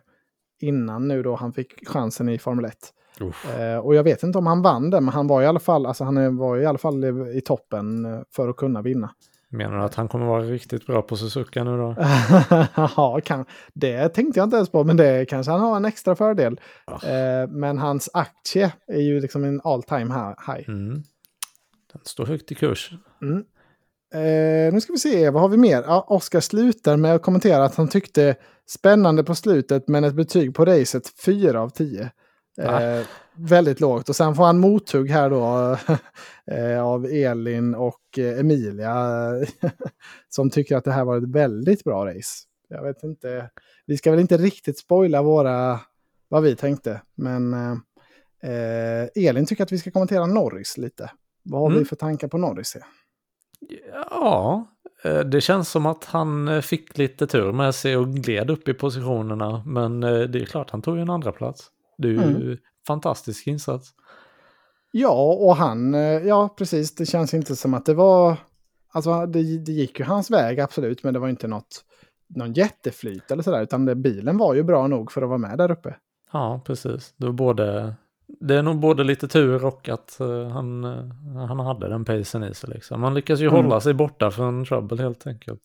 Innan 0.62 1.08
nu 1.08 1.24
då 1.24 1.36
han 1.36 1.54
fick 1.54 1.88
chansen 1.89 2.30
i 2.30 2.38
Formel 2.38 2.65
1. 2.65 2.78
Uff. 3.20 3.60
Eh, 3.60 3.78
och 3.78 3.96
jag 3.96 4.04
vet 4.04 4.24
inte 4.24 4.38
om 4.38 4.48
han 4.48 4.62
vann 4.62 4.89
den, 4.89 5.06
men 5.06 5.13
han 5.13 5.28
var 5.28 5.41
i 5.41 5.46
alla 5.46 5.60
fall, 5.60 5.86
alltså 5.86 6.04
han 6.04 6.38
var 6.38 6.58
i 6.58 6.65
alla 6.65 6.78
fall 6.78 7.04
i, 7.04 7.38
i 7.38 7.41
toppen 7.41 8.06
eh, 8.06 8.22
för 8.36 8.50
att 8.50 8.56
kunna 8.56 8.82
vinna. 8.82 9.10
Menar 9.50 9.78
du 9.78 9.84
att 9.84 9.96
han 9.96 10.08
kommer 10.08 10.26
vara 10.26 10.41
riktigt 10.41 10.88
bra 10.88 11.02
på 11.02 11.18
Suzuka 11.18 11.63
nu 11.63 11.78
då? 11.78 11.96
ja, 12.76 13.20
kan, 13.24 13.46
det 13.74 14.10
tänkte 14.10 14.39
jag 14.39 14.46
inte 14.46 14.56
ens 14.56 14.70
på, 14.70 14.84
men 14.84 14.98
det 14.98 15.26
kanske 15.30 15.52
han 15.52 15.62
har 15.62 15.76
en 15.76 15.86
extra 15.86 16.15
fördel. 16.15 16.60
Ja. 16.88 17.10
Eh, 17.10 17.48
men 17.50 17.78
hans 17.78 18.10
aktie 18.13 18.74
är 18.88 19.02
ju 19.02 19.20
liksom 19.22 19.44
en 19.44 19.62
all 19.63 19.84
time 19.84 20.13
hi- 20.13 20.56
high. 20.56 20.70
Mm. 20.70 20.94
Den 21.94 22.02
står 22.04 22.26
högt 22.26 22.52
i 22.52 22.56
kurs. 22.56 22.91
Mm. 23.22 23.44
Eh, 24.15 24.73
nu 24.73 24.82
ska 24.82 24.93
vi 24.93 24.99
se, 24.99 25.30
vad 25.30 25.41
har 25.41 25.49
vi 25.49 25.58
mer? 25.58 25.84
Ja, 25.88 26.06
Oskar 26.08 26.39
slutar 26.39 26.97
med 26.97 27.15
att 27.15 27.21
kommentera 27.21 27.63
att 27.65 27.75
han 27.75 27.88
tyckte 27.88 28.36
spännande 28.67 29.23
på 29.23 29.36
slutet, 29.36 29.88
men 29.88 30.04
ett 30.04 30.13
betyg 30.13 30.56
på 30.56 30.65
racet 30.65 31.08
4 31.25 31.62
av 31.62 31.69
10. 31.69 32.10
Eh, 32.62 33.06
väldigt 33.36 33.80
lågt. 33.80 34.10
Och 34.10 34.15
sen 34.15 34.36
får 34.36 34.43
han 34.43 34.58
mothugg 34.60 35.10
här 35.10 35.30
då 35.30 35.78
eh, 36.56 36.84
av 36.84 37.06
Elin 37.06 37.75
och 37.75 38.19
eh, 38.19 38.39
Emilia 38.39 38.95
som 40.30 40.49
tycker 40.49 40.78
att 40.78 40.84
det 40.84 40.91
här 40.91 41.06
var 41.06 41.17
ett 41.17 41.30
väldigt 41.30 41.84
bra 41.84 42.06
race. 42.06 42.43
Jag 42.67 42.84
vet 42.84 43.04
inte, 43.04 43.49
vi 43.86 43.97
ska 43.97 44.12
väl 44.12 44.19
inte 44.19 44.38
riktigt 44.38 44.78
spoila 44.80 45.21
våra, 45.21 45.80
vad 46.28 46.43
vi 46.43 46.56
tänkte, 46.56 47.01
men 47.15 47.54
eh, 48.43 49.23
Elin 49.28 49.45
tycker 49.45 49.63
att 49.63 49.71
vi 49.71 49.78
ska 49.80 49.91
kommentera 49.91 50.25
Norris 50.25 50.78
lite. 50.78 51.12
Vad 51.43 51.62
har 51.62 51.67
Mm. 51.67 51.80
vi 51.80 51.86
för 51.86 51.95
tankar 51.95 52.28
på 52.28 52.38
Norris? 52.38 52.78
Ja, 54.10 54.68
eh, 55.04 55.20
det 55.20 55.41
känns 55.41 55.70
som 55.70 55.86
att 55.86 56.06
han 56.06 56.48
eh, 56.48 56.62
fick 56.62 56.98
lite 56.98 57.28
tur 57.28 57.52
med 57.52 57.76
sig 57.76 57.98
och 57.98 58.08
gled 58.08 58.50
upp 58.50 58.68
i 58.68 58.74
positionerna. 58.74 59.63
Men 59.65 60.04
eh, 60.04 60.20
det 60.20 60.41
är 60.41 60.46
klart, 60.46 60.70
han 60.70 60.82
tog 60.82 60.96
ju 60.96 61.02
en 61.02 61.10
andra 61.10 61.32
plats. 61.32 61.68
Det 61.98 62.08
är 62.08 62.12
ju 62.12 62.22
Mm. 62.22 62.58
fantastisk 62.88 63.48
insats. 63.48 63.89
Ja, 64.91 65.34
och 65.39 65.56
han, 65.56 65.94
ja 66.28 66.56
precis, 66.58 66.96
det 66.96 67.06
känns 67.06 67.34
inte 67.34 67.56
som 67.56 67.74
att 67.74 67.86
det 67.86 67.94
var, 67.94 68.38
alltså 68.91 69.26
det, 69.26 69.58
det 69.65 69.72
gick 69.72 70.00
ju 70.00 70.06
hans 70.06 70.32
väg 70.32 70.60
absolut, 70.60 71.04
men 71.04 71.13
det 71.13 71.20
var 71.20 71.30
inte 71.30 71.48
något, 71.48 71.86
någon 72.28 72.54
jätteflyt 72.54 73.32
eller 73.32 73.44
sådär, 73.44 73.62
utan 73.62 73.86
det, 73.86 73.96
bilen 73.96 74.38
var 74.38 74.54
ju 74.54 74.63
bra 74.63 74.88
nog 74.88 75.12
för 75.12 75.22
att 75.22 75.28
vara 75.28 75.38
med 75.38 75.58
där 75.58 75.72
uppe. 75.72 75.96
Ja, 76.32 76.62
precis. 76.65 77.13
Det, 77.18 77.26
var 77.26 77.34
både, 77.34 77.96
det 78.28 78.56
är 78.56 78.62
nog 78.62 78.80
både 78.80 79.04
lite 79.04 79.28
tur 79.28 79.66
och 79.66 79.90
att 79.90 80.18
uh, 80.22 80.48
han, 80.48 80.86
uh, 80.86 81.46
han 81.48 81.60
hade 81.60 81.90
den 81.90 82.06
pacen 82.06 82.44
i 82.44 82.54
sig. 82.54 82.70
Liksom. 82.70 83.04
Han 83.04 83.14
lyckas 83.14 83.40
ju 83.40 83.48
mm. 83.48 83.64
hålla 83.64 83.82
sig 83.82 83.94
borta 83.94 84.32
från 84.32 84.66
trouble 84.66 85.04
helt 85.04 85.28
enkelt. 85.28 85.62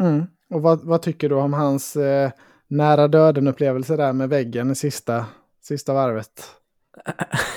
Mm. 0.00 0.26
Och 0.50 0.62
vad, 0.62 0.84
vad, 0.84 1.02
tycker 1.02 1.28
du 1.28 1.34
om 1.34 1.52
hans 1.52 1.96
eh, 1.96 2.30
nära 2.68 3.08
döden-upplevelse 3.08 3.96
där 3.96 4.12
med 4.12 4.28
väggen 4.28 4.70
i 4.70 4.74
sista, 4.74 5.26
sista 5.62 5.94
varvet? 5.94 6.50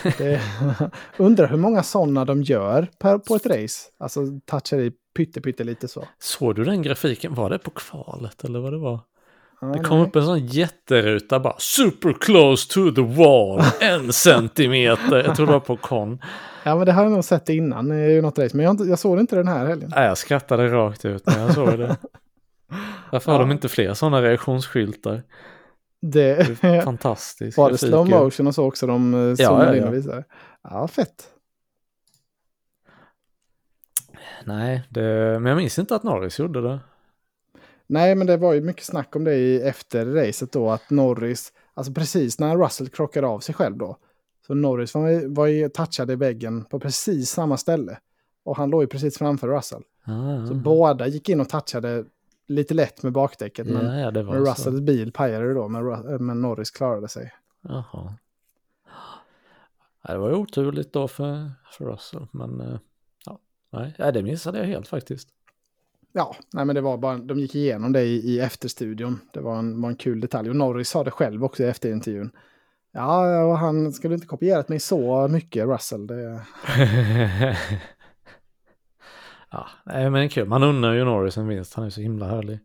Det, 0.18 0.42
undrar 1.18 1.48
hur 1.48 1.58
många 1.58 1.84
sådana 1.84 2.26
de 2.26 2.44
gör 2.44 2.88
per, 3.00 3.18
på 3.18 3.36
ett 3.36 3.46
race. 3.46 3.90
Alltså 3.98 4.22
touchar 4.46 4.80
i 4.80 4.92
pytte, 5.16 5.42
pytte 5.42 5.64
lite 5.64 5.88
så. 5.88 6.08
Såg 6.20 6.56
du 6.56 6.64
den 6.64 6.82
grafiken? 6.82 7.34
Var 7.34 7.50
det 7.50 7.60
på 7.60 7.72
kvalet 7.72 8.44
eller 8.44 8.60
vad 8.60 8.74
det 8.74 8.78
var? 8.78 9.00
Det 9.74 9.80
kom 9.80 10.00
upp 10.00 10.16
en 10.16 10.26
sån 10.26 10.46
jätteruta 10.46 11.40
bara 11.40 11.56
super 11.58 12.14
close 12.14 12.74
to 12.74 12.92
the 12.92 13.02
wall, 13.02 13.62
en 13.82 14.14
centimeter. 14.14 15.24
Jag 15.24 15.36
tror 15.36 15.46
det 15.46 15.52
var 15.52 15.60
på 15.60 15.78
kon. 15.78 16.20
Ja 16.64 16.76
men 16.76 16.86
det 16.86 16.92
har 16.92 17.04
jag 17.04 17.12
nog 17.12 17.24
sett 17.24 17.50
innan 17.50 17.92
i 17.92 18.22
något 18.22 18.40
race, 18.40 18.58
men 18.58 18.66
jag, 18.66 18.90
jag 18.90 19.00
såg 19.00 19.20
inte 19.20 19.36
den 19.36 19.48
här 19.48 19.66
helgen. 19.66 19.92
Nej, 19.96 20.08
jag 20.08 20.18
skrattade 20.18 20.68
rakt 20.68 21.06
ut 21.06 21.26
när 21.26 21.40
jag 21.40 21.54
såg 21.54 21.80
det. 21.80 21.98
Varför 23.12 23.32
ja. 23.32 23.38
har 23.38 23.40
de 23.40 23.52
inte 23.52 23.70
fler 23.70 23.94
sådana 23.94 24.22
reaktionsskyltar? 24.22 25.24
Det, 26.02 26.62
det 26.62 26.68
är 26.68 26.82
fantastiskt. 26.86 27.58
Var 27.58 27.72
det 27.72 27.78
slow 27.78 28.10
motion 28.10 28.48
och 28.48 28.56
så 28.56 28.66
också 28.66 28.88
de 28.88 29.12
zoomade 29.12 29.44
ja, 29.44 29.66
ja, 29.66 29.76
in 29.76 29.84
och 29.84 29.94
visade? 29.94 30.24
Ja, 30.64 30.88
fett. 30.88 31.30
Nej, 34.46 34.84
det, 34.90 35.02
men 35.40 35.46
jag 35.46 35.58
minns 35.58 35.80
inte 35.80 35.96
att 35.96 36.04
Norris 36.04 36.40
gjorde 36.40 36.62
det. 36.62 36.80
Nej, 37.88 38.16
men 38.16 38.28
det 38.28 38.38
var 38.38 38.54
ju 38.54 38.62
mycket 38.62 38.84
snack 38.84 39.16
om 39.16 39.24
det 39.24 39.36
i, 39.36 39.62
efter 39.62 40.06
racet 40.06 40.52
då, 40.52 40.70
att 40.72 40.90
Norris, 40.90 41.54
alltså 41.74 41.94
precis 41.94 42.40
när 42.40 42.58
Russell 42.58 42.90
krockade 42.90 43.28
av 43.28 43.40
sig 43.40 43.56
själv 43.56 43.78
då, 43.78 43.98
så 44.48 44.54
Norris 44.54 44.94
var, 44.94 45.36
var 45.36 45.46
ju 45.48 45.70
touchade 45.70 46.14
i 46.14 46.16
väggen 46.16 46.66
på 46.66 46.80
precis 46.80 47.30
samma 47.30 47.58
ställe. 47.58 47.98
Och 48.44 48.58
han 48.58 48.70
låg 48.70 48.84
ju 48.84 48.88
precis 48.88 49.18
framför 49.18 49.48
Russell. 49.48 49.82
Ah. 50.04 50.46
Så 50.48 50.54
båda 50.54 51.08
gick 51.08 51.30
in 51.30 51.42
och 51.42 51.50
touchade 51.50 52.06
lite 52.48 52.74
lätt 52.74 53.04
med 53.04 53.14
bakdäcket. 53.14 53.68
Men, 53.68 53.86
ja, 53.86 54.00
ja, 54.00 54.24
men 54.24 54.46
Russells 54.46 54.82
bil 54.82 55.12
pajade 55.12 55.54
då, 55.54 55.68
men, 55.68 55.86
men 56.26 56.42
Norris 56.42 56.72
klarade 56.72 57.08
sig. 57.08 57.34
Jaha. 57.62 58.14
Det 60.08 60.18
var 60.18 60.30
ju 60.30 60.36
oturligt 60.36 60.94
då 60.94 61.08
för, 61.08 61.52
för 61.72 61.86
Russell, 61.86 62.28
men 62.32 62.62
eh, 62.62 62.80
ja, 63.26 63.40
nej, 63.70 64.14
det 64.14 64.24
missade 64.24 64.58
jag 64.58 64.66
helt 64.66 64.88
faktiskt. 64.88 65.30
Ja, 66.18 66.36
nej 66.54 66.66
men 66.66 66.76
det 66.76 66.82
var 66.82 66.98
bara, 66.98 67.18
de 67.18 67.40
gick 67.40 67.56
igenom 67.56 67.92
det 67.94 68.02
i, 68.02 68.16
i 68.16 68.40
efterstudion. 68.40 69.20
Det 69.34 69.40
var 69.40 69.60
en, 69.60 69.82
var 69.82 69.90
en 69.90 69.96
kul 69.96 70.20
detalj. 70.20 70.50
Och 70.50 70.56
Norris 70.56 70.90
sa 70.90 71.04
det 71.04 71.12
själv 71.12 71.44
också 71.44 71.64
i 71.64 71.66
efterintervjun. 71.66 72.32
Ja, 72.92 73.44
och 73.44 73.58
han 73.58 73.94
skulle 73.94 74.14
inte 74.14 74.28
kopierat 74.28 74.70
mig 74.70 74.80
så 74.80 75.28
mycket, 75.28 75.66
Russell. 75.66 76.08
Det... 76.08 76.16
ja, 79.52 79.68
nej 79.86 80.10
men 80.10 80.30
kul. 80.30 80.48
Man 80.48 80.64
unnar 80.64 80.94
ju 80.94 81.06
Norris 81.06 81.38
en 81.38 81.48
vinst. 81.48 81.74
Han 81.74 81.86
är 81.86 81.90
så 81.90 82.02
himla 82.02 82.28
härlig. 82.28 82.60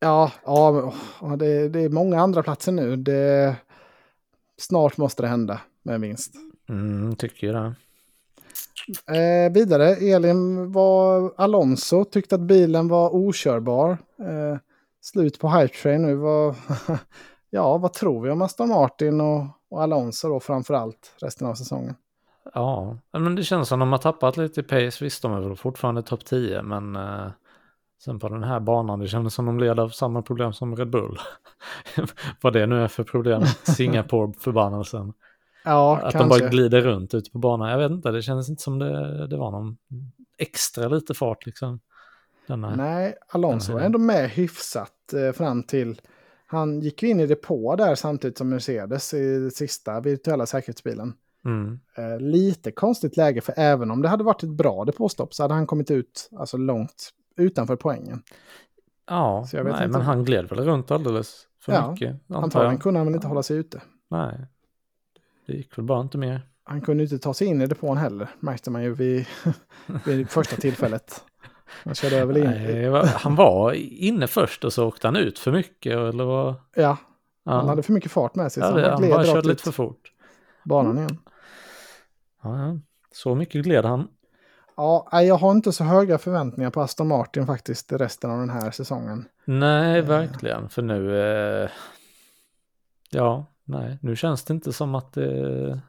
Ja, 0.00 0.32
ja 0.44 0.92
det, 1.38 1.68
det 1.68 1.80
är 1.80 1.88
många 1.88 2.20
andra 2.20 2.42
platser 2.42 2.72
nu. 2.72 2.96
Det, 2.96 3.56
snart 4.60 4.96
måste 4.96 5.22
det 5.22 5.28
hända 5.28 5.60
med 5.82 5.94
en 5.94 6.00
vinst. 6.00 6.34
Mm, 6.68 7.16
tycker 7.16 7.52
det. 7.52 7.74
Eh, 8.88 9.52
vidare, 9.52 9.88
Elin 9.96 10.72
var 10.72 11.32
Alonso 11.36 12.04
tyckte 12.04 12.34
att 12.34 12.40
bilen 12.40 12.88
var 12.88 13.14
okörbar. 13.14 13.90
Eh, 14.18 14.58
slut 15.00 15.38
på 15.38 15.48
hype 15.48 15.74
train 15.74 16.02
nu. 16.02 16.14
Var, 16.14 16.54
ja, 17.50 17.78
vad 17.78 17.92
tror 17.92 18.22
vi 18.22 18.30
om 18.30 18.42
Aston 18.42 18.68
Martin 18.68 19.20
och, 19.20 19.44
och 19.70 19.82
Alonso 19.82 20.28
då 20.28 20.40
framför 20.40 20.74
allt 20.74 21.14
resten 21.20 21.46
av 21.46 21.54
säsongen? 21.54 21.94
Ja, 22.54 22.96
men 23.12 23.34
det 23.34 23.42
känns 23.42 23.68
som 23.68 23.80
de 23.80 23.92
har 23.92 23.98
tappat 23.98 24.36
lite 24.36 24.60
i 24.60 24.62
pace. 24.62 25.04
Visst, 25.04 25.22
de 25.22 25.32
är 25.32 25.40
väl 25.40 25.56
fortfarande 25.56 26.02
topp 26.02 26.24
10, 26.24 26.62
men 26.62 26.96
eh, 26.96 27.30
sen 28.04 28.18
på 28.18 28.28
den 28.28 28.42
här 28.42 28.60
banan, 28.60 28.98
det 28.98 29.08
kändes 29.08 29.34
som 29.34 29.46
de 29.46 29.58
led 29.58 29.80
av 29.80 29.88
samma 29.88 30.22
problem 30.22 30.52
som 30.52 30.76
Red 30.76 30.90
Bull. 30.90 31.18
vad 32.40 32.52
det 32.52 32.66
nu 32.66 32.84
är 32.84 32.88
för 32.88 33.04
problem, 33.04 33.42
Singapore-förbannelsen. 33.62 35.12
Ja, 35.64 35.96
att 35.96 36.02
kanske. 36.02 36.18
de 36.18 36.28
bara 36.28 36.48
glider 36.48 36.80
runt 36.80 37.14
ute 37.14 37.30
på 37.30 37.38
banan. 37.38 37.70
Jag 37.70 37.78
vet 37.78 37.90
inte, 37.90 38.10
det 38.10 38.22
kändes 38.22 38.48
inte 38.48 38.62
som 38.62 38.78
det, 38.78 39.26
det 39.26 39.36
var 39.36 39.50
någon 39.50 39.76
extra 40.38 40.88
lite 40.88 41.14
fart 41.14 41.46
liksom. 41.46 41.80
Denna, 42.46 42.76
Nej, 42.76 43.14
Alonso 43.28 43.72
var 43.72 43.80
ändå 43.80 43.98
med 43.98 44.30
hyfsat 44.30 45.12
eh, 45.12 45.32
fram 45.32 45.62
till... 45.62 46.00
Han 46.46 46.80
gick 46.80 47.02
ju 47.02 47.08
in 47.08 47.20
i 47.20 47.26
depå 47.26 47.76
där 47.76 47.94
samtidigt 47.94 48.38
som 48.38 48.48
Mercedes 48.48 49.14
i 49.14 49.50
sista 49.50 50.00
virtuella 50.00 50.46
säkerhetsbilen. 50.46 51.14
Mm. 51.44 51.80
Eh, 51.96 52.20
lite 52.20 52.70
konstigt 52.70 53.16
läge, 53.16 53.40
för 53.40 53.54
även 53.56 53.90
om 53.90 54.02
det 54.02 54.08
hade 54.08 54.24
varit 54.24 54.42
ett 54.42 54.50
bra 54.50 54.84
depåstopp 54.84 55.34
så 55.34 55.42
hade 55.42 55.54
han 55.54 55.66
kommit 55.66 55.90
ut 55.90 56.30
alltså, 56.36 56.56
långt 56.56 57.10
utanför 57.36 57.76
poängen. 57.76 58.22
Ja, 59.06 59.46
nej, 59.52 59.88
men 59.88 60.00
han 60.00 60.24
gled 60.24 60.48
väl 60.48 60.60
runt 60.60 60.90
alldeles 60.90 61.46
för 61.60 61.72
ja, 61.72 61.90
mycket. 61.90 62.16
Antagligen 62.28 62.78
kunde 62.78 63.00
han 63.00 63.06
väl 63.06 63.14
inte 63.14 63.26
hålla 63.26 63.42
sig 63.42 63.56
ute. 63.56 63.82
Nej, 64.10 64.46
det 65.46 65.52
gick 65.52 65.78
väl 65.78 65.84
bara 65.84 66.00
inte 66.00 66.18
mer. 66.18 66.46
Han 66.64 66.80
kunde 66.80 67.02
inte 67.02 67.18
ta 67.18 67.34
sig 67.34 67.46
in 67.46 67.62
i 67.62 67.66
depån 67.66 67.96
heller, 67.96 68.28
märkte 68.40 68.70
man 68.70 68.82
ju 68.82 68.94
vid, 68.94 69.26
vid 70.06 70.30
första 70.30 70.56
tillfället. 70.56 71.24
Han 71.84 71.94
körde 71.94 72.16
över 72.16 72.34
Nej, 72.34 73.06
Han 73.14 73.34
var 73.34 73.72
inne 73.72 74.26
först 74.26 74.64
och 74.64 74.72
så 74.72 74.86
åkte 74.86 75.06
han 75.06 75.16
ut 75.16 75.38
för 75.38 75.52
mycket 75.52 75.92
eller 75.92 76.24
vad? 76.24 76.54
Ja, 76.74 76.96
ja. 77.44 77.52
han 77.52 77.68
hade 77.68 77.82
för 77.82 77.92
mycket 77.92 78.12
fart 78.12 78.34
med 78.34 78.52
sig. 78.52 78.62
Ja, 78.62 78.68
så 78.68 78.80
han, 78.80 79.02
han 79.02 79.10
bara 79.10 79.24
körde 79.24 79.48
lite 79.48 79.62
för 79.62 79.72
fort. 79.72 80.12
Banan 80.64 80.98
igen. 80.98 81.18
Ja, 82.42 82.78
så 83.12 83.34
mycket 83.34 83.64
gled 83.64 83.84
han. 83.84 84.08
Ja, 84.76 85.22
jag 85.22 85.34
har 85.34 85.50
inte 85.50 85.72
så 85.72 85.84
höga 85.84 86.18
förväntningar 86.18 86.70
på 86.70 86.80
Aston 86.80 87.08
Martin 87.08 87.46
faktiskt 87.46 87.92
resten 87.92 88.30
av 88.30 88.38
den 88.38 88.50
här 88.50 88.70
säsongen. 88.70 89.24
Nej, 89.44 90.02
verkligen. 90.02 90.68
För 90.68 90.82
nu... 90.82 91.20
Eh... 91.20 91.70
Ja, 93.10 93.46
Nej, 93.64 93.98
nu 94.02 94.16
känns 94.16 94.44
det 94.44 94.54
inte 94.54 94.72
som 94.72 94.94
att 94.94 95.12
det, 95.12 95.80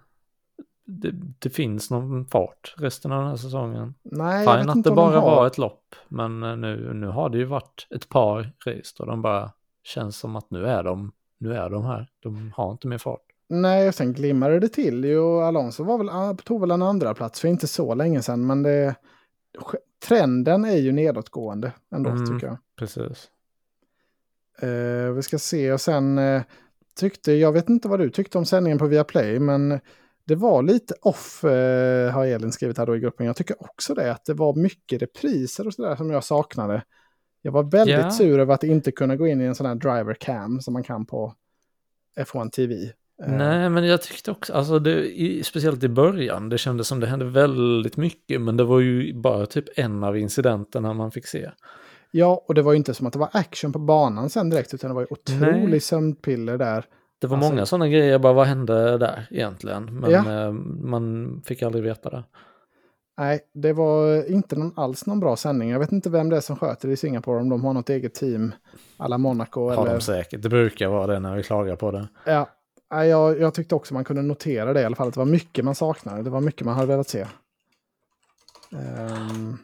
det, 0.85 1.11
det 1.39 1.49
finns 1.49 1.91
någon 1.91 2.25
fart 2.25 2.73
resten 2.77 3.11
av 3.11 3.19
den 3.19 3.29
här 3.29 3.37
säsongen. 3.37 3.93
Nej, 4.03 4.47
Fine 4.47 4.69
att 4.69 4.83
det 4.83 4.91
bara 4.91 5.15
de 5.15 5.23
var 5.23 5.47
ett 5.47 5.57
lopp, 5.57 5.95
men 6.07 6.43
eh, 6.43 6.57
nu, 6.57 6.93
nu 6.93 7.07
har 7.07 7.29
det 7.29 7.37
ju 7.37 7.45
varit 7.45 7.87
ett 7.89 8.09
par 8.09 8.51
race 8.65 8.95
och 8.99 9.05
de 9.05 9.21
bara 9.21 9.51
känns 9.83 10.17
som 10.17 10.35
att 10.35 10.51
nu 10.51 10.65
är 10.65 10.83
de, 10.83 11.11
nu 11.37 11.53
är 11.53 11.69
de 11.69 11.85
här. 11.85 12.09
De 12.19 12.53
har 12.55 12.71
inte 12.71 12.87
mer 12.87 12.97
fart. 12.97 13.21
Nej, 13.47 13.87
och 13.87 13.95
sen 13.95 14.13
glimmade 14.13 14.59
det 14.59 14.69
till 14.69 15.05
ju. 15.05 15.41
Alonso 15.41 15.83
var 15.83 15.97
väl, 15.97 16.09
ah, 16.09 16.35
tog 16.43 16.61
väl 16.61 16.71
en 16.71 16.81
andra 16.81 17.13
plats 17.13 17.39
för 17.39 17.47
inte 17.47 17.67
så 17.67 17.95
länge 17.95 18.21
sedan, 18.21 18.47
men 18.47 18.63
det, 18.63 18.95
trenden 20.07 20.65
är 20.65 20.77
ju 20.77 20.91
nedåtgående 20.91 21.71
ändå 21.91 22.09
mm, 22.09 22.25
tycker 22.25 22.47
jag. 22.47 22.57
Precis. 22.75 23.29
Uh, 24.63 25.11
vi 25.11 25.21
ska 25.21 25.39
se 25.39 25.73
och 25.73 25.81
sen 25.81 26.17
uh, 26.17 26.41
tyckte, 26.95 27.31
jag 27.31 27.51
vet 27.51 27.69
inte 27.69 27.87
vad 27.87 27.99
du 27.99 28.09
tyckte 28.09 28.37
om 28.37 28.45
sändningen 28.45 28.77
på 28.77 28.87
Viaplay, 28.87 29.39
men 29.39 29.79
det 30.25 30.35
var 30.35 30.63
lite 30.63 30.93
off, 31.01 31.43
eh, 31.43 32.11
har 32.11 32.25
Elin 32.25 32.51
skrivit 32.51 32.77
här 32.77 32.85
då 32.85 32.95
i 32.95 32.99
gruppen. 32.99 33.25
Jag 33.25 33.35
tycker 33.35 33.55
också 33.63 33.93
det, 33.93 34.11
att 34.11 34.25
det 34.25 34.33
var 34.33 34.55
mycket 34.55 35.01
repriser 35.01 35.67
och 35.67 35.73
sådär 35.73 35.95
som 35.95 36.09
jag 36.09 36.23
saknade. 36.23 36.83
Jag 37.41 37.51
var 37.51 37.63
väldigt 37.63 37.95
yeah. 37.95 38.11
sur 38.11 38.39
över 38.39 38.53
att 38.53 38.63
inte 38.63 38.91
kunna 38.91 39.15
gå 39.15 39.27
in 39.27 39.41
i 39.41 39.45
en 39.45 39.55
sån 39.55 39.65
här 39.65 39.75
driver 39.75 40.13
cam 40.13 40.61
som 40.61 40.73
man 40.73 40.83
kan 40.83 41.05
på 41.05 41.33
F1 42.17 42.49
TV. 42.49 42.75
Eh. 43.23 43.31
Nej, 43.37 43.69
men 43.69 43.85
jag 43.85 44.01
tyckte 44.01 44.31
också, 44.31 44.53
alltså 44.53 44.79
det, 44.79 45.21
i, 45.21 45.43
speciellt 45.43 45.83
i 45.83 45.89
början, 45.89 46.49
det 46.49 46.57
kändes 46.57 46.87
som 46.87 46.99
det 46.99 47.07
hände 47.07 47.25
väldigt 47.25 47.97
mycket, 47.97 48.41
men 48.41 48.57
det 48.57 48.63
var 48.63 48.79
ju 48.79 49.13
bara 49.13 49.45
typ 49.45 49.65
en 49.75 50.03
av 50.03 50.17
incidenterna 50.17 50.93
man 50.93 51.11
fick 51.11 51.27
se. 51.27 51.51
Ja, 52.15 52.43
och 52.47 52.53
det 52.53 52.61
var 52.61 52.71
ju 52.71 52.77
inte 52.77 52.93
som 52.93 53.07
att 53.07 53.13
det 53.13 53.19
var 53.19 53.29
action 53.31 53.73
på 53.73 53.79
banan 53.79 54.29
sen 54.29 54.49
direkt, 54.49 54.73
utan 54.73 54.89
det 54.89 54.93
var 54.93 55.01
ju 55.01 55.07
otroligt 55.09 55.83
sömnpiller 55.83 56.57
där. 56.57 56.85
Det 57.19 57.27
var 57.27 57.37
alltså, 57.37 57.51
många 57.51 57.65
sådana 57.65 57.87
grejer, 57.87 58.19
bara 58.19 58.33
vad 58.33 58.47
hände 58.47 58.97
där 58.97 59.27
egentligen? 59.31 59.99
Men 59.99 60.11
ja. 60.11 60.45
eh, 60.45 60.51
man 60.51 61.41
fick 61.45 61.63
aldrig 61.63 61.83
veta 61.83 62.09
det. 62.09 62.23
Nej, 63.17 63.39
det 63.53 63.73
var 63.73 64.31
inte 64.31 64.55
någon, 64.55 64.73
alls 64.75 65.05
någon 65.05 65.19
bra 65.19 65.35
sändning. 65.35 65.69
Jag 65.69 65.79
vet 65.79 65.91
inte 65.91 66.09
vem 66.09 66.29
det 66.29 66.37
är 66.37 66.41
som 66.41 66.55
sköter 66.55 66.89
i 66.89 66.97
Singapore, 66.97 67.41
om 67.41 67.49
de 67.49 67.65
har 67.65 67.73
något 67.73 67.89
eget 67.89 68.13
team, 68.13 68.51
alla 68.97 69.17
Monaco. 69.17 69.69
Har 69.69 69.81
eller... 69.81 69.93
de 69.93 70.01
säkert, 70.01 70.41
det 70.41 70.49
brukar 70.49 70.87
vara 70.87 71.07
det 71.07 71.19
när 71.19 71.35
vi 71.35 71.43
klagar 71.43 71.75
på 71.75 71.91
det. 71.91 72.07
Ja, 72.25 72.49
jag, 72.89 73.39
jag 73.39 73.53
tyckte 73.53 73.75
också 73.75 73.93
man 73.93 74.03
kunde 74.03 74.21
notera 74.21 74.73
det 74.73 74.81
i 74.81 74.85
alla 74.85 74.95
fall, 74.95 75.07
att 75.07 75.13
det 75.13 75.19
var 75.19 75.25
mycket 75.25 75.65
man 75.65 75.75
saknade, 75.75 76.23
det 76.23 76.29
var 76.29 76.41
mycket 76.41 76.65
man 76.65 76.75
hade 76.75 76.87
velat 76.87 77.09
se. 77.09 77.25
Um... 78.71 79.57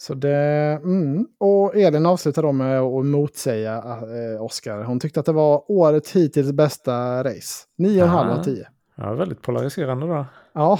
Så 0.00 0.14
det, 0.14 0.80
mm. 0.84 1.26
Och 1.38 1.76
Elin 1.76 2.06
avslutar 2.06 2.42
då 2.42 2.52
med 2.52 2.80
att 2.80 3.06
motsäga 3.06 3.76
eh, 3.76 4.42
Oscar. 4.42 4.82
Hon 4.82 5.00
tyckte 5.00 5.20
att 5.20 5.26
det 5.26 5.32
var 5.32 5.70
årets 5.70 6.16
hittills 6.16 6.52
bästa 6.52 7.24
race. 7.24 7.64
9,5 7.78 8.38
av 8.38 8.42
10. 8.44 8.68
Ja, 8.94 9.14
väldigt 9.14 9.42
polariserande 9.42 10.06
då. 10.06 10.26
Ja, 10.52 10.78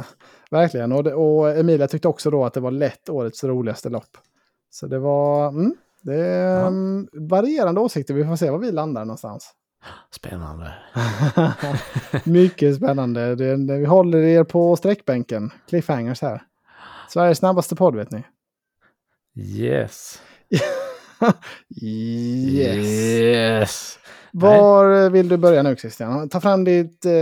verkligen. 0.50 0.92
Och, 0.92 1.04
det, 1.04 1.14
och 1.14 1.58
Emilia 1.58 1.88
tyckte 1.88 2.08
också 2.08 2.30
då 2.30 2.44
att 2.44 2.54
det 2.54 2.60
var 2.60 2.70
lätt 2.70 3.08
årets 3.08 3.44
roligaste 3.44 3.88
lopp. 3.88 4.16
Så 4.70 4.86
det 4.86 4.98
var 4.98 5.48
mm, 5.48 5.74
det 6.02 6.20
är, 6.20 6.60
Ja. 6.60 6.70
varierande 7.12 7.80
åsikter. 7.80 8.14
Vi 8.14 8.24
får 8.24 8.36
se 8.36 8.50
var 8.50 8.58
vi 8.58 8.72
landar 8.72 9.04
någonstans. 9.04 9.50
Spännande. 10.10 10.74
Mycket 12.24 12.76
spännande. 12.76 13.34
Det, 13.34 13.56
det, 13.56 13.78
vi 13.78 13.84
håller 13.84 14.18
er 14.18 14.44
på 14.44 14.76
sträckbänken. 14.76 15.50
Cliffhangers 15.68 16.22
här. 16.22 16.42
Sveriges 17.08 17.38
snabbaste 17.38 17.76
podd 17.76 17.96
vet 17.96 18.10
ni. 18.10 18.24
Yes. 19.38 20.22
yes. 21.82 22.86
yes. 22.86 23.98
Var 24.32 25.10
vill 25.10 25.28
du 25.28 25.36
börja 25.36 25.62
nu 25.62 25.76
Christian? 25.76 26.28
Ta 26.28 26.40
fram 26.40 26.64
ditt 26.64 27.04
eh, 27.06 27.12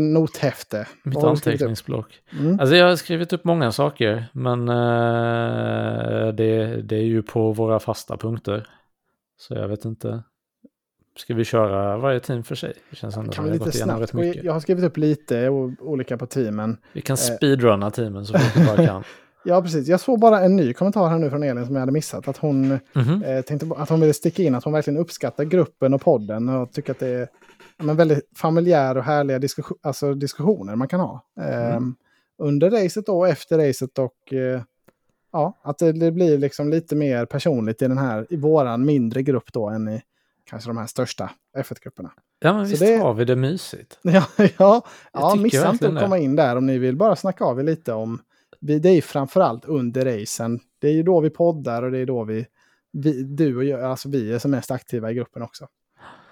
nothäfte. 0.00 0.86
Mitt 1.02 1.24
anteckningsblock. 1.24 2.20
Mm. 2.40 2.60
Alltså 2.60 2.76
jag 2.76 2.88
har 2.88 2.96
skrivit 2.96 3.32
upp 3.32 3.44
många 3.44 3.72
saker, 3.72 4.24
men 4.32 4.68
eh, 4.68 6.28
det, 6.34 6.82
det 6.82 6.96
är 6.96 7.04
ju 7.04 7.22
på 7.22 7.52
våra 7.52 7.80
fasta 7.80 8.16
punkter. 8.16 8.66
Så 9.38 9.54
jag 9.54 9.68
vet 9.68 9.84
inte. 9.84 10.22
Ska 11.18 11.34
vi 11.34 11.44
köra 11.44 11.96
varje 11.96 12.20
team 12.20 12.42
för 12.42 12.54
sig? 12.54 12.72
Det 12.90 12.96
känns 12.96 13.16
ändå 13.16 13.32
Kan 13.32 13.44
vi 13.44 13.50
lite 13.50 13.72
snabbt? 13.72 14.14
Jag 14.42 14.52
har 14.52 14.60
skrivit 14.60 14.84
upp 14.84 14.96
lite 14.96 15.48
olika 15.80 16.16
på 16.16 16.26
teamen. 16.26 16.76
Vi 16.92 17.00
kan 17.00 17.14
Eh. 17.14 17.18
speedrunna 17.18 17.90
teamen 17.90 18.26
så 18.26 18.38
fort 18.38 18.56
vi 18.56 18.66
bara 18.66 18.86
kan. 18.86 19.04
Ja, 19.44 19.62
precis. 19.62 19.88
Jag 19.88 20.00
såg 20.00 20.20
bara 20.20 20.40
en 20.40 20.56
ny 20.56 20.72
kommentar 20.74 21.08
här 21.08 21.18
nu 21.18 21.30
från 21.30 21.42
Elin 21.42 21.66
som 21.66 21.74
jag 21.74 21.80
hade 21.80 21.92
missat. 21.92 22.28
Att 22.28 22.36
hon, 22.36 22.78
Mhm. 22.94 23.22
eh, 23.22 23.42
tänkte 23.42 23.66
att 23.76 23.88
hon 23.88 24.00
ville 24.00 24.12
sticka 24.14 24.42
in 24.42 24.54
att 24.54 24.64
hon 24.64 24.72
verkligen 24.72 25.00
uppskattar 25.00 25.44
gruppen 25.44 25.94
och 25.94 26.00
podden. 26.00 26.48
Och 26.48 26.72
tycker 26.72 26.90
att 26.92 26.98
det 26.98 27.08
är 27.08 27.28
men 27.78 27.96
väldigt 27.96 28.28
familjär 28.36 28.96
och 28.96 29.04
härliga 29.04 29.38
diskussion, 29.38 29.78
alltså 29.82 30.14
diskussioner 30.14 30.76
man 30.76 30.88
kan 30.88 31.00
ha. 31.00 31.24
Eh, 31.40 31.80
Under 32.38 32.70
racet 32.70 33.06
då, 33.06 33.24
efter 33.24 33.58
racet 33.68 33.98
och 33.98 34.32
eh, 34.32 34.62
ja, 35.32 35.58
att 35.62 35.78
det, 35.78 35.92
det 35.92 36.10
blir 36.12 36.38
liksom 36.38 36.70
lite 36.70 36.96
mer 36.96 37.24
personligt 37.26 37.82
i 37.82 37.88
den 37.88 37.98
här, 37.98 38.26
i 38.30 38.36
våran 38.36 38.84
mindre 38.84 39.22
grupp 39.22 39.52
då 39.52 39.68
än 39.68 39.88
i 39.88 40.02
kanske 40.44 40.70
de 40.70 40.76
här 40.78 40.86
största 40.86 41.30
F1-grupperna. 41.58 42.10
Ja, 42.40 42.52
men 42.52 42.66
Så 42.66 42.70
visst 42.70 42.82
det- 42.82 42.96
har 42.96 43.14
vi 43.14 43.24
det 43.24 43.36
mysigt. 43.36 43.98
Ja, 44.02 44.24
ja, 44.58 44.82
ja 45.12 45.34
missa 45.34 45.70
inte 45.70 45.88
att 45.88 46.00
komma 46.00 46.18
in 46.18 46.36
där 46.36 46.56
om 46.56 46.66
ni 46.66 46.78
vill 46.78 46.96
bara 46.96 47.16
snacka 47.16 47.44
av 47.44 47.60
er 47.60 47.64
lite 47.64 47.92
om... 47.92 48.18
Vi, 48.62 48.78
det 48.78 48.88
är 48.88 48.94
ju 48.94 49.00
framförallt 49.00 49.64
under 49.64 50.04
racen. 50.04 50.60
Det 50.78 50.88
är 50.88 50.92
ju 50.92 51.02
då 51.02 51.20
vi 51.20 51.30
poddar 51.30 51.82
och 51.82 51.90
det 51.90 51.98
är 51.98 52.06
då 52.06 52.24
vi, 52.24 52.46
vi 52.92 53.22
du 53.22 53.56
och 53.56 53.64
jag, 53.64 53.82
alltså 53.82 54.08
vi 54.08 54.32
är 54.32 54.38
som 54.38 54.50
mest 54.50 54.70
aktiva 54.70 55.10
i 55.10 55.14
gruppen 55.14 55.42
också. 55.42 55.68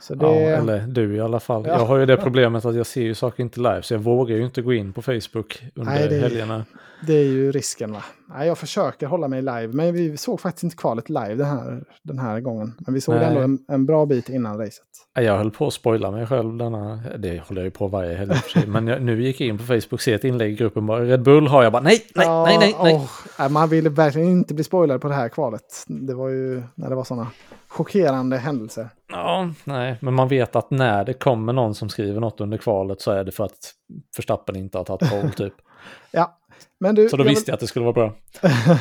Det, 0.08 0.16
Ja, 0.26 0.32
eller 0.32 0.86
du 0.86 1.16
i 1.16 1.20
alla 1.20 1.40
fall. 1.40 1.64
Ja. 1.66 1.72
Jag 1.78 1.86
har 1.86 1.96
ju 1.96 2.06
det 2.06 2.16
problemet 2.16 2.64
att 2.64 2.74
jag 2.74 2.86
ser 2.86 3.02
ju 3.02 3.14
saker 3.14 3.42
inte 3.42 3.60
live, 3.60 3.82
så 3.82 3.94
jag 3.94 3.98
vågar 4.00 4.36
ju 4.36 4.44
inte 4.44 4.62
gå 4.62 4.72
in 4.72 4.92
på 4.92 5.02
Facebook 5.02 5.62
under 5.74 5.92
Nej, 5.92 6.08
det 6.08 6.16
är- 6.16 6.20
helgerna. 6.20 6.64
det 7.06 7.12
är 7.12 7.24
ju 7.24 7.52
risken 7.52 7.92
va. 7.92 8.02
Nej, 8.34 8.46
jag 8.48 8.58
försöker 8.58 9.06
hålla 9.06 9.28
mig 9.28 9.40
live, 9.42 9.68
men 9.68 9.92
vi 9.94 10.16
såg 10.16 10.40
faktiskt 10.40 10.64
inte 10.64 10.76
kvalet 10.76 11.08
live 11.08 11.34
den 11.34 11.46
här, 11.46 11.84
den 12.02 12.18
här 12.18 12.40
gången. 12.40 12.74
Men 12.78 12.94
vi 12.94 13.00
såg 13.00 13.14
Nej. 13.14 13.24
ändå 13.24 13.40
en, 13.40 13.58
en 13.68 13.86
bra 13.86 14.06
bit 14.06 14.28
innan 14.28 14.58
racet. 14.58 14.82
Jag 15.14 15.36
höll 15.38 15.50
på 15.50 15.66
att 15.66 15.72
spoila 15.74 16.10
mig 16.10 16.26
själv 16.26 16.56
denna, 16.56 17.00
det 17.18 17.40
håller 17.48 17.60
jag 17.60 17.64
ju 17.64 17.70
på 17.70 17.88
varje 17.88 18.14
helg 18.16 18.34
sig. 18.34 18.66
Men 18.66 18.86
jag, 18.86 19.02
nu 19.02 19.22
gick 19.22 19.40
jag 19.40 19.48
in 19.48 19.58
på 19.58 19.64
Facebook, 19.64 20.00
ser 20.00 20.14
ett 20.14 20.24
inlägg 20.24 20.52
i 20.52 20.56
gruppen 20.56 20.86
bara, 20.86 21.04
Red 21.04 21.22
Bull 21.22 21.46
har 21.46 21.62
jag 21.62 21.72
bara, 21.72 21.82
nej, 21.82 22.02
nej, 22.14 22.26
Ja, 22.26 22.44
nej, 22.44 22.58
nej, 22.58 22.76
nej. 22.82 23.00
nej, 23.38 23.50
man 23.50 23.68
ville 23.68 23.88
verkligen 23.90 24.28
inte 24.28 24.54
bli 24.54 24.64
spoilad 24.64 25.00
på 25.00 25.08
det 25.08 25.14
här 25.14 25.28
kvalet. 25.28 25.84
Det 25.86 26.14
var 26.14 26.28
ju 26.28 26.62
när 26.74 26.88
det 26.88 26.94
var 26.94 27.04
sådana 27.04 27.26
chockerande 27.70 28.36
händelser. 28.36 28.88
Ja, 29.08 29.50
nej, 29.64 29.96
men 30.00 30.14
man 30.14 30.28
vet 30.28 30.56
att 30.56 30.70
när 30.70 31.04
det 31.04 31.14
kommer 31.14 31.52
någon 31.52 31.74
som 31.74 31.88
skriver 31.88 32.20
något 32.20 32.40
under 32.40 32.58
kvalet 32.58 33.00
så 33.00 33.10
är 33.10 33.24
det 33.24 33.32
för 33.32 33.44
att 33.44 33.74
Förstappen 34.16 34.56
inte 34.56 34.78
har 34.78 34.84
tagit 34.84 35.10
pole 35.10 35.32
typ. 35.36 35.54
Ja, 36.12 36.38
men 36.80 36.94
du... 36.94 37.08
Så 37.08 37.16
då 37.16 37.20
jag 37.20 37.24
vill- 37.24 37.34
visste 37.34 37.50
jag 37.50 37.54
att 37.54 37.60
det 37.60 37.66
skulle 37.66 37.84
vara 37.84 37.92
bra. 37.92 38.12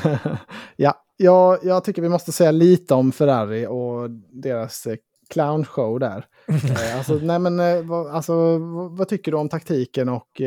ja, 0.76 0.94
jag, 1.18 1.60
jag 1.64 1.84
tycker 1.84 2.02
vi 2.02 2.10
måste 2.10 2.32
säga 2.32 2.52
lite 2.52 2.94
om 2.94 3.12
Ferrari 3.12 3.68
och 3.68 4.10
deras 4.32 4.86
eh, 4.86 4.96
clownshow 5.30 6.00
där. 6.00 6.26
eh, 6.48 6.98
alltså, 6.98 7.14
nej 7.14 7.40
men, 7.40 7.60
eh, 7.60 7.82
vad, 7.82 8.08
alltså, 8.08 8.58
vad, 8.90 9.08
tycker 9.08 9.32
du 9.32 9.38
om 9.38 9.50
taktiken 9.50 10.10
och... 10.10 10.42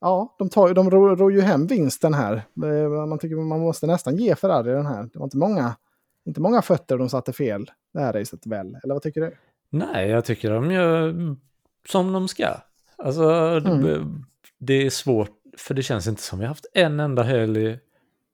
Ja, 0.00 0.34
de, 0.38 0.48
tar, 0.48 0.74
de 0.74 0.90
ror, 0.90 1.16
ror 1.16 1.32
ju 1.32 1.40
hem 1.40 1.66
vinsten 1.66 2.14
här. 2.14 2.42
Man 3.06 3.18
tycker 3.18 3.36
man 3.36 3.60
måste 3.60 3.86
nästan 3.86 4.16
ge 4.16 4.34
Ferrari 4.34 4.72
den 4.72 4.86
här. 4.86 5.02
Det 5.12 5.18
var 5.18 5.26
inte 5.26 5.36
många, 5.36 5.74
inte 6.26 6.40
många 6.40 6.62
fötter 6.62 6.98
de 6.98 7.08
satte 7.08 7.32
fel 7.32 7.70
det 7.94 8.00
här 8.00 8.12
racet 8.12 8.46
väl? 8.46 8.78
Eller 8.82 8.94
vad 8.94 9.02
tycker 9.02 9.20
du? 9.20 9.36
Nej, 9.70 10.08
jag 10.08 10.24
tycker 10.24 10.50
de 10.50 10.70
gör 10.70 11.14
som 11.88 12.12
de 12.12 12.28
ska. 12.28 12.48
Alltså, 12.96 13.60
det, 13.60 13.70
Mm. 13.70 14.24
det 14.58 14.74
är 14.86 14.90
svårt, 14.90 15.30
för 15.58 15.74
det 15.74 15.82
känns 15.82 16.06
inte 16.06 16.22
som 16.22 16.38
vi 16.38 16.44
har 16.44 16.48
haft 16.48 16.66
en 16.74 17.00
enda 17.00 17.22
helg 17.22 17.78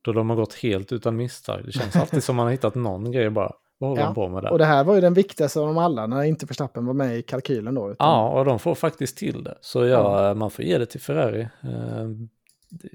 då 0.02 0.12
de 0.12 0.30
har 0.30 0.36
gått 0.36 0.54
helt 0.54 0.92
utan 0.92 1.16
misstag. 1.16 1.62
Det 1.64 1.72
känns 1.72 1.96
alltid 1.96 2.24
som 2.24 2.36
man 2.36 2.44
har 2.46 2.50
hittat 2.52 2.74
någon 2.74 3.12
grej 3.12 3.30
bara. 3.30 3.52
Vad 3.78 3.90
håller 3.90 4.02
Ja, 4.02 4.06
de 4.08 4.14
på 4.14 4.28
med 4.28 4.42
där? 4.42 4.50
Och 4.52 4.58
det 4.58 4.64
här 4.64 4.84
var 4.84 4.94
ju 4.94 5.00
den 5.00 5.14
viktigaste 5.14 5.60
av 5.60 5.66
dem 5.66 5.78
alla 5.78 6.06
när 6.06 6.22
inte 6.22 6.46
Verstappen 6.46 6.86
var 6.86 6.94
med 6.94 7.18
i 7.18 7.22
kalkylen 7.22 7.74
då. 7.74 7.90
Utan, 7.90 8.06
Ja, 8.08 8.28
och 8.38 8.44
de 8.44 8.58
får 8.58 8.74
faktiskt 8.74 9.16
till 9.18 9.44
det. 9.44 9.58
Så 9.60 9.84
ja, 9.86 10.34
man 10.34 10.50
får 10.50 10.64
ge 10.64 10.78
det 10.78 10.86
till 10.86 11.00
Ferrari. 11.00 11.40
Eh, 11.42 12.06
det 12.70 12.88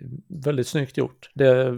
väldigt 0.46 0.68
snyggt 0.68 0.98
gjort. 0.98 1.30
Det, 1.34 1.74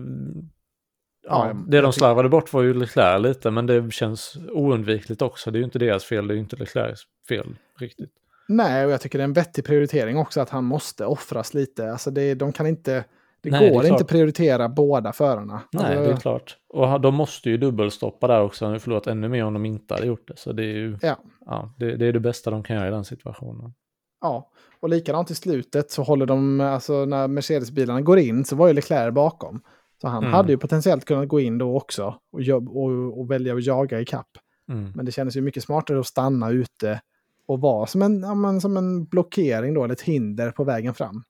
ja, 1.23 1.53
det 1.67 1.81
de 1.81 1.93
slarvade 1.93 2.29
bort 2.29 2.53
var 2.53 2.61
ju 2.61 2.73
Leclerc 2.73 3.21
lite, 3.21 3.51
men 3.51 3.65
det 3.65 3.93
känns 3.93 4.37
oundvikligt 4.51 5.21
också. 5.21 5.51
Det 5.51 5.57
är 5.57 5.59
ju 5.59 5.65
inte 5.65 5.79
deras 5.79 6.03
fel, 6.03 6.27
det 6.27 6.33
är 6.33 6.35
ju 6.35 6.41
inte 6.41 6.55
Leclercs 6.55 7.01
fel 7.27 7.55
riktigt. 7.79 8.11
Nej, 8.47 8.85
och 8.85 8.91
jag 8.91 9.01
tycker 9.01 9.19
det 9.19 9.21
är 9.21 9.27
en 9.27 9.33
vettig 9.33 9.65
prioritering 9.65 10.17
också 10.17 10.41
att 10.41 10.49
han 10.49 10.63
måste 10.63 11.05
offras 11.05 11.53
lite. 11.53 11.91
Alltså 11.91 12.11
det, 12.11 12.33
de 12.33 12.53
kan 12.53 12.67
inte, 12.67 13.05
det 13.41 13.49
Nej, 13.51 13.59
det 13.59 13.69
går 13.69 13.77
inte 13.77 13.87
klart. 13.87 14.01
att 14.01 14.07
prioritera 14.07 14.69
båda 14.69 15.13
förarna. 15.13 15.61
Nej, 15.71 15.85
alltså, 15.85 16.03
det 16.03 16.11
är 16.11 16.17
klart. 16.17 16.57
Och 16.69 17.01
de 17.01 17.15
måste 17.15 17.49
ju 17.49 17.57
dubbelstoppa 17.57 18.27
där 18.27 18.41
också. 18.41 18.73
Ju 18.73 18.79
förlorat 18.79 19.07
ännu 19.07 19.29
mer 19.29 19.45
om 19.45 19.53
de 19.53 19.65
inte 19.65 19.93
hade 19.93 20.07
gjort 20.07 20.27
det. 20.27 20.33
Så 20.37 20.51
det 20.51 20.63
är 20.63 20.75
ju 20.75 20.97
Ja. 21.01 21.17
ja, 21.45 21.73
det, 21.77 21.95
det, 21.95 22.05
är 22.05 22.13
det 22.13 22.19
bästa 22.19 22.51
de 22.51 22.63
kan 22.63 22.75
göra 22.75 22.87
i 22.87 22.91
den 22.91 23.05
situationen. 23.05 23.73
Ja, 24.21 24.51
och 24.79 24.89
likadant 24.89 25.31
i 25.31 25.35
slutet 25.35 25.91
så 25.91 26.03
håller 26.03 26.25
de, 26.25 26.61
alltså 26.61 27.05
när 27.05 27.27
Mercedes-bilarna 27.27 28.01
går 28.01 28.19
in 28.19 28.45
så 28.45 28.55
var 28.55 28.67
ju 28.67 28.73
Leclerc 28.73 29.13
bakom. 29.13 29.61
Så 30.03 30.09
han 30.09 30.23
Mm. 30.23 30.33
hade 30.33 30.51
ju 30.51 30.57
potentiellt 30.57 31.05
kunnat 31.05 31.27
gå 31.27 31.39
in 31.39 31.57
då 31.57 31.77
också 31.77 32.15
och, 32.31 32.41
och, 32.77 33.19
och 33.19 33.31
välja 33.31 33.53
att 33.55 33.65
jaga 33.65 33.99
i 33.99 34.05
kapp. 34.05 34.27
Mm. 34.69 34.91
Men 34.95 35.05
det 35.05 35.11
kändes 35.11 35.35
ju 35.37 35.41
mycket 35.41 35.63
smartare 35.63 35.99
att 35.99 36.05
stanna 36.07 36.49
ute 36.49 37.01
och 37.47 37.61
vara 37.61 37.87
som 37.87 38.01
en, 38.01 38.21
ja, 38.21 38.33
men, 38.35 38.61
som 38.61 38.77
en 38.77 39.05
blockering 39.05 39.73
då, 39.73 39.83
eller 39.83 39.93
ett 39.93 40.01
hinder 40.01 40.51
på 40.51 40.63
vägen 40.63 40.93
fram. 40.93 41.23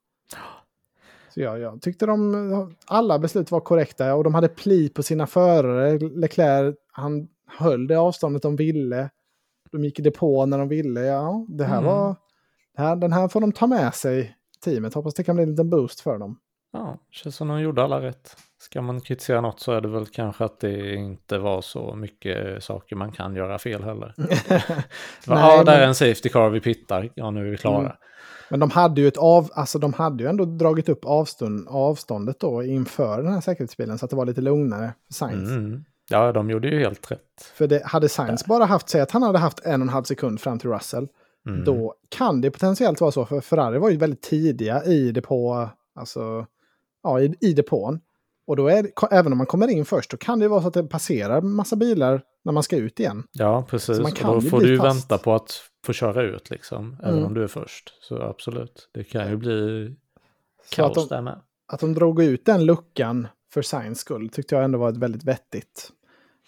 Så 1.34 1.40
jag, 1.40 1.58
jag 1.60 1.82
tyckte 1.82 2.06
de, 2.06 2.74
alla 2.86 3.18
beslut 3.18 3.50
var 3.50 3.60
korrekta 3.60 4.14
och 4.14 4.24
de 4.24 4.34
hade 4.34 4.48
pli 4.48 4.88
på 4.88 5.02
sina 5.02 5.26
förare. 5.26 5.98
Leclerc, 5.98 6.76
han 6.92 7.28
höll 7.58 7.86
det 7.86 7.94
avståndet 7.96 8.42
de 8.42 8.56
ville. 8.56 9.10
De 9.72 9.84
gick 9.84 9.98
i 9.98 10.02
depå 10.02 10.46
när 10.46 10.58
de 10.58 10.68
ville. 10.68 11.00
Ja, 11.00 11.46
det 11.48 11.64
här 11.64 11.78
Mm. 11.78 11.84
var, 11.90 12.16
det 12.76 12.82
här, 12.82 12.96
den 12.96 13.12
här 13.12 13.28
får 13.28 13.40
de 13.40 13.52
ta 13.52 13.66
med 13.66 13.94
sig 13.94 14.36
teamet. 14.64 14.94
Hoppas 14.94 15.14
det 15.14 15.24
kan 15.24 15.34
bli 15.36 15.42
en 15.42 15.50
liten 15.50 15.70
boost 15.70 16.00
för 16.00 16.18
dem. 16.18 16.38
Ja, 16.72 16.98
känns 17.10 17.36
som 17.36 17.48
de 17.48 17.60
gjorde 17.60 17.82
alla 17.84 18.00
rätt. 18.00 18.36
Ska 18.64 18.82
man 18.82 19.00
kritisera 19.00 19.40
något 19.40 19.60
så 19.60 19.72
är 19.72 19.80
det 19.80 19.88
väl 19.88 20.06
kanske 20.06 20.44
att 20.44 20.60
det 20.60 20.94
inte 20.94 21.38
var 21.38 21.60
så 21.60 21.94
mycket 21.96 22.64
saker 22.64 22.96
man 22.96 23.12
kan 23.12 23.36
göra 23.36 23.58
fel 23.58 23.84
heller. 23.84 24.14
ja, 25.26 25.34
Nej, 25.34 25.64
där 25.64 25.80
är 25.80 25.86
en 25.86 25.94
safety 25.94 26.28
car, 26.28 26.50
vi 26.50 26.60
pittar, 26.60 27.10
ja 27.14 27.30
nu 27.30 27.46
är 27.46 27.50
vi 27.50 27.56
klara. 27.56 27.80
Mm. 27.80 27.92
Men 28.50 28.60
de 28.60 28.70
hade 28.70 29.00
ju 29.00 29.08
ett 29.08 29.16
av, 29.16 29.50
alltså 29.54 29.78
de 29.78 29.92
hade 29.92 30.22
ju 30.22 30.28
ändå 30.30 30.44
dragit 30.44 30.88
upp 30.88 31.04
avstånd, 31.04 31.68
avståndet 31.68 32.40
då 32.40 32.62
inför 32.62 33.22
den 33.22 33.32
här 33.32 33.40
säkerhetsbilen 33.40 33.98
så 33.98 34.04
att 34.04 34.10
det 34.10 34.16
var 34.16 34.26
lite 34.26 34.40
lugnare 34.40 34.92
för 35.06 35.14
Sainz. 35.14 35.50
Mm. 35.50 35.84
Ja, 36.10 36.32
de 36.32 36.50
gjorde 36.50 36.68
ju 36.68 36.78
helt 36.78 37.10
rätt. 37.10 37.52
För 37.54 37.66
det, 37.66 37.82
hade 37.84 38.08
Sainz 38.08 38.46
bara 38.46 38.64
haft, 38.64 38.88
säg 38.88 39.00
att 39.00 39.10
han 39.10 39.22
hade 39.22 39.38
haft 39.38 39.60
en 39.60 39.80
och 39.80 39.86
en 39.86 39.88
halv 39.88 40.04
sekund 40.04 40.40
fram 40.40 40.58
till 40.58 40.70
Russell, 40.70 41.08
Mm. 41.48 41.64
då 41.64 41.94
kan 42.08 42.40
det 42.40 42.50
potentiellt 42.50 43.00
vara 43.00 43.10
så, 43.10 43.24
för 43.24 43.40
Ferrari 43.40 43.78
var 43.78 43.90
ju 43.90 43.96
väldigt 43.96 44.22
tidiga 44.22 44.84
i 44.84 45.12
depå, 45.12 45.68
alltså, 45.94 46.46
ja, 47.02 47.20
i, 47.20 47.34
i 47.40 47.52
depån. 47.52 48.00
Och 48.46 48.56
då 48.56 48.68
är 48.68 48.82
det, 48.82 48.90
även 49.10 49.32
om 49.32 49.38
man 49.38 49.46
kommer 49.46 49.68
in 49.68 49.84
först, 49.84 50.10
då 50.10 50.16
kan 50.16 50.38
det 50.38 50.48
vara 50.48 50.62
så 50.62 50.68
att 50.68 50.74
det 50.74 50.84
passerar 50.84 51.40
massa 51.40 51.76
bilar 51.76 52.22
när 52.44 52.52
man 52.52 52.62
ska 52.62 52.76
ut 52.76 53.00
igen. 53.00 53.24
Ja, 53.32 53.66
precis. 53.70 53.98
Och 53.98 54.10
då 54.22 54.40
får 54.40 54.60
du 54.60 54.68
ju 54.68 54.78
fast. 54.78 54.96
vänta 54.96 55.18
på 55.18 55.34
att 55.34 55.62
få 55.86 55.92
köra 55.92 56.22
ut 56.22 56.50
liksom, 56.50 56.96
även 57.02 57.14
Mm. 57.14 57.24
om 57.26 57.34
du 57.34 57.42
är 57.42 57.46
först. 57.46 57.94
Så 58.00 58.22
absolut, 58.22 58.88
det 58.94 59.04
kan 59.04 59.30
ju 59.30 59.36
bli 59.36 59.86
Så 60.70 60.84
att 60.86 60.94
kaos 60.94 61.08
de, 61.08 61.14
där 61.14 61.22
med. 61.22 61.40
att 61.72 61.80
de 61.80 61.94
drog 61.94 62.22
ut 62.22 62.44
den 62.46 62.64
luckan 62.66 63.28
för 63.52 63.62
Sainz 63.62 63.98
skull 63.98 64.28
tyckte 64.28 64.54
jag 64.54 64.64
ändå 64.64 64.78
var 64.78 64.88
ett 64.88 64.96
väldigt 64.96 65.24
vettigt 65.24 65.90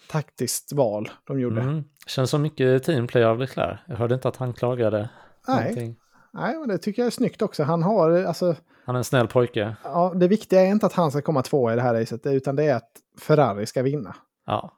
taktiskt 0.09 0.73
val 0.73 1.09
de 1.27 1.39
gjorde. 1.39 1.61
Mm. 1.61 1.83
Känns 2.07 2.29
som 2.29 2.41
mycket 2.41 2.83
teamplay 2.83 3.23
av 3.23 3.39
Leclerc. 3.39 3.79
Jag 3.87 3.95
hörde 3.95 4.15
inte 4.15 4.27
att 4.27 4.35
han 4.37 4.53
klagade 4.53 5.09
Nej. 5.47 5.57
någonting. 5.59 5.95
Nej, 6.33 6.57
men 6.59 6.69
det 6.69 6.77
tycker 6.77 7.01
jag 7.01 7.07
är 7.07 7.11
snyggt 7.11 7.41
också. 7.41 7.63
Han 7.63 7.83
har, 7.83 8.11
alltså, 8.23 8.55
Han 8.87 8.95
är 8.95 8.97
en 8.97 9.03
snäll 9.03 9.27
pojke. 9.27 9.75
ja, 9.83 10.13
det 10.15 10.27
viktiga 10.27 10.61
är 10.61 10.67
inte 10.67 10.85
att 10.85 10.93
han 10.93 11.11
ska 11.11 11.21
komma 11.21 11.41
två 11.41 11.71
i 11.71 11.75
det 11.75 11.81
här 11.81 11.93
racet, 11.93 12.25
utan 12.25 12.55
det 12.55 12.63
är 12.63 12.75
att 12.75 12.91
Ferrari 13.19 13.65
ska 13.65 13.83
vinna. 13.83 14.15
Ja, 14.45 14.77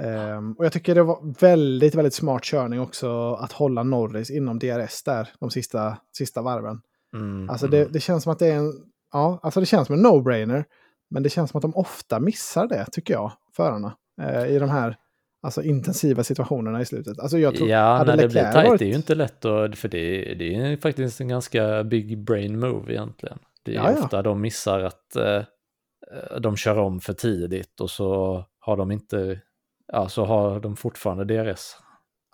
Ehm, 0.00 0.52
och 0.52 0.64
jag 0.64 0.72
tycker 0.72 0.94
det 0.94 1.02
var 1.02 1.40
väldigt, 1.40 1.94
väldigt 1.94 2.14
smart 2.14 2.44
körning 2.44 2.80
också 2.80 3.34
att 3.34 3.52
hålla 3.52 3.82
Norris 3.82 4.30
inom 4.30 4.58
DRS 4.58 5.02
där 5.02 5.28
de 5.40 5.50
sista, 5.50 5.96
sista 6.16 6.42
varven. 6.42 6.80
Mm, 7.14 7.50
Alltså 7.50 7.66
det, 7.66 7.80
mm. 7.80 7.92
det 7.92 8.00
känns 8.00 8.22
som 8.22 8.32
att 8.32 8.38
det 8.38 8.46
är 8.46 8.56
en, 8.56 8.72
ja, 9.12 9.40
alltså 9.42 9.60
det 9.60 9.66
känns 9.66 9.86
som 9.86 9.96
en 9.96 10.06
no-brainer. 10.06 10.64
Men 11.10 11.22
det 11.22 11.28
känns 11.30 11.50
som 11.50 11.58
att 11.58 11.62
de 11.62 11.74
ofta 11.74 12.20
missar 12.20 12.66
det, 12.66 12.86
tycker 12.92 13.14
jag, 13.14 13.32
förarna. 13.56 13.96
Eh, 14.22 14.46
I 14.46 14.58
de 14.58 14.68
här 14.70 14.96
alltså, 15.44 15.62
intensiva 15.62 16.24
situationerna 16.24 16.80
i 16.80 16.84
slutet. 16.86 17.18
Alltså 17.20 17.38
jag 17.38 17.54
tror, 17.56 17.68
Ja, 17.68 17.96
hade 17.96 18.16
när 18.16 18.22
det 18.22 18.28
blir 18.28 18.52
tajt 18.52 18.68
varit- 18.68 18.78
det 18.78 18.84
är 18.84 18.88
ju 18.88 18.94
inte 18.94 19.14
lätt 19.14 19.44
att, 19.44 19.78
för 19.78 19.88
det, 19.88 20.34
det 20.34 20.54
är 20.54 20.76
faktiskt 20.76 21.20
en 21.20 21.28
ganska 21.28 21.84
big 21.84 22.18
brain 22.24 22.58
move 22.60 22.92
egentligen. 22.92 23.38
Det 23.62 23.70
är 23.70 23.74
Ja, 23.74 23.92
ja. 23.96 24.02
ofta 24.04 24.22
de 24.22 24.40
missar 24.40 24.80
att 24.80 25.16
eh, 25.16 25.42
de 26.40 26.56
kör 26.56 26.78
om 26.78 27.00
för 27.00 27.12
tidigt 27.12 27.80
och 27.80 27.90
så 27.90 28.44
har 28.60 28.76
de 28.76 28.90
inte, 28.92 29.40
ja 29.92 30.08
så 30.08 30.24
har 30.24 30.60
de 30.60 30.76
fortfarande 30.76 31.24
DRS. 31.24 31.76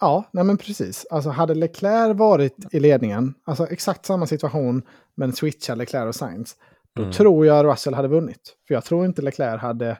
Ja, 0.00 0.24
nej 0.32 0.44
men 0.44 0.56
precis. 0.56 1.06
Alltså 1.10 1.30
hade 1.30 1.54
Leclerc 1.54 2.16
varit 2.16 2.74
i 2.74 2.80
ledningen, 2.80 3.34
alltså 3.44 3.66
exakt 3.66 4.06
samma 4.06 4.26
situation, 4.26 4.82
men 5.16 5.32
switchar 5.32 5.76
Leclerc 5.76 6.08
och 6.08 6.14
Sainz, 6.14 6.56
då 6.94 7.02
Mm. 7.02 7.12
tror 7.12 7.46
jag 7.46 7.66
Russell 7.66 7.94
hade 7.94 8.08
vunnit. 8.08 8.56
För 8.68 8.74
jag 8.74 8.84
tror 8.84 9.06
inte 9.06 9.22
Leclerc 9.22 9.60
hade, 9.60 9.96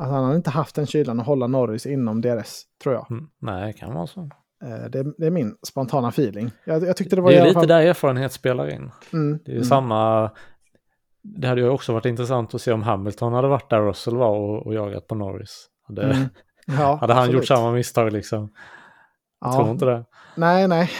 alltså 0.00 0.14
han 0.14 0.24
hade 0.24 0.36
inte 0.36 0.50
haft 0.50 0.74
den 0.74 0.86
kylan 0.86 1.20
att 1.20 1.26
hålla 1.26 1.46
Norris 1.46 1.86
inom 1.86 2.20
DRS, 2.20 2.62
tror 2.82 2.94
jag. 2.94 3.10
Mm, 3.10 3.28
nej, 3.40 3.66
det 3.66 3.72
kan 3.72 3.94
vara 3.94 4.06
så. 4.06 4.20
Eh, 4.64 4.90
det, 4.90 5.14
det 5.18 5.26
är 5.26 5.30
min 5.30 5.54
spontana 5.66 6.08
feeling. 6.08 6.50
Jag, 6.64 6.82
jag 6.82 6.96
tyckte 6.96 7.16
det 7.16 7.20
Det 7.20 7.24
var 7.24 7.30
i 7.32 7.36
är 7.36 7.42
lite 7.44 7.54
fall... 7.54 7.66
där 7.66 7.80
erfarenhet 7.80 8.32
spelar 8.32 8.74
in. 8.74 8.90
Mm, 9.12 9.38
Det 9.44 9.50
är 9.50 9.54
mm. 9.56 9.64
samma, 9.64 10.30
det 11.22 11.48
hade 11.48 11.60
ju 11.60 11.68
också 11.68 11.92
varit 11.92 12.06
intressant 12.06 12.54
att 12.54 12.60
se 12.60 12.72
om 12.72 12.82
Hamilton 12.82 13.32
hade 13.32 13.48
varit 13.48 13.70
där 13.70 13.80
Russell 13.80 14.16
var 14.16 14.36
och, 14.36 14.66
och 14.66 14.74
jagat 14.74 15.06
på 15.06 15.14
Norris. 15.14 15.66
Hade, 15.88 16.02
Mm. 16.02 16.28
Ja, 16.78 16.98
hade 17.00 17.14
han 17.14 17.30
gjort 17.30 17.46
samma 17.46 17.72
misstag 17.72 18.12
liksom? 18.12 18.48
Jag 19.40 19.52
tror 19.54 19.70
inte 19.70 19.84
det. 19.84 20.04
Nej, 20.36 20.68
nej. 20.68 20.90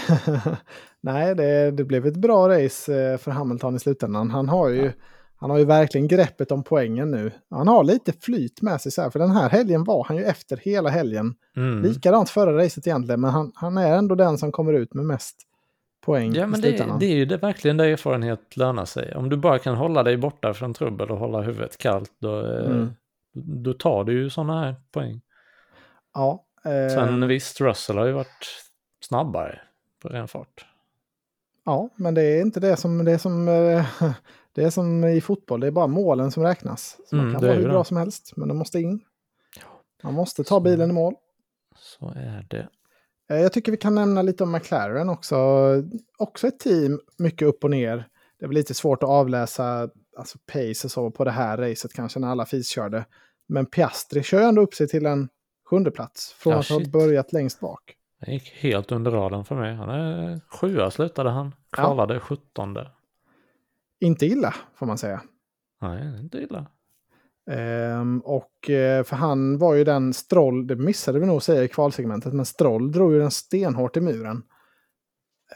nej, 1.03 1.35
det, 1.35 1.71
det 1.71 1.85
blev 1.85 2.07
ett 2.07 2.17
bra 2.17 2.49
race 2.49 3.03
eh, 3.13 3.19
för 3.19 3.31
Hamilton 3.31 3.77
i 3.77 3.79
slutändan. 3.79 4.31
Han 4.31 4.49
har 4.49 4.69
ju, 4.69 4.93
han 5.41 5.51
har 5.51 5.59
ju 5.59 5.65
verkligen 5.65 6.09
greppet 6.09 6.53
om 6.53 6.63
poängen 6.65 7.11
nu. 7.11 7.31
Han 7.51 7.69
har 7.69 7.85
lite 7.85 8.13
flyt 8.13 8.63
med 8.63 8.81
sig, 8.81 8.93
så 8.93 9.03
här, 9.03 9.11
för 9.11 9.19
den 9.19 9.31
här 9.31 9.49
helgen 9.51 9.85
var 9.85 10.05
han 10.05 10.17
ju 10.17 10.25
efter 10.25 10.57
hela 10.57 10.89
helgen. 10.91 11.35
Mm. 11.57 11.83
Likadant 11.83 12.31
förra 12.31 12.65
racet 12.65 12.87
egentligen, 12.87 13.21
men 13.21 13.31
han, 13.31 13.53
han 13.55 13.79
är 13.79 13.97
ändå 13.99 14.15
den 14.15 14.39
som 14.39 14.53
kommer 14.53 14.73
ut 14.73 14.95
med 14.95 15.05
mest 15.05 15.37
poäng 16.05 16.33
Ja, 16.35 16.47
men 16.47 16.61
det, 16.61 16.87
det 17.01 17.07
är 17.07 17.15
ju 17.17 17.25
det, 17.25 17.37
verkligen 17.37 17.77
där 17.77 17.85
erfarenhet 17.85 18.57
lönar 18.57 18.85
sig. 18.85 19.15
Om 19.15 19.29
du 19.29 19.37
bara 19.37 19.59
kan 19.59 19.75
hålla 19.77 20.03
dig 20.03 20.17
borta 20.17 20.55
från 20.55 20.75
trubbel 20.75 21.11
och 21.11 21.19
hålla 21.19 21.41
huvudet 21.41 21.79
kallt, 21.79 22.13
då, 22.19 22.41
eh, 22.47 22.67
Mm. 22.71 22.91
då 23.63 23.73
tar 23.73 24.05
du 24.05 24.13
ju 24.13 24.31
sådana 24.31 24.61
här 24.65 24.75
poäng. 24.93 25.21
Ja, 26.15 26.45
eh, 26.65 26.95
Sen 26.95 27.29
visst, 27.29 27.61
Russell 27.61 27.99
har 27.99 28.07
ju 28.07 28.13
varit 28.13 28.47
snabbare 29.01 29.61
på 30.03 30.09
ren 30.09 30.29
fart. 30.29 30.67
ja, 31.65 31.89
men 31.97 32.15
det 32.15 32.23
är 32.23 32.41
inte 32.41 32.61
det 32.61 32.77
som, 32.77 33.05
det 33.05 33.19
som, 33.19 33.49
eh, 33.49 33.85
det 34.61 34.67
är 34.67 34.71
som 34.71 35.05
i 35.05 35.21
fotboll, 35.21 35.61
det 35.61 35.67
är 35.67 35.71
bara 35.71 35.87
målen 35.87 36.31
som 36.31 36.43
räknas. 36.43 36.97
Så 37.07 37.17
Mm, 37.17 37.27
man 37.27 37.35
kan 37.41 37.47
vara 37.49 37.57
hur 37.57 37.63
det. 37.67 37.69
bra 37.73 37.85
som 37.85 37.97
helst, 37.97 38.33
men 38.37 38.49
de 38.49 38.57
måste 38.59 38.79
in. 38.81 39.01
Man 40.03 40.15
måste 40.15 40.45
ta 40.45 40.55
Så- 40.55 40.61
bilen 40.61 40.91
i 40.91 40.93
mål. 40.93 41.15
Så 41.77 42.09
är 42.09 42.47
det. 42.51 42.69
Eh, 43.31 43.41
Jag 43.41 43.53
tycker 43.53 43.73
vi 43.73 43.79
kan 43.79 43.95
nämna 43.95 44.23
lite 44.23 44.43
om 44.45 44.53
McLaren 44.53 45.09
också. 45.09 45.37
Också 46.19 46.47
ett 46.47 46.59
team, 46.61 47.01
mycket 47.19 47.49
upp 47.49 47.65
och 47.65 47.71
ner. 47.71 48.09
Det 48.39 48.45
är 48.45 48.49
väl 48.49 48.55
lite 48.55 48.75
svårt 48.75 49.03
att 49.03 49.09
avläsa 49.09 49.89
alltså 50.19 50.39
pace 50.53 50.87
och 50.87 50.91
så 50.91 51.11
på 51.11 51.25
det 51.25 51.31
här 51.31 51.57
racet 51.59 51.93
kanske 51.93 52.19
när 52.19 52.29
alla 52.29 52.47
fiskörde. 52.47 53.05
Men 53.49 53.67
Piastri 53.67 54.23
kör 54.23 54.41
ju 54.41 54.45
ändå 54.47 54.63
upp 54.63 54.75
sig 54.75 54.89
till 54.89 55.07
en 55.07 55.29
sjunde 55.71 55.91
plats 55.91 56.33
från 56.33 56.53
Ja, 56.53 56.59
att 56.59 56.69
ha 56.69 56.81
börjat 56.93 57.33
längst 57.33 57.61
bak. 57.61 57.95
Det 58.27 58.33
gick 58.33 58.49
helt 58.49 58.93
under 58.93 59.11
radarn 59.11 59.45
för 59.45 59.55
mig. 59.55 59.75
Han 59.75 59.89
är 59.91 60.41
sjua 60.61 60.91
slutade 60.91 61.31
han. 61.31 61.55
Kvalade 61.73 62.21
sjuttonde. 62.21 62.91
Inte 64.01 64.27
illa, 64.27 64.55
får 64.75 64.87
man 64.87 64.99
säga. 64.99 65.23
Nej, 65.81 66.21
inte 66.21 66.39
illa. 66.39 66.67
Ehm, 67.51 68.21
och 68.21 68.71
eh, 68.71 69.05
för 69.05 69.17
han 69.17 69.59
var 69.59 69.75
ju 69.75 69.85
den 69.85 70.13
Stroll, 70.13 70.67
det 70.67 70.77
missade 70.77 71.21
vi 71.21 71.27
nog 71.27 71.43
säga 71.43 71.65
i 71.65 71.69
kvalsegmentet, 71.69 72.33
men 72.33 72.47
Stroll 72.47 72.93
drog 72.93 73.13
ju 73.13 73.19
den 73.19 73.31
stenhårt 73.31 73.97
i 73.97 74.01
muren. 74.01 74.43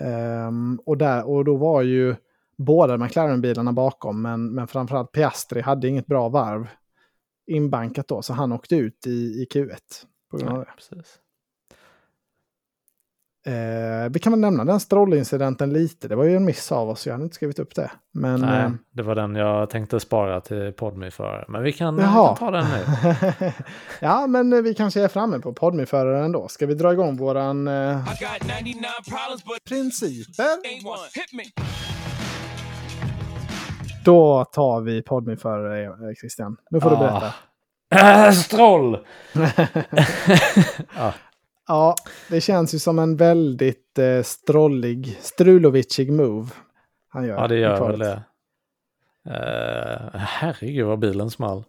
Ehm, 0.00 0.80
och, 0.86 0.98
där, 0.98 1.28
och 1.28 1.44
då 1.44 1.56
var 1.56 1.82
ju 1.82 2.16
båda 2.56 2.96
McLaren-bilarna 2.96 3.72
bakom, 3.72 4.22
men, 4.22 4.54
men 4.54 4.66
framförallt 4.66 5.12
Piastri 5.12 5.60
hade 5.60 5.88
inget 5.88 6.06
bra 6.06 6.28
varv 6.28 6.68
inbankat 7.46 8.08
då, 8.08 8.22
så 8.22 8.32
han 8.32 8.52
åkte 8.52 8.76
ut 8.76 9.06
i, 9.06 9.10
i 9.10 9.46
Q1. 9.52 9.78
På 10.30 10.36
grund 10.36 10.52
av 10.52 10.58
det. 10.58 10.70
precis. 10.76 11.20
Eh, 13.46 14.10
vi 14.10 14.18
kan 14.18 14.32
väl 14.32 14.40
nämna 14.40 14.64
den 14.64 14.80
Stroll-incidenten 14.80 15.72
lite, 15.72 16.08
det 16.08 16.16
var 16.16 16.24
ju 16.24 16.36
en 16.36 16.44
miss 16.44 16.72
av 16.72 16.88
oss, 16.88 17.06
jag 17.06 17.12
hade 17.14 17.24
inte 17.24 17.34
skrivit 17.34 17.58
upp 17.58 17.74
det. 17.74 17.90
Men, 18.14 18.40
Nej, 18.40 18.60
eh, 18.64 18.70
det 18.92 19.02
var 19.02 19.14
den 19.14 19.34
jag 19.36 19.70
tänkte 19.70 20.00
spara 20.00 20.40
till 20.40 20.72
Podme 20.72 21.10
för. 21.10 21.44
Men 21.48 21.62
vi 21.62 21.72
kan, 21.72 21.96
vi 21.96 22.02
Jaha. 22.02 22.26
kan 22.28 22.36
ta 22.36 22.50
den 22.50 22.66
nu. 22.70 22.84
ja, 24.00 24.26
men 24.26 24.52
eh, 24.52 24.60
vi 24.62 24.74
kanske 24.74 25.00
är 25.04 25.08
framme 25.08 25.38
på 25.38 25.52
podmiföraren 25.52 26.24
ändå. 26.24 26.48
Ska 26.48 26.66
vi 26.66 26.74
dra 26.74 26.92
igång 26.92 27.16
våran... 27.16 27.68
Eh, 27.68 27.74
I 27.74 28.24
got 28.24 28.48
99 28.64 28.82
problems, 29.08 29.44
but 29.44 29.64
principer? 29.68 30.44
Då 34.04 34.44
tar 34.44 34.80
vi 34.80 35.02
podmiförare, 35.02 35.84
eh, 35.84 36.14
Christian. 36.20 36.56
Nu 36.70 36.80
får 36.80 36.90
du 36.90 36.96
Ah. 36.96 36.98
berätta. 37.90 38.26
Äh, 38.26 38.32
Stroll! 38.32 38.98
ja, 40.96 41.12
Ja, 41.68 41.94
det 42.30 42.40
känns 42.40 42.74
ju 42.74 42.78
som 42.78 42.98
en 42.98 43.16
väldigt 43.16 43.98
eh, 43.98 44.22
strollig, 44.22 45.18
strulovicig 45.20 46.12
move 46.12 46.48
han 47.08 47.24
gör. 47.26 47.34
ja, 47.36 47.48
det 47.48 47.56
gör 47.58 47.88
väl 47.90 47.98
det. 47.98 48.22
Uh, 49.26 50.10
herregud 50.18 50.86
vad 50.86 50.98
bilen 50.98 51.30
small. 51.30 51.64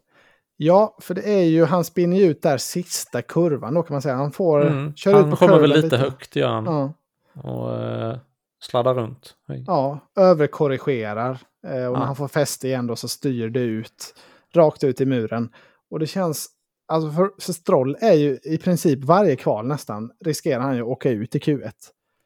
Ja, 0.57 0.97
för 1.01 1.13
det 1.15 1.29
är 1.29 1.43
ju, 1.43 1.65
han 1.65 1.83
spinner 1.83 2.17
ju 2.17 2.23
ut 2.25 2.41
där 2.41 2.57
sista 2.57 3.21
kurvan 3.21 3.73
då 3.73 3.83
kan 3.83 3.93
man 3.93 4.01
säga. 4.01 4.15
Han 4.15 4.31
får, 4.31 4.61
Mm. 4.67 4.95
kör 4.95 5.19
ut 5.19 5.29
på 5.31 5.35
kommer 5.35 5.59
väl 5.59 5.71
kurvan 5.71 5.83
lite, 5.83 5.97
högt 5.97 6.35
gör 6.35 6.47
han. 6.49 6.65
Ja, 6.65 6.93
Och 7.41 7.79
uh, 7.83 8.17
sladdar 8.61 8.93
runt. 8.93 9.35
Ja 9.67 9.99
överkorrigerar. 10.15 11.31
Eh, 11.67 11.71
och 11.87 11.95
Ja. 11.95 11.99
när 11.99 12.05
han 12.05 12.15
får 12.15 12.27
fäste 12.27 12.67
igen 12.67 12.87
då 12.87 12.95
så 12.95 13.07
styr 13.07 13.49
det 13.49 13.59
ut, 13.59 14.15
rakt 14.53 14.83
ut 14.83 15.01
i 15.01 15.05
muren. 15.05 15.49
Och 15.91 15.99
det 15.99 16.07
känns, 16.07 16.47
alltså 16.87 17.11
för, 17.11 17.31
för 17.39 17.53
Stroll 17.53 17.97
är 17.99 18.13
ju 18.13 18.39
i 18.43 18.57
princip 18.57 19.03
varje 19.03 19.35
kval 19.35 19.67
nästan, 19.67 20.11
riskerar 20.25 20.61
han 20.61 20.75
ju 20.75 20.81
att 20.81 20.87
åka 20.87 21.09
ut 21.09 21.35
i 21.35 21.39
Q1. 21.39 21.71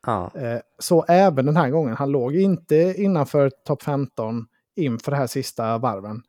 Ja. 0.08 0.32
Eh, 0.36 0.60
Så 0.80 1.06
även 1.08 1.46
den 1.46 1.58
här 1.58 1.70
gången. 1.70 1.96
Han 1.96 2.12
låg 2.12 2.36
inte 2.36 2.76
innanför 2.98 3.50
topp 3.66 3.84
15 3.84 4.46
inför 4.76 5.12
det 5.12 5.18
här 5.18 5.28
sista 5.28 5.78
varven. 5.78 6.22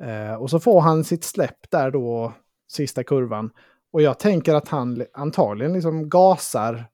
Eh, 0.00 0.34
Och 0.34 0.50
så 0.50 0.60
får 0.60 0.80
han 0.80 1.04
sitt 1.04 1.24
släpp 1.24 1.70
där 1.70 1.90
då, 1.90 2.32
sista 2.72 3.04
kurvan. 3.04 3.50
Och 3.92 4.02
jag 4.02 4.18
tänker 4.18 4.54
att 4.54 4.68
han 4.68 4.94
li- 4.94 5.06
antagligen 5.12 5.72
liksom 5.72 6.08
gasar. 6.08 6.84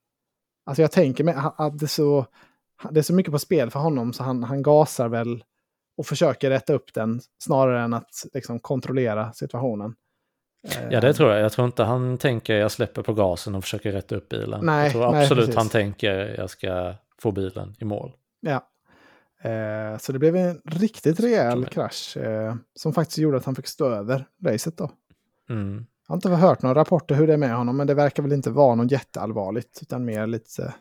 Alltså 0.67 0.83
jag 0.83 0.93
tänker 0.93 1.25
mig 1.25 1.35
att- 1.35 1.61
att 1.61 1.79
det 1.79 1.85
är 1.85 1.89
så, 1.89 2.27
det 2.91 3.01
är 3.01 3.03
så 3.03 3.15
mycket 3.15 3.33
på 3.33 3.39
spel 3.39 3.71
för 3.71 3.81
honom 3.81 4.13
så 4.13 4.23
han, 4.23 4.43
han 4.45 4.63
gasar 4.63 5.09
väl 5.09 5.45
och 5.97 6.07
försöker 6.07 6.51
rätta 6.51 6.73
upp 6.75 6.95
den 6.95 7.21
snarare 7.43 7.83
än 7.83 7.95
att 7.95 8.11
liksom 8.35 8.59
kontrollera 8.61 9.33
situationen. 9.33 9.95
Eh, 10.69 10.89
ja, 10.91 11.01
det 11.01 11.15
tror 11.15 11.31
jag. 11.33 11.41
Jag 11.41 11.53
tror 11.53 11.67
inte 11.67 11.83
han 11.85 12.19
tänker 12.19 12.55
jag 12.55 12.71
släpper 12.71 13.03
på 13.03 13.13
gasen 13.15 13.55
och 13.55 13.65
försöker 13.65 13.93
rätta 13.93 14.17
upp 14.17 14.29
bilen. 14.29 14.61
Nej, 14.67 14.83
jag 14.83 14.93
tror 14.93 15.13
nej, 15.13 15.23
absolut 15.23 15.45
precis. 15.45 15.57
han 15.57 15.69
tänker 15.69 16.35
jag 16.39 16.51
ska 16.51 16.95
få 17.23 17.33
bilen 17.33 17.75
i 17.79 17.85
mål. 17.85 18.13
Ja. 18.41 18.67
Eh, 19.51 19.99
så 19.99 20.13
det 20.13 20.19
blev 20.19 20.37
en 20.37 20.61
riktigt 20.65 21.21
rejäl 21.21 21.65
krasch 21.65 22.17
eh, 22.17 22.55
som 22.75 22.93
faktiskt 22.93 23.19
gjorde 23.19 23.37
att 23.37 23.45
han 23.45 23.55
fick 23.55 23.67
stå 23.67 23.91
över 23.91 24.25
racet 24.47 24.77
då. 24.77 24.91
Mm. 25.51 25.87
Jag 26.09 26.13
har 26.13 26.17
inte 26.17 26.29
hört 26.29 26.63
några 26.63 26.81
rapporter 26.81 27.15
hur 27.15 27.27
det 27.27 27.33
är 27.33 27.37
med 27.37 27.57
honom, 27.57 27.77
men 27.77 27.87
det 27.87 27.95
verkar 27.95 28.23
väl 28.23 28.33
inte 28.33 28.51
vara 28.51 28.75
något 28.75 28.91
jätteallvarligt, 28.91 29.79
utan 29.83 30.05
mer 30.05 30.27
lite, 30.27 30.75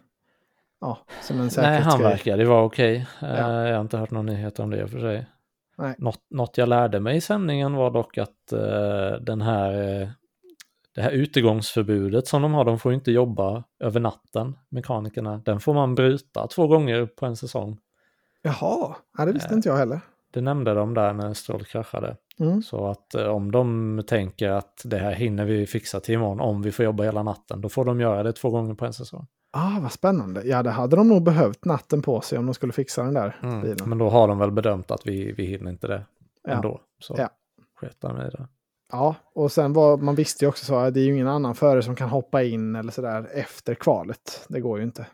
ja, 0.81 0.97
som 1.21 1.35
en 1.35 1.41
Nej, 1.41 1.51
säkerhetsgrej. 1.51 1.91
han 1.91 2.01
verkade 2.01 2.45
vara 2.45 2.63
okej. 2.63 3.07
Ja. 3.21 3.27
Eh, 3.27 3.69
Jag 3.69 3.75
har 3.75 3.81
inte 3.81 3.97
hört 3.97 4.11
någon 4.11 4.25
nyhet 4.25 4.59
om 4.59 4.69
det 4.69 4.77
i 4.77 4.83
och 4.83 4.89
för 4.89 4.99
sig. 4.99 5.27
Nej. 5.79 5.95
Något, 5.97 6.19
något 6.29 6.57
jag 6.57 6.69
lärde 6.69 6.99
mig 6.99 7.17
i 7.17 7.21
sändningen 7.21 7.73
var 7.73 7.91
dock 7.91 8.17
att 8.17 8.51
eh, 8.51 9.21
den 9.21 9.41
här, 9.41 10.01
eh, 10.01 10.09
det 10.95 11.01
här 11.01 11.11
utegångsförbudet 11.11 12.27
som 12.27 12.41
de 12.41 12.53
har, 12.53 12.65
de 12.65 12.79
får 12.79 12.93
inte 12.93 13.11
jobba 13.11 13.63
över 13.79 13.99
natten, 13.99 14.57
mekanikerna. 14.69 15.41
Den 15.45 15.59
får 15.59 15.73
man 15.73 15.95
bryta 15.95 16.47
två 16.47 16.67
gånger 16.67 17.05
på 17.05 17.25
en 17.25 17.35
säsong. 17.35 17.77
Jaha, 18.41 18.95
ja, 19.17 19.25
det 19.25 19.31
visste 19.31 19.49
Eh. 19.49 19.55
inte 19.55 19.69
jag 19.69 19.77
heller. 19.77 20.01
Det 20.33 20.41
nämnde 20.41 20.73
de 20.73 20.93
där 20.93 21.13
när 21.13 21.33
Stroll 21.33 21.65
kraschade. 21.65 22.17
Mm. 22.39 22.61
Så 22.61 22.87
att 22.87 23.15
eh, 23.15 23.27
om 23.27 23.51
de 23.51 24.03
tänker 24.07 24.49
att 24.49 24.81
det 24.85 24.97
här 24.97 25.11
hinner 25.11 25.45
vi 25.45 25.67
fixa 25.67 25.99
till 25.99 26.13
imorgon 26.15 26.39
om 26.39 26.61
vi 26.61 26.71
får 26.71 26.85
jobba 26.85 27.03
hela 27.03 27.23
natten, 27.23 27.61
då 27.61 27.69
får 27.69 27.85
de 27.85 27.99
göra 28.01 28.23
det 28.23 28.33
två 28.33 28.49
gånger 28.49 28.73
på 28.73 28.85
en 28.85 28.93
säsong. 28.93 29.27
Ah, 29.51 29.79
vad 29.81 29.91
spännande. 29.91 30.43
Ja, 30.45 30.63
det 30.63 30.69
hade 30.69 30.95
de 30.95 31.07
nog 31.07 31.23
behövt 31.23 31.65
natten 31.65 32.01
på 32.01 32.21
sig 32.21 32.37
om 32.39 32.45
de 32.45 32.53
skulle 32.53 32.73
fixa 32.73 33.03
den 33.03 33.13
där 33.13 33.35
Mm. 33.43 33.61
bilen. 33.61 33.89
Men 33.89 33.97
då 33.97 34.09
har 34.09 34.27
de 34.27 34.39
väl 34.39 34.51
bedömt 34.51 34.91
att 34.91 35.07
vi, 35.07 35.31
vi 35.31 35.45
hinner 35.45 35.71
inte 35.71 35.87
det 35.87 36.03
Ja. 36.43 36.51
ändå. 36.51 36.81
Så 36.99 37.15
Ja. 37.17 37.29
sket 37.79 37.95
de 37.99 38.17
i 38.21 38.23
det. 38.29 38.47
Ja, 38.91 39.15
och 39.35 39.51
sen 39.51 39.73
var, 39.73 39.97
man 39.97 40.15
visste 40.15 40.45
ju 40.45 40.49
också 40.49 40.65
så 40.65 40.75
att 40.75 40.93
det 40.93 40.99
är 40.99 41.03
ju 41.03 41.13
ingen 41.13 41.27
annan 41.27 41.55
förare 41.55 41.83
som 41.83 41.95
kan 41.95 42.09
hoppa 42.09 42.43
in 42.43 42.75
eller 42.75 42.91
sådär 42.91 43.29
efter 43.33 43.75
kvalet. 43.75 44.45
Det 44.49 44.59
går 44.61 44.77
ju 44.77 44.83
inte. 44.83 45.05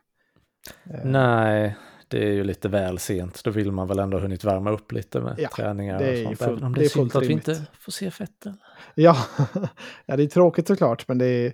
Eh, 0.83 0.99
Nej, 1.05 1.75
det 2.07 2.23
är 2.27 2.31
ju 2.33 2.43
lite 2.43 2.69
väl 2.69 2.99
sent. 2.99 3.43
Då 3.43 3.51
vill 3.51 3.71
man 3.71 3.87
väl 3.87 3.99
ändå 3.99 4.17
ha 4.17 4.21
hunnit 4.21 4.43
värma 4.43 4.71
upp 4.71 4.91
lite 4.91 5.21
med 5.21 5.35
Ja, 5.39 5.49
träningar 5.55 5.99
det 5.99 6.05
är 6.05 6.25
och 6.25 6.31
ju 6.31 6.35
sånt. 6.35 6.37
fullt- 6.39 6.51
Även 6.51 6.63
om 6.63 6.73
det, 6.73 6.79
det 6.79 6.83
är 6.83 6.85
är 6.85 6.89
synd 6.89 7.15
att 7.15 7.23
vi 7.23 7.33
inte 7.33 7.65
får 7.79 7.91
se 7.91 8.11
Fettel. 8.11 8.53
Ja. 8.95 9.17
ja, 10.05 10.15
det 10.17 10.23
är 10.23 10.27
tråkigt 10.27 10.67
såklart, 10.67 11.07
men 11.07 11.17
det, 11.17 11.25
är, 11.25 11.53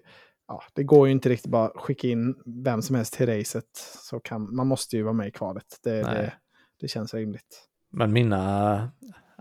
ja, 0.51 0.63
det 0.73 0.83
går 0.83 1.07
ju 1.07 1.11
inte 1.13 1.29
riktigt 1.29 1.51
bara 1.51 1.69
skicka 1.75 2.07
in 2.07 2.35
vem 2.63 2.81
som 2.81 2.95
helst 2.95 3.13
till 3.13 3.25
racet. 3.37 3.65
Så 4.09 4.19
kan, 4.19 4.55
man 4.55 4.67
måste 4.67 4.97
ju 4.97 5.03
vara 5.03 5.13
med 5.13 5.27
i 5.27 5.31
kvalet. 5.31 5.65
Det, 5.83 5.91
det, 6.03 6.33
det 6.81 6.87
känns 6.87 7.13
rimligt. 7.13 7.67
Men 7.91 8.13
mina, 8.13 8.91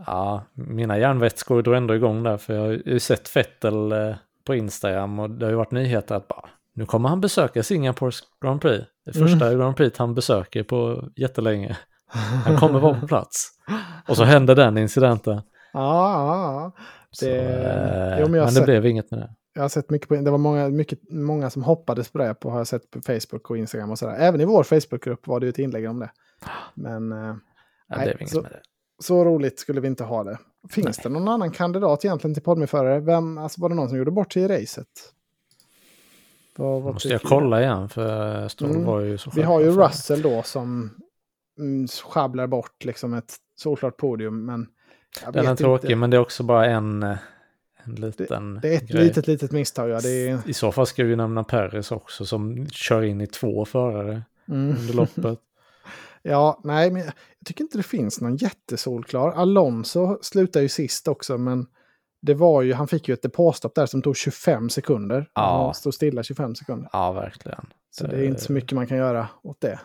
ja, 0.06 0.44
mina 0.54 0.98
järnvätskor 0.98 1.62
drog 1.62 1.76
ändå 1.76 1.94
igång 1.94 2.22
där. 2.22 2.36
För 2.36 2.54
jag 2.54 2.60
har 2.62 2.68
ju 2.86 2.98
sett 3.00 3.28
Fettel 3.28 3.92
eh, 3.92 4.14
på 4.46 4.54
Instagram 4.54 5.18
och 5.18 5.30
det 5.30 5.46
har 5.46 5.50
ju 5.50 5.56
varit 5.56 5.70
nyheter 5.70 6.14
att 6.14 6.28
bara, 6.28 6.48
nu 6.74 6.86
kommer 6.86 7.08
han 7.08 7.20
besöka 7.20 7.62
Singapores 7.62 8.20
Grand 8.44 8.60
Prix. 8.60 8.84
Det 9.04 9.16
Mm. 9.16 9.28
första 9.28 9.54
Grand 9.54 9.76
Prix 9.76 9.98
han 9.98 10.14
besöker 10.14 10.62
på 10.62 11.08
jättelänge. 11.16 11.76
Han 12.44 12.56
kommer 12.56 12.80
vara 12.80 13.00
på 13.00 13.06
plats. 13.06 13.48
Och 14.08 14.16
så 14.16 14.24
hände 14.24 14.54
den 14.54 14.78
incidenten. 14.78 15.34
Ja, 15.72 16.12
ja, 16.12 16.52
ja. 16.76 16.84
Så, 17.10 17.24
Det- 17.24 18.12
eh, 18.12 18.18
jo, 18.20 18.22
men 18.28 18.30
men 18.32 18.40
det 18.46 18.50
sett- 18.52 18.64
blev 18.64 18.86
inget 18.86 19.10
med 19.10 19.20
det. 19.20 19.34
Jag 19.54 19.62
har 19.62 19.68
sett 19.68 19.90
mycket 19.90 20.08
på, 20.08 20.14
det 20.14 20.30
var 20.30 20.38
många, 20.38 20.68
mycket, 20.68 20.98
många 21.10 21.50
som 21.50 21.62
hoppades 21.62 22.08
på 22.10 22.18
det, 22.18 22.34
på, 22.34 22.50
har 22.50 22.58
jag 22.58 22.66
sett 22.66 22.90
på 22.90 23.00
Facebook 23.00 23.50
och 23.50 23.56
Instagram 23.58 23.90
och 23.90 23.98
sådär. 23.98 24.16
Även 24.18 24.40
i 24.40 24.44
vår 24.44 24.62
Facebookgrupp 24.64 25.26
var 25.26 25.40
det 25.40 25.46
ju 25.46 25.50
ett 25.50 25.58
inlägg 25.58 25.90
om 25.90 25.98
det. 25.98 26.10
Men 26.74 27.12
eh, 27.12 27.18
Ja, 27.88 27.96
det 27.96 28.04
Nej, 28.04 28.16
inget 28.20 28.30
så- 28.30 28.42
det. 28.42 28.60
så 28.98 29.24
roligt 29.24 29.58
skulle 29.58 29.80
vi 29.80 29.88
inte 29.88 30.04
ha 30.04 30.24
det. 30.24 30.38
Finns 30.70 30.96
det 30.98 31.08
någon 31.08 31.28
annan 31.28 31.50
kandidat 31.50 32.04
egentligen 32.04 32.34
till 32.34 32.42
podmiförare? 32.42 33.00
Vem, 33.00 33.38
alltså 33.38 33.60
var 33.60 33.68
det 33.68 33.74
någon 33.74 33.88
som 33.88 33.98
gjorde 33.98 34.10
bort 34.10 34.32
sig 34.32 34.42
i 34.42 34.48
racet? 34.48 34.86
Vad, 36.56 36.82
vad 36.82 36.92
Måste 36.92 37.08
jag 37.08 37.22
kolla 37.22 37.62
igen 37.62 37.88
för 37.88 38.48
Stroll 38.48 38.70
Mm. 38.70 38.84
var 38.84 39.00
ju 39.00 39.18
så 39.18 39.30
Vi 39.34 39.42
har 39.42 39.60
ju. 39.60 39.70
Russell 39.70 40.22
då 40.22 40.42
som 40.42 40.90
mm, 41.58 41.88
sjabblar 41.88 42.46
bort 42.46 42.84
liksom 42.84 43.14
ett 43.14 43.34
solklart 43.56 43.96
podium. 43.96 44.44
Men 44.44 44.66
Den 45.32 45.46
är 45.46 45.56
tråkig 45.56 45.84
inte. 45.86 45.96
men 45.96 46.10
det 46.10 46.16
är 46.16 46.20
också 46.20 46.42
bara 46.42 46.66
en, 46.66 47.02
eh, 47.02 47.16
en 47.84 47.94
liten 47.94 48.58
Det 48.62 48.68
är 48.74 48.76
ett 48.76 48.88
grej. 48.88 49.04
litet, 49.04 49.26
litet 49.26 49.52
misstag. 49.52 49.90
Ja. 49.90 50.00
Det 50.00 50.28
är, 50.28 50.48
I 50.48 50.52
så 50.52 50.72
fall 50.72 50.86
ska 50.86 51.04
vi 51.04 51.16
nämna 51.16 51.44
Perez 51.44 51.92
också 51.92 52.26
som 52.26 52.68
kör 52.68 53.02
in 53.02 53.20
i 53.20 53.26
två 53.26 53.64
förare 53.64 54.22
mm. 54.48 54.76
under 54.78 54.94
loppet. 54.94 55.38
Ja, 56.22 56.60
nej, 56.64 56.90
men 56.90 57.02
jag 57.04 57.12
tycker 57.44 57.64
inte 57.64 57.78
det 57.78 57.82
finns 57.82 58.20
någon 58.20 58.36
jättesolklar. 58.36 59.30
Alonso 59.32 60.18
slutar 60.22 60.60
ju 60.60 60.68
sist 60.68 61.08
också, 61.08 61.38
men 61.38 61.66
det 62.22 62.34
var 62.34 62.62
ju, 62.62 62.72
han 62.72 62.88
fick 62.88 63.08
ju 63.08 63.14
ett 63.14 63.22
depåstopp 63.22 63.74
där 63.74 63.86
som 63.86 64.02
tog 64.02 64.16
25 64.16 64.70
sekunder. 64.70 65.30
Ja. 65.34 65.64
Han 65.64 65.74
stod 65.74 65.94
stilla 65.94 66.22
25 66.22 66.54
sekunder. 66.54 66.90
Ja, 66.92 67.12
verkligen. 67.12 67.66
Så 67.90 68.06
det 68.06 68.16
är 68.16 68.24
inte 68.24 68.40
så 68.40 68.52
mycket 68.52 68.72
man 68.72 68.86
kan 68.86 68.96
göra 68.96 69.28
åt 69.42 69.60
det. 69.60 69.80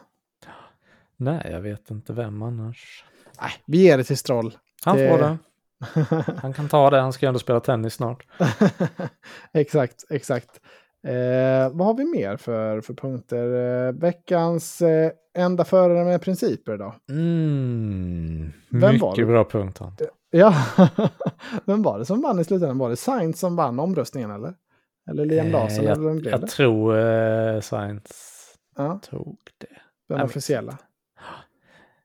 Nej, 1.17 1.47
jag 1.51 1.61
vet 1.61 1.91
inte 1.91 2.13
vem 2.13 2.41
annars. 2.41 3.05
Nej, 3.41 3.51
vi 3.65 3.77
ger 3.77 3.97
det 3.97 4.03
till 4.03 4.17
Stroll. 4.17 4.57
Han 4.83 4.97
Det- 4.97 5.09
får 5.09 5.17
det. 5.17 5.37
Han 6.41 6.53
kan 6.53 6.69
ta 6.69 6.89
det, 6.89 6.99
han 6.99 7.13
ska 7.13 7.25
ju 7.25 7.27
ändå 7.27 7.39
spela 7.39 7.59
tennis 7.59 7.93
snart. 7.93 8.25
exakt, 9.53 10.03
exakt. 10.09 10.61
Eh, 11.07 11.69
vad 11.73 11.87
har 11.87 11.93
vi 11.97 12.05
mer 12.05 12.37
för, 12.37 12.81
för 12.81 12.93
punkter? 12.93 13.53
Eh, 13.87 13.91
veckans 13.93 14.81
eh, 14.81 15.11
enda 15.37 15.65
förare 15.65 16.05
med 16.05 16.21
principer 16.21 16.77
då? 16.77 16.95
Mm, 17.09 18.51
Vem 18.69 18.93
mycket 18.93 19.15
det? 19.15 19.25
bra 19.25 19.43
punkt 19.49 19.77
han. 19.79 19.95
Ja, 20.29 20.53
vem 21.65 21.81
var 21.83 21.99
det 21.99 22.05
som 22.05 22.21
vann 22.21 22.39
i 22.39 22.43
slutändan? 22.43 22.77
Var 22.77 22.89
det 22.89 22.95
Sainz 22.95 23.39
som 23.39 23.55
vann 23.55 23.79
omröstningen 23.79 24.31
eller? 24.31 24.53
Eller 25.09 25.25
Liam 25.25 25.47
Larsson? 25.51 25.85
Eh, 25.85 25.91
eller 25.91 26.01
vem 26.03 26.13
jag, 26.13 26.21
blev 26.21 26.31
jag 26.31 26.41
det? 26.41 26.47
tror 26.47 26.97
eh, 26.99 27.59
Sainz 27.59 28.31
Ja, 28.75 28.99
tog 29.09 29.37
det. 29.57 29.67
den 30.09 30.17
jag 30.17 30.25
officiella. 30.25 30.77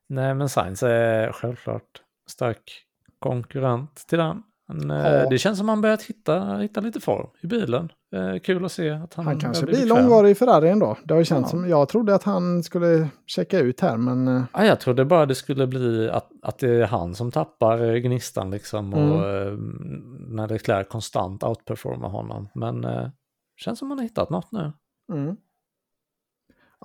Nej, 0.09 0.33
men 0.35 0.49
Sainz 0.49 0.83
är 0.83 1.31
självklart 1.31 2.01
stark 2.29 2.83
konkurrent 3.21 3.95
till 4.07 4.17
den. 4.17 4.43
Men, 4.67 4.91
eh, 4.91 4.97
Ja. 5.13 5.29
Det 5.29 5.37
känns 5.37 5.57
som 5.57 5.69
han 5.69 5.81
börjat 5.81 6.01
hitta, 6.03 6.57
hitta 6.57 6.81
lite 6.81 6.99
form 6.99 7.27
i 7.41 7.47
bilen. 7.47 7.89
Eh, 8.15 8.39
kul 8.39 8.65
att 8.65 8.71
se 8.71 8.89
att 8.89 9.13
han, 9.13 9.25
Han 9.25 9.39
kanske 9.39 9.65
blir 9.65 9.85
långvarig 9.85 10.31
i 10.31 10.35
Ferrari 10.35 10.69
ändå. 10.69 10.97
Det 11.03 11.13
har 11.13 11.19
ju 11.21 11.25
känts 11.25 11.47
Ja. 11.47 11.49
som, 11.59 11.69
jag 11.69 11.89
trodde 11.89 12.15
att 12.15 12.23
han 12.23 12.63
skulle 12.63 13.07
checka 13.25 13.59
ut 13.59 13.79
här, 13.81 13.97
men 13.97 14.27
eh, 14.27 14.43
Ja, 14.53 14.65
jag 14.65 14.79
trodde 14.79 15.05
bara 15.05 15.25
det 15.25 15.35
skulle 15.35 15.67
bli 15.67 16.09
att, 16.09 16.29
att 16.41 16.59
det 16.59 16.69
är 16.69 16.85
han 16.85 17.15
som 17.15 17.31
tappar 17.31 17.95
gnistan 17.97 18.51
liksom 18.51 18.93
och 18.93 19.27
eh, 19.29 19.53
när 20.27 20.47
Leclerc 20.47 20.87
konstant 20.87 21.43
outperformar 21.43 22.09
honom. 22.09 22.47
Men 22.55 22.83
eh, 22.85 23.09
känns 23.57 23.79
som 23.79 23.89
han 23.91 23.97
har 23.97 24.03
hittat 24.03 24.29
något 24.29 24.51
nu. 24.51 24.71
mm. 25.13 25.35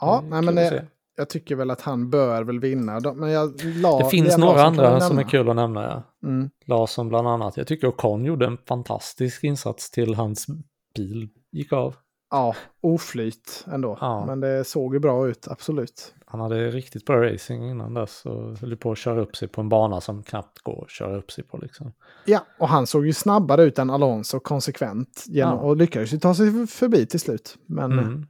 Ja, 0.00 0.20
Det 0.22 0.28
nej, 0.30 0.42
men 0.42 0.54
det. 0.54 0.86
Jag 1.16 1.28
tycker 1.28 1.56
väl 1.56 1.70
att 1.70 1.80
han 1.80 2.10
bör 2.10 2.44
väl 2.44 2.60
vinna. 2.60 3.00
De- 3.00 3.16
Men 3.20 3.30
jag 3.30 3.64
la, 3.64 3.98
Det 3.98 4.10
finns 4.10 4.38
några 4.38 4.62
andra 4.62 5.00
som 5.00 5.18
är 5.18 5.22
kul 5.22 5.48
att 5.50 5.56
nämna. 5.56 5.82
Ja. 5.82 6.28
Mm. 6.28 6.50
Larsson 6.66 7.08
bland 7.08 7.28
annat. 7.28 7.56
Jag 7.56 7.66
tycker 7.66 7.88
Ocon 7.88 8.24
gjorde 8.24 8.46
en 8.46 8.58
fantastisk 8.68 9.44
insats 9.44 9.90
till 9.90 10.14
hans 10.14 10.46
bil 10.96 11.28
gick 11.52 11.72
av. 11.72 11.94
Ja, 12.30 12.54
oflyt 12.80 13.64
ändå. 13.72 13.98
Ja. 14.00 14.26
Men 14.26 14.40
det 14.40 14.64
såg 14.64 14.94
ju 14.94 15.00
bra 15.00 15.28
ut, 15.28 15.48
absolut. 15.50 16.14
Han 16.26 16.40
hade 16.40 16.70
riktigt 16.70 17.04
bra 17.04 17.16
racing 17.32 17.70
innan 17.70 17.94
dess 17.94 18.26
och 18.26 18.58
höll 18.58 18.76
på 18.76 18.92
att 18.92 18.98
köra 18.98 19.20
upp 19.20 19.36
sig 19.36 19.48
på 19.48 19.60
en 19.60 19.68
bana 19.68 20.00
som 20.00 20.22
knappt 20.22 20.58
går 20.58 20.82
att 20.84 20.90
köra 20.90 21.16
upp 21.16 21.30
sig 21.32 21.44
på. 21.44 21.58
Liksom. 21.58 21.92
Ja, 22.24 22.40
och 22.58 22.68
han 22.68 22.86
såg 22.86 23.06
ju 23.06 23.12
snabbare 23.12 23.62
ut 23.62 23.78
än 23.78 23.90
Alonso 23.90 24.40
konsekvent. 24.40 25.24
Genom, 25.26 25.54
Ja. 25.58 25.60
Och 25.60 25.76
lyckades 25.76 26.14
ju 26.14 26.18
ta 26.18 26.34
sig 26.34 26.66
förbi 26.66 27.06
till 27.06 27.20
slut. 27.20 27.56
Men 27.66 27.92
Mm. 27.92 28.26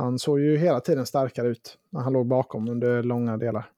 Han 0.00 0.18
såg 0.18 0.40
ju 0.40 0.56
hela 0.56 0.80
tiden 0.80 1.06
starkare 1.06 1.48
ut 1.48 1.78
när 1.90 2.00
han 2.00 2.12
låg 2.12 2.26
bakom 2.26 2.68
under 2.68 3.02
långa 3.02 3.36
delar. 3.36 3.70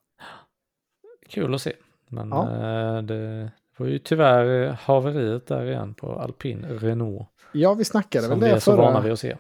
Kul 1.29 1.55
att 1.55 1.63
se. 1.63 1.73
Men 2.09 2.29
Ja. 2.29 2.51
eh, 2.97 3.03
det 3.03 3.51
var 3.77 3.87
ju 3.87 3.99
tyvärr 3.99 4.69
haveriet 4.73 5.47
där 5.47 5.65
igen 5.67 5.95
på 5.95 6.13
alpin 6.13 6.65
Renault. 6.69 7.27
Ja, 7.53 7.75
vi 7.75 7.85
snackade 7.85 8.29
väl 8.29 8.41
vi 8.41 8.47
är 8.49 8.55
det 8.55 8.61
så 8.61 8.77
vana 8.77 8.93
förra, 8.93 9.01
vid 9.03 9.13
att 9.13 9.19
se. 9.19 9.37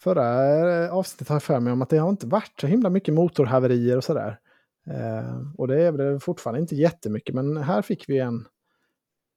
förra 0.00 0.84
eh, 0.84 0.92
avsnittet 0.94 1.28
har 1.28 1.34
jag 1.34 1.42
för 1.42 1.60
mig 1.60 1.72
om 1.72 1.82
att 1.82 1.88
det 1.90 1.98
har 1.98 2.08
inte 2.08 2.26
varit 2.26 2.60
så 2.60 2.66
himla 2.66 2.90
mycket 2.90 3.14
motorhaverier 3.14 3.96
och 3.96 4.04
sådär. 4.04 4.38
Eh, 4.86 5.42
och 5.56 5.68
det 5.68 5.82
är 5.82 5.92
väl 5.92 6.20
fortfarande 6.20 6.60
inte 6.60 6.74
jättemycket, 6.76 7.34
men 7.34 7.56
här 7.56 7.82
fick 7.82 8.08
vi 8.08 8.18
en, 8.18 8.46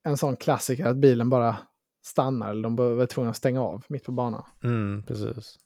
en 0.03 0.17
sån 0.17 0.35
klassiker 0.35 0.85
att 0.85 0.97
bilen 0.97 1.29
bara 1.29 1.55
stannar 2.05 2.49
eller 2.51 2.63
de 2.63 2.75
var 2.75 3.05
tvungna 3.05 3.29
att 3.31 3.37
stänga 3.37 3.61
av 3.63 3.83
mitt 3.87 4.03
på 4.05 4.11
banan. 4.11 4.43
Mm, 4.63 5.03
precis. 5.07 5.57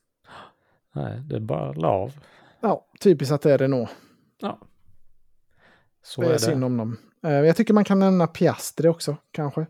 Nej, 0.96 1.22
det 1.30 1.36
är 1.36 1.40
bara 1.40 1.72
lav. 1.74 2.12
Ja, 2.60 2.86
typiskt 3.00 3.32
att 3.34 3.42
det 3.42 3.52
är 3.54 3.58
Renault. 3.58 3.90
Ja. 4.42 4.60
Så 6.04 6.22
det 6.22 6.28
är, 6.28 6.34
är 6.34 6.38
synd 6.38 6.62
det. 6.62 6.66
om 6.66 6.78
dem. 6.78 6.98
Eh, 7.26 7.32
jag 7.32 7.56
tycker 7.56 7.74
man 7.74 7.84
kan 7.84 8.00
nämna 8.00 8.28
Piastri 8.28 8.88
också, 8.90 9.18
kanske. 9.32 9.66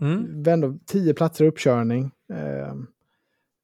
Mm. 0.00 0.44
Ändå 0.48 0.78
tio 0.86 1.14
platser 1.14 1.44
uppkörning. 1.44 2.10
Eh, 2.32 2.74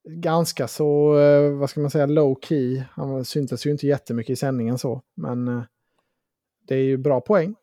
ganska 0.08 0.68
så, 0.68 1.18
eh, 1.18 1.50
vad 1.52 1.70
ska 1.70 1.80
man 1.80 1.90
säga, 1.90 2.06
low 2.06 2.38
key. 2.42 2.82
Han 2.90 3.24
syntes 3.24 3.66
ju 3.66 3.70
inte 3.70 3.86
jättemycket 3.86 4.30
i 4.30 4.36
sändningen 4.36 4.78
så, 4.78 5.02
men 5.14 5.48
eh, 5.48 5.62
det 6.68 6.74
är 6.74 6.82
ju 6.82 6.96
bra 6.96 7.20
poäng. 7.20 7.54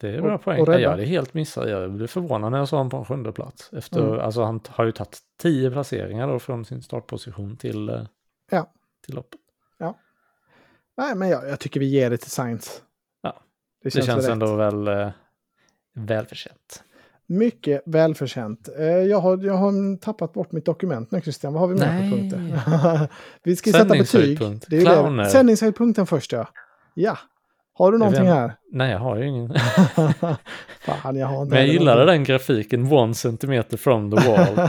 Det 0.00 0.08
är 0.08 0.16
Och- 0.20 0.22
bra 0.26 0.38
poäng. 0.38 0.60
och 0.60 0.68
Ja, 0.68 0.72
rädda. 0.72 0.82
jag 0.82 0.90
hade 0.90 1.04
helt 1.04 1.34
missat. 1.34 1.68
Jag 1.68 1.92
blev 1.92 2.06
förvånad 2.06 2.50
när 2.52 2.58
jag 2.58 2.68
såg 2.68 2.76
honom 2.76 2.90
på 2.90 2.96
en 2.96 3.04
sjunde 3.04 3.32
plats. 3.32 3.70
Efter, 3.72 4.00
Mm. 4.08 4.20
alltså, 4.20 4.42
han 4.42 4.60
har 4.68 4.84
ju 4.84 4.92
tagit 4.92 5.18
tio 5.38 5.70
placeringar 5.70 6.28
då 6.28 6.38
från 6.38 6.64
sin 6.64 6.82
startposition 6.82 7.56
till, 7.56 8.06
Ja. 8.50 8.70
till 9.06 9.14
loppet. 9.14 9.40
Nej, 10.98 11.14
men 11.14 11.28
jag, 11.28 11.48
jag 11.48 11.60
tycker 11.60 11.80
vi 11.80 11.86
ger 11.86 12.10
det 12.10 12.16
till 12.16 12.30
Sainz. 12.30 12.82
Ja, 13.22 13.28
det 13.82 13.86
Det 13.86 13.90
känns, 13.90 14.06
känns 14.06 14.24
rätt. 14.24 14.32
ändå 14.32 14.54
väl 14.56 14.88
eh, 14.88 15.08
välförtjänt. 15.94 16.82
Mycket 17.26 17.82
välförtjänt. 17.86 18.68
Eh, 18.78 18.84
jag, 18.86 19.20
har, 19.20 19.44
jag 19.44 19.54
har 19.54 19.96
tappat 19.96 20.32
bort 20.32 20.52
mitt 20.52 20.64
dokument 20.64 21.10
nu, 21.10 21.20
Christian. 21.20 21.52
Vad 21.52 21.60
har 21.60 21.68
vi 21.68 21.74
Nej. 21.74 22.10
för 22.10 22.16
punkter? 22.16 23.08
vi 23.42 23.56
ska 23.56 23.72
sätta 23.72 23.84
betyg. 23.94 24.38
Det 24.68 24.76
är 24.76 25.16
det. 25.16 25.30
Sändningshöjdpunkten 25.30 26.06
först, 26.06 26.32
ja. 26.32 26.48
Ja. 26.94 27.18
Har 27.72 27.92
du 27.92 27.98
någonting 27.98 28.26
här? 28.26 28.52
Nej, 28.72 28.90
jag 28.90 28.98
har 28.98 29.16
ju 29.16 29.26
ingen. 29.26 29.54
Fan, 30.80 31.16
jag 31.16 31.26
har 31.26 31.42
inte 31.42 31.54
Men 31.54 31.58
jag 31.58 31.68
gillade 31.68 32.00
någonting. 32.00 32.06
den 32.16 32.24
grafiken, 32.24 32.92
one 32.92 33.14
centimeter 33.14 33.76
from 33.76 34.10
the 34.10 34.28
wall. 34.30 34.68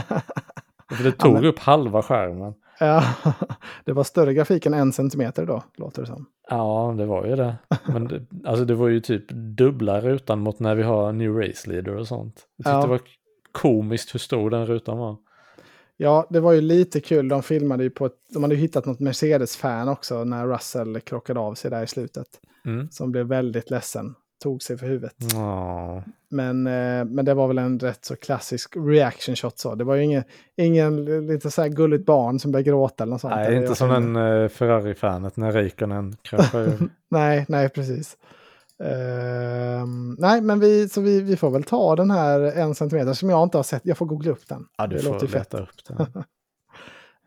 För 0.96 1.04
det 1.04 1.12
tog 1.12 1.32
men- 1.32 1.44
upp 1.44 1.58
halva 1.58 2.02
skärmen. 2.02 2.54
Ja, 2.80 3.04
det 3.84 3.92
var 3.92 4.04
större 4.04 4.34
grafik 4.34 4.66
än 4.66 4.74
en 4.74 4.92
centimeter 4.92 5.46
då, 5.46 5.62
låter 5.76 6.02
det 6.02 6.06
som. 6.06 6.26
Ja, 6.50 6.94
det 6.98 7.06
var 7.06 7.26
ju 7.26 7.36
det. 7.36 7.56
Men 7.86 8.08
det, 8.08 8.26
alltså 8.44 8.64
det 8.64 8.74
var 8.74 8.88
ju 8.88 9.00
typ 9.00 9.28
dubbla 9.30 10.00
rutan 10.00 10.40
mot 10.40 10.60
när 10.60 10.74
vi 10.74 10.82
har 10.82 11.12
New 11.12 11.36
Race 11.36 11.70
Leader 11.70 11.96
och 11.96 12.08
sånt. 12.08 12.46
Jag 12.56 12.64
tyckte 12.64 12.70
Ja. 12.70 12.82
det 12.82 12.88
var 12.88 13.00
komiskt 13.52 14.14
hur 14.14 14.18
stor 14.18 14.50
den 14.50 14.66
rutan 14.66 14.98
var. 14.98 15.16
Ja, 15.96 16.26
det 16.30 16.40
var 16.40 16.52
ju 16.52 16.60
lite 16.60 17.00
kul. 17.00 17.28
De 17.28 17.42
filmade 17.42 17.82
ju 17.84 17.90
på 17.90 18.06
ett, 18.06 18.16
de 18.34 18.42
hade 18.42 18.54
ju 18.54 18.60
hittat 18.60 18.86
något 18.86 19.00
Mercedes-fan 19.00 19.88
också 19.88 20.24
när 20.24 20.46
Russell 20.46 21.00
krockade 21.00 21.40
av 21.40 21.54
sig 21.54 21.70
där 21.70 21.82
i 21.82 21.86
slutet. 21.86 22.26
Mm. 22.66 22.90
Som 22.90 23.12
blev 23.12 23.26
väldigt 23.26 23.70
ledsen. 23.70 24.14
Tog 24.42 24.62
sig 24.62 24.78
för 24.78 24.86
huvudet. 24.86 25.14
Men, 26.28 26.66
eh, 26.66 27.04
men 27.04 27.24
det 27.24 27.34
var 27.34 27.48
väl 27.48 27.58
en 27.58 27.78
rätt 27.78 28.04
så 28.04 28.16
klassisk 28.16 28.76
reaction 28.76 29.36
shot 29.36 29.58
så. 29.58 29.74
Det 29.74 29.84
var 29.84 29.94
ju 29.94 30.02
ingen, 30.02 30.24
ingen 30.56 31.26
lite 31.26 31.50
så 31.50 31.62
här 31.62 31.68
gulligt 31.68 32.06
barn 32.06 32.38
som 32.38 32.52
började 32.52 32.70
gråta 32.70 33.04
eller 33.04 33.10
något 33.10 33.20
sånt. 33.20 33.34
Nej, 33.34 33.56
inte 33.56 33.74
som 33.74 33.90
en 33.90 34.16
uh, 34.16 34.48
Ferrari-fanet 34.48 35.36
när 35.36 35.52
Räikkönen 35.52 36.16
kraschar. 36.22 36.72
Nej, 37.10 37.44
nej 37.48 37.68
precis. 37.68 38.16
Ehm, 38.84 40.16
nej, 40.18 40.40
men 40.40 40.60
vi, 40.60 40.88
så 40.88 41.00
vi, 41.00 41.20
vi 41.20 41.36
får 41.36 41.50
väl 41.50 41.62
ta 41.62 41.96
den 41.96 42.10
här 42.10 42.40
en 42.40 42.74
centimeter 42.74 43.12
som 43.12 43.30
jag 43.30 43.42
inte 43.42 43.58
har 43.58 43.62
sett. 43.62 43.82
Jag 43.84 43.98
får 43.98 44.06
googla 44.06 44.32
upp 44.32 44.48
den. 44.48 44.66
Ja, 44.78 44.86
du 44.86 44.96
det 44.96 45.02
får 45.02 45.12
låter 45.12 45.26
fett. 45.26 45.54
upp 45.54 45.68
den. 45.88 46.24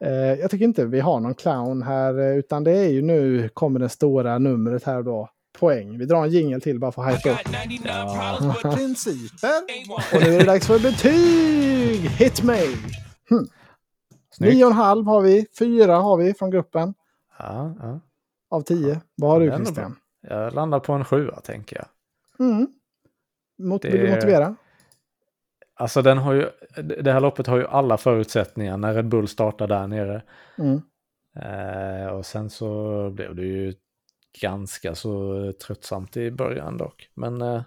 Eh, 0.04 0.40
jag 0.40 0.52
tycker 0.52 0.66
inte 0.66 0.86
vi 0.86 1.00
har 1.00 1.20
någon 1.20 1.34
clown 1.34 1.84
här, 1.84 2.20
eh, 2.20 2.38
utan 2.38 2.64
det 2.64 2.72
är 2.72 2.90
ju 2.90 3.02
nu 3.02 3.50
kommer 3.50 3.80
det 3.80 3.90
stora 3.90 4.38
numret 4.38 4.84
här 4.84 5.04
då. 5.04 5.30
Poäng. 5.60 5.98
Vi 5.98 6.06
drar 6.06 6.24
en 6.24 6.30
jingel 6.30 6.62
till 6.62 6.80
bara 6.80 6.92
för 6.92 7.02
att 7.02 7.18
hypa 7.26 7.30
upp. 7.30 7.38
got 7.46 7.54
99 7.68 7.82
problems, 7.94 8.62
but 8.64 8.74
Principer. 8.76 9.48
ain't 9.48 9.90
one. 9.90 10.04
Och 10.18 10.22
nu 10.28 10.36
är 10.36 10.40
det 10.40 10.46
dags 10.46 10.68
för 10.68 10.80
betyg! 10.80 12.10
Hit 12.10 12.44
me! 12.44 12.58
Snyggt. 14.34 14.54
Nio 14.54 14.66
och 14.66 14.72
en 14.72 14.78
halv 14.78 15.06
har 15.06 15.22
vi, 15.22 15.46
fyra 15.60 15.96
har 15.96 16.18
vi 16.18 16.34
från 16.34 16.52
gruppen 16.52 16.94
Ja, 17.40 17.76
ja. 17.80 18.00
av 18.50 18.62
tio. 18.62 19.02
Vad 19.16 19.30
har 19.32 19.42
Ja, 19.42 19.58
du 19.58 19.64
Christian? 19.66 19.96
Jag 20.28 20.54
landar 20.54 20.80
på 20.80 20.94
en 20.94 21.06
sjua 21.06 21.40
tänker 21.40 21.76
jag. 21.78 21.86
Mm. 22.48 22.68
Mot, 23.60 23.82
Det 23.82 23.90
Vill 23.90 24.02
du 24.02 24.16
motivera? 24.16 24.56
Alltså 25.76 26.02
den 26.02 26.18
har 26.18 26.34
ju, 26.34 26.50
det 27.02 27.12
här 27.12 27.20
loppet 27.20 27.48
har 27.48 27.58
ju 27.58 27.68
alla 27.68 27.98
förutsättningar 27.98 28.78
när 28.78 28.94
Red 28.94 29.08
Bull 29.08 29.28
startar 29.28 29.68
där 29.68 29.88
nere. 29.88 30.22
Mm. 30.58 30.82
Eh, 31.36 32.08
och 32.08 32.26
sen 32.26 32.50
så 32.50 33.10
blev 33.10 33.36
det 33.36 33.42
ju 33.42 33.74
ganska 34.40 34.96
så 34.96 35.54
tröttsamt 35.66 36.18
i 36.18 36.32
början 36.32 36.78
dock. 36.78 37.10
Men 37.14 37.42
eh, 37.42 37.62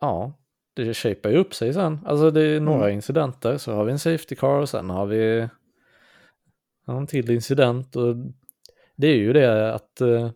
ja, 0.00 0.32
det 0.74 0.94
shapar 0.94 1.30
ju 1.30 1.36
upp 1.36 1.54
sig 1.54 1.74
sen. 1.74 1.98
Alltså 2.06 2.30
det 2.30 2.42
är 2.42 2.60
några 2.60 2.84
Mm. 2.84 2.94
incidenter, 2.94 3.58
så 3.58 3.72
har 3.72 3.84
vi 3.84 3.92
en 3.92 3.98
safety 3.98 4.34
car 4.34 4.58
och 4.58 4.68
sen 4.68 4.90
har 4.90 5.06
vi 5.06 5.48
en 6.86 7.06
till 7.06 7.30
incident. 7.30 7.96
Och 7.96 8.16
det 8.96 9.06
är 9.06 9.16
ju 9.16 9.32
det 9.32 9.74
att 9.74 10.00
eh, 10.00 10.30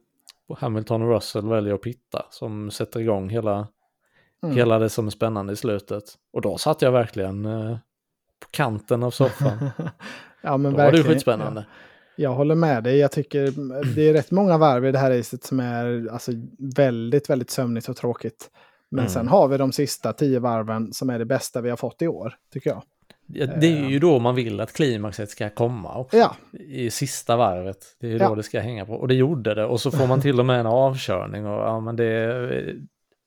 Hamilton 0.58 1.02
och 1.02 1.08
Russell 1.14 1.48
väljer 1.48 1.74
att 1.74 1.82
pitta 1.82 2.26
som 2.30 2.70
sätter 2.70 3.00
igång 3.00 3.28
hela, 3.28 3.68
Mm. 4.42 4.56
hela 4.56 4.78
det 4.78 4.88
som 4.88 5.06
är 5.06 5.10
spännande 5.10 5.52
i 5.52 5.56
slutet. 5.56 6.04
Och 6.32 6.40
då 6.42 6.58
satt 6.58 6.82
jag 6.82 6.92
verkligen 6.92 7.44
eh, 7.44 7.78
på 8.40 8.48
kanten 8.50 9.02
av 9.02 9.10
soffan. 9.10 9.70
ja, 10.42 10.56
men 10.56 10.72
Då 10.72 10.78
var 10.78 10.90
det 10.90 10.96
ju 10.96 11.02
verkligen. 11.02 11.40
Jag 12.16 12.30
håller 12.30 12.54
med 12.54 12.84
dig. 12.84 12.98
Jag 12.98 13.12
tycker 13.12 13.50
det 13.94 14.08
är 14.08 14.12
rätt 14.12 14.30
många 14.30 14.58
varv 14.58 14.86
i 14.86 14.92
det 14.92 14.98
här 14.98 15.10
racet 15.18 15.44
som 15.44 15.60
är 15.60 16.08
alltså, 16.12 16.32
väldigt, 16.76 17.30
väldigt 17.30 17.50
sömnigt 17.50 17.88
och 17.88 17.96
tråkigt. 17.96 18.50
Men 18.90 18.98
Mm. 18.98 19.10
sen 19.12 19.28
har 19.28 19.48
vi 19.48 19.56
de 19.56 19.72
sista 19.72 20.12
tio 20.12 20.38
varven 20.38 20.92
som 20.92 21.10
är 21.10 21.18
det 21.18 21.24
bästa 21.24 21.60
vi 21.60 21.70
har 21.70 21.76
fått 21.76 22.02
i 22.02 22.08
år, 22.08 22.34
tycker 22.52 22.70
jag. 22.70 22.82
Ja, 23.28 23.46
Det 23.46 23.66
är 23.66 23.88
ju 23.88 23.98
då 23.98 24.18
man 24.18 24.34
vill 24.34 24.60
att 24.60 24.72
klimaxet 24.72 25.30
ska 25.30 25.50
komma 25.50 25.94
också. 25.98 26.16
Ja, 26.16 26.36
I 26.58 26.90
sista 26.90 27.36
varvet. 27.36 27.78
Det 28.00 28.06
är 28.06 28.10
ju 28.10 28.16
Ja. 28.18 28.28
då 28.28 28.34
det 28.34 28.42
ska 28.42 28.60
hänga 28.60 28.86
på. 28.86 28.92
Och 28.94 29.08
det 29.08 29.14
gjorde 29.14 29.54
det. 29.54 29.64
Och 29.64 29.80
så 29.80 29.90
får 29.90 30.06
man 30.06 30.20
till 30.20 30.40
och 30.40 30.46
med 30.46 30.60
en 30.60 30.66
avkörning. 30.66 31.46
Och 31.46 31.60
ja, 31.60 31.80
men 31.80 31.96
det, 31.96 32.04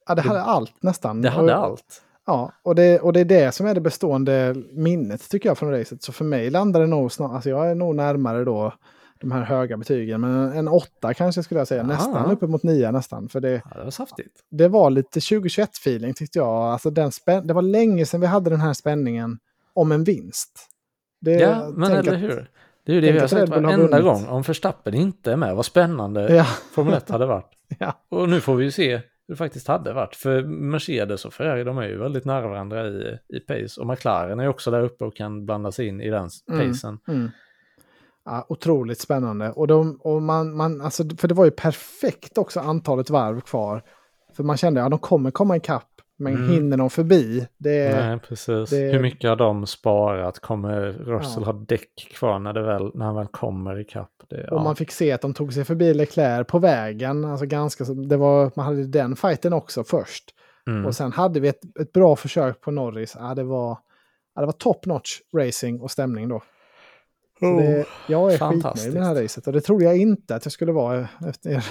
ja 0.08 0.16
det 0.16 0.22
hade 0.22 0.42
allt 0.42 0.74
nästan. 0.84 1.22
det 1.22 1.30
hade 1.30 1.56
Och- 1.56 1.64
allt. 1.66 2.02
Ja, 2.30 2.52
och 2.64 2.76
det, 2.76 3.00
och 3.00 3.14
det 3.14 3.20
är 3.20 3.26
det 3.26 3.52
som 3.52 3.66
är 3.68 3.74
det 3.76 3.82
bestående 3.82 4.56
minnet 4.72 5.30
tycker 5.30 5.50
jag 5.50 5.58
från 5.58 5.72
racet. 5.72 6.04
Så 6.04 6.12
för 6.12 6.26
mig 6.26 6.50
landar 6.50 6.80
det 6.80 6.88
nog 6.88 7.12
snart, 7.12 7.32
alltså 7.32 7.50
jag 7.50 7.72
är 7.72 7.76
nog 7.76 7.96
närmare 7.96 8.44
då 8.44 8.74
de 9.20 9.32
här 9.32 9.42
höga 9.42 9.78
betygen. 9.78 10.22
Men 10.22 10.54
en, 10.54 10.68
åtta 10.68 11.14
kanske 11.14 11.44
skulle 11.44 11.60
jag 11.60 11.68
säga, 11.68 11.82
Ja. 11.82 11.88
nästan 11.88 12.32
uppe 12.32 12.48
mot 12.48 12.64
nio 12.64 12.92
nästan. 12.92 13.30
För 13.30 13.40
det, 13.40 13.62
Ja, 13.72 13.78
det 13.78 13.84
var 13.84 13.92
saftigt. 13.92 14.34
det 14.52 14.68
var 14.68 14.90
lite 14.90 15.20
2021-feeling 15.20 16.14
tyckte 16.14 16.40
jag. 16.40 16.48
Alltså 16.48 16.90
den 16.90 17.10
spän- 17.12 17.48
det 17.48 17.54
var 17.54 17.62
länge 17.62 18.06
sedan 18.06 18.22
vi 18.22 18.28
hade 18.28 18.50
den 18.50 18.62
här 18.62 18.74
spänningen 18.74 19.38
om 19.74 19.92
en 19.92 20.04
vinst. 20.04 20.68
Det, 21.22 21.32
Ja, 21.32 21.70
men 21.74 21.92
eller 21.92 22.14
att- 22.14 22.20
hur? 22.22 22.50
Det 22.86 22.92
är 22.92 22.96
ju 22.96 23.02
det 23.02 23.12
vi 23.12 23.20
har 23.20 23.28
sagt 23.28 23.50
har 23.54 23.62
varenda 23.62 24.02
gång. 24.02 24.28
Om 24.28 24.42
Verstappen 24.42 24.94
inte 24.94 25.32
är 25.32 25.36
med, 25.36 25.56
vad 25.56 25.66
spännande 25.66 26.36
Ja, 26.36 26.46
Formel 26.72 26.94
1 26.94 27.10
hade 27.10 27.26
varit. 27.26 27.52
ja, 27.80 27.94
Och 28.10 28.30
nu 28.30 28.42
får 28.42 28.56
vi 28.56 28.64
ju 28.66 28.72
se 28.72 29.02
det 29.30 29.36
faktiskt 29.36 29.68
hade 29.68 29.94
varit. 29.94 30.16
För 30.16 30.44
Mercedes 30.44 31.26
och 31.26 31.34
Ferrari, 31.34 31.64
de 31.64 31.78
är 31.78 31.88
ju 31.88 31.98
väldigt 31.98 32.26
nära 32.26 32.48
varandra 32.48 32.88
i, 32.88 33.18
i 33.28 33.40
pace. 33.40 33.82
Och 33.82 33.88
McLaren 33.88 34.40
är 34.40 34.48
också 34.48 34.72
där 34.72 34.82
uppe 34.84 35.06
och 35.06 35.16
kan 35.16 35.46
blanda 35.46 35.72
sig 35.72 35.88
in 35.88 36.02
i 36.02 36.10
den 36.10 36.30
Mm. 36.52 36.68
pacen. 36.72 37.00
mm. 37.08 37.30
ja, 38.26 38.46
otroligt 38.50 39.00
spännande. 39.00 39.52
Och, 39.52 39.68
de, 39.68 40.00
och 40.02 40.22
man, 40.22 40.56
man, 40.58 40.82
alltså, 40.82 41.04
för 41.18 41.28
det 41.28 41.34
var 41.34 41.46
ju 41.46 41.52
perfekt 41.52 42.38
också 42.38 42.60
antalet 42.60 43.10
varv 43.10 43.42
kvar. 43.42 43.84
För 44.36 44.44
man 44.44 44.58
kände 44.58 44.82
att 44.82 44.86
ja, 44.86 44.90
de 44.90 45.00
kommer 45.00 45.32
komma 45.32 45.58
ikapp, 45.58 45.90
men 46.18 46.36
Mm. 46.36 46.50
hinner 46.50 46.78
de 46.78 46.90
förbi? 46.90 47.48
Det, 47.58 47.96
Nej, 48.06 48.20
precis. 48.20 48.70
det- 48.70 48.92
Hur 48.92 49.00
mycket 49.02 49.30
har 49.30 49.36
de 49.38 49.66
sparat? 49.66 50.40
Kommer 50.40 50.82
Russell 50.92 51.44
Ja. 51.46 51.52
ha 51.52 51.54
däck 51.68 52.10
kvar 52.14 52.40
när, 52.40 52.54
det 52.54 52.62
väl, 52.62 52.92
när 52.96 53.06
han 53.06 53.16
väl 53.16 53.28
kommer 53.28 53.80
ikapp? 53.80 54.12
Det, 54.30 54.44
Och 54.44 54.58
ja. 54.58 54.64
man 54.64 54.76
fick 54.76 54.92
se 54.92 55.12
att 55.12 55.22
de 55.22 55.34
tog 55.34 55.54
sig 55.54 55.66
förbi 55.66 55.94
Leclerc 55.94 56.48
på 56.48 56.60
vägen. 56.60 57.26
Alltså 57.26 57.46
ganska, 57.46 57.84
det 57.84 58.18
var, 58.18 58.52
man 58.56 58.66
hade 58.66 58.88
den 58.88 59.16
fighten 59.16 59.54
också 59.54 59.84
först. 59.84 60.24
mm. 60.68 60.86
Och 60.86 60.96
sen 60.96 61.12
hade 61.12 61.40
vi 61.40 61.48
ett, 61.48 61.80
ett 61.80 61.94
bra 61.94 62.16
försök 62.16 62.62
på 62.62 62.72
Norris. 62.72 63.16
Ja, 63.20 63.36
det 63.36 63.44
var, 63.44 63.78
ja, 64.36 64.42
det 64.42 64.46
var 64.46 64.54
top 64.54 64.86
notch 64.86 65.20
racing 65.38 65.82
och 65.82 65.92
stämning 65.92 66.30
då. 66.30 66.42
Så 67.40 67.46
det, 67.46 67.86
jag 68.08 68.34
är 68.34 68.38
skitnöjd 68.38 68.66
Oh, 68.66 68.84
med 68.86 68.94
det 68.94 69.06
här 69.06 69.16
racet. 69.24 69.48
Och 69.48 69.54
det 69.54 69.62
trodde 69.62 69.86
jag 69.86 69.98
inte 69.98 70.36
att 70.36 70.46
jag 70.46 70.52
skulle 70.52 70.72
vara 70.72 71.08
efter 71.28 71.64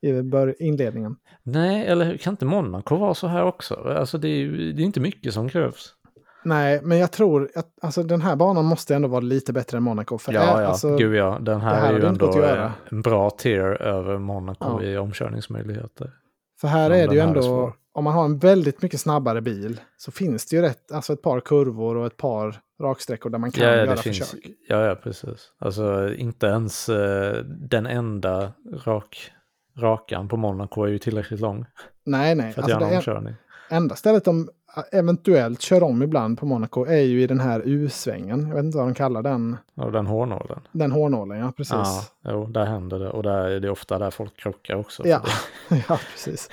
i 0.00 0.54
inledningen. 0.58 1.16
Nej, 1.42 1.86
eller 1.86 2.16
kan 2.16 2.32
inte 2.32 2.44
Monaco 2.44 2.96
vara 2.96 3.14
så 3.14 3.26
här 3.26 3.44
också? 3.44 3.74
Alltså 3.74 4.18
det 4.18 4.28
är 4.28 4.46
det 4.48 4.82
är 4.82 4.84
inte 4.84 5.00
mycket 5.00 5.34
som 5.34 5.48
krävs. 5.48 5.94
Nej, 6.44 6.80
men 6.82 6.98
jag 6.98 7.10
tror 7.12 7.50
att 7.54 7.66
alltså, 7.82 8.02
den 8.02 8.22
här 8.22 8.36
banan 8.36 8.64
måste 8.64 8.94
ändå 8.94 9.08
vara 9.08 9.20
lite 9.20 9.52
bättre 9.52 9.76
än 9.76 9.82
Monaco. 9.82 10.18
För 10.18 10.32
Ja, 10.32 10.40
är- 10.40 10.62
ja, 10.62 10.68
alltså, 10.68 10.96
gud 10.96 11.14
ja. 11.14 11.38
Den 11.40 11.60
här, 11.60 11.74
här 11.80 11.92
är 11.94 11.98
ju 11.98 12.06
ändå 12.06 12.36
göra. 12.36 12.72
en 12.90 13.02
bra 13.02 13.30
tier 13.30 13.82
över 13.82 14.18
Monaco 14.18 14.78
Ja. 14.82 14.82
i 14.82 14.96
omkörningsmöjligheter. 14.98 16.10
För 16.60 16.68
här 16.68 16.90
Ja, 16.90 16.96
är 16.96 17.08
det 17.08 17.14
ju 17.14 17.20
ändå, 17.20 17.72
om 17.92 18.04
man 18.04 18.12
har 18.14 18.24
en 18.24 18.38
väldigt 18.38 18.82
mycket 18.82 19.00
snabbare 19.00 19.40
bil 19.40 19.80
så 19.96 20.12
finns 20.12 20.46
det 20.46 20.56
ju 20.56 20.62
rätt, 20.62 20.92
alltså 20.92 21.12
ett 21.12 21.22
par 21.22 21.40
kurvor 21.40 21.96
och 21.96 22.06
ett 22.06 22.16
par 22.16 22.56
raksträckor 22.82 23.30
där 23.30 23.38
man 23.38 23.50
kan 23.50 23.64
Ja, 23.64 23.76
göra 23.76 23.90
det 23.90 23.96
finns. 23.96 24.18
försök. 24.30 24.46
Ja, 24.68 24.84
ja, 24.86 24.94
precis. 24.94 25.52
Alltså 25.58 26.14
inte 26.14 26.46
ens 26.46 26.88
eh, 26.88 27.36
den 27.44 27.86
enda 27.86 28.52
rak, 28.84 29.30
rakan 29.78 30.28
på 30.28 30.36
Monaco 30.36 30.82
är 30.84 30.88
ju 30.88 30.98
tillräckligt 30.98 31.40
lång 31.40 31.66
Nej, 32.06 32.34
nej. 32.34 32.52
för 32.52 32.62
att 32.62 32.64
Alltså 32.64 32.80
göra 32.80 32.90
en 32.90 32.96
omkörning. 32.96 33.34
enda 33.70 33.96
stället 33.96 34.24
de 34.24 34.48
eventuellt 34.92 35.60
kör 35.60 35.82
om 35.82 36.02
ibland 36.02 36.38
på 36.38 36.46
Monaco 36.46 36.84
är 36.84 37.00
ju 37.00 37.22
i 37.22 37.26
den 37.26 37.40
här 37.40 37.62
U-svängen. 37.64 38.46
Jag 38.48 38.54
vet 38.54 38.64
inte 38.64 38.78
vad 38.78 38.86
de 38.86 38.94
kallar 38.94 39.22
den. 39.22 39.56
Och 39.74 39.92
den 39.92 40.06
hårnålen. 40.06 40.60
Den 40.72 40.92
hårnålen, 40.92 41.38
ja 41.38 41.52
precis. 41.56 41.72
Ja, 41.74 42.04
jo, 42.24 42.46
där 42.46 42.64
händer 42.64 42.98
det. 42.98 43.10
Och 43.10 43.22
där 43.22 43.48
är 43.50 43.60
det 43.60 43.70
ofta 43.70 43.98
där 43.98 44.10
folk 44.10 44.36
krockar 44.36 44.76
också. 44.76 45.02
Ja, 45.08 45.22
ja 45.88 45.98
precis. 46.12 46.50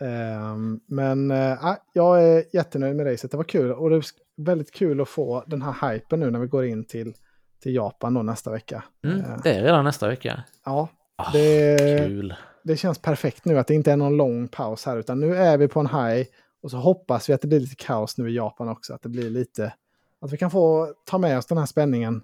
Ehm, 0.00 0.80
men 0.86 1.30
äh, 1.30 1.58
jag 1.92 2.22
är 2.24 2.44
jättenöjd 2.52 2.96
med 2.96 3.06
racet. 3.12 3.30
Det 3.30 3.36
var 3.36 3.44
kul 3.44 3.72
och 3.72 3.90
det 3.90 3.96
är 3.96 4.04
väldigt 4.36 4.70
kul 4.72 5.00
att 5.00 5.08
få 5.08 5.44
den 5.46 5.62
här 5.62 5.92
hypen 5.92 6.20
nu 6.20 6.30
när 6.30 6.38
vi 6.38 6.46
går 6.46 6.64
in 6.66 6.84
till, 6.84 7.14
till 7.62 7.74
Japan 7.74 8.14
då 8.14 8.22
nästa 8.22 8.50
vecka. 8.50 8.84
Mm, 9.04 9.18
Eh, 9.20 9.24
det 9.42 9.50
är 9.54 9.62
redan 9.62 9.84
nästa 9.84 10.08
vecka. 10.08 10.42
ja, 10.64 10.88
Ah, 11.18 11.30
det, 11.32 11.78
Kul. 12.06 12.34
det 12.64 12.76
känns 12.76 12.98
perfekt 12.98 13.44
nu 13.44 13.58
att 13.58 13.66
det 13.66 13.74
inte 13.74 13.92
är 13.92 13.96
någon 13.96 14.16
lång 14.16 14.48
paus 14.48 14.86
här 14.86 14.96
utan 14.96 15.20
nu 15.20 15.36
är 15.36 15.58
vi 15.58 15.68
på 15.68 15.80
en 15.80 15.86
high 15.86 16.26
och 16.66 16.70
så 16.70 16.76
hoppas 16.76 17.28
vi 17.28 17.32
att 17.32 17.40
det 17.40 17.48
blir 17.48 17.60
lite 17.60 17.74
kaos 17.76 18.18
nu 18.18 18.30
i 18.30 18.34
Japan 18.34 18.68
också. 18.68 18.94
Att 18.94 19.02
det 19.02 19.08
blir 19.08 19.30
lite, 19.30 19.72
att 20.20 20.32
vi 20.32 20.36
kan 20.36 20.50
få 20.50 20.94
ta 21.04 21.18
med 21.18 21.38
oss 21.38 21.46
den 21.46 21.58
här 21.58 21.66
spänningen 21.66 22.22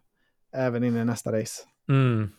även 0.53 0.85
in 0.85 0.97
i 0.97 1.05
nästa 1.05 1.33
race. 1.41 1.63
Mm. 1.89 2.31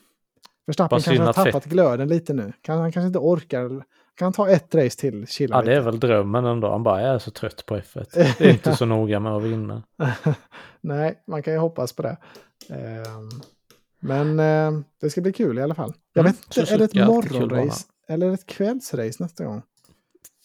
Verstappen 0.66 0.96
Bara 0.98 1.02
kanske 1.02 1.24
har 1.24 1.34
tappat 1.34 1.66
glöden 1.66 2.08
lite 2.08 2.34
nu. 2.34 2.54
Kan, 2.62 2.78
han 2.80 2.92
kanske 2.92 3.08
inte 3.08 3.20
orkar. 3.20 3.70
Kan 4.16 4.26
han 4.26 4.34
ta 4.34 4.50
ett 4.50 4.76
race 4.76 5.00
till, 5.00 5.28
chilla 5.28 5.56
Ja, 5.56 5.62
lite. 5.62 5.72
det 5.72 5.78
är 5.78 5.82
väl 5.82 6.00
drömmen 6.00 6.46
ändå. 6.46 6.72
Han 6.72 6.84
bara, 6.84 7.02
jag 7.02 7.16
är 7.16 7.20
så 7.20 7.32
trött 7.32 7.66
på 7.66 7.78
F1. 7.78 8.06
Det 8.38 8.46
är 8.46 8.50
inte 8.50 8.76
så 8.76 8.86
noga 8.86 9.20
med 9.20 9.32
att 9.32 9.44
vinna. 9.44 9.84
Nej, 10.82 11.24
man 11.28 11.44
kan 11.44 11.54
ju 11.54 11.60
hoppas 11.60 11.94
på 11.94 12.02
det. 12.02 12.18
Ehm, 12.70 13.30
men 14.00 14.40
eh, 14.40 14.82
det 15.02 15.10
ska 15.10 15.22
bli 15.22 15.34
kul 15.34 15.58
i 15.60 15.62
alla 15.62 15.76
fall. 15.76 15.94
Jag 16.14 16.22
Mm, 16.22 16.32
vet 16.34 16.58
inte, 16.58 16.74
är 16.74 16.78
det 16.78 16.86
ett 16.86 17.08
morgonrace 17.08 17.86
eller 18.08 18.32
ett 18.32 18.46
kvällsrace 18.46 19.24
nästa 19.24 19.46
gång? 19.46 19.62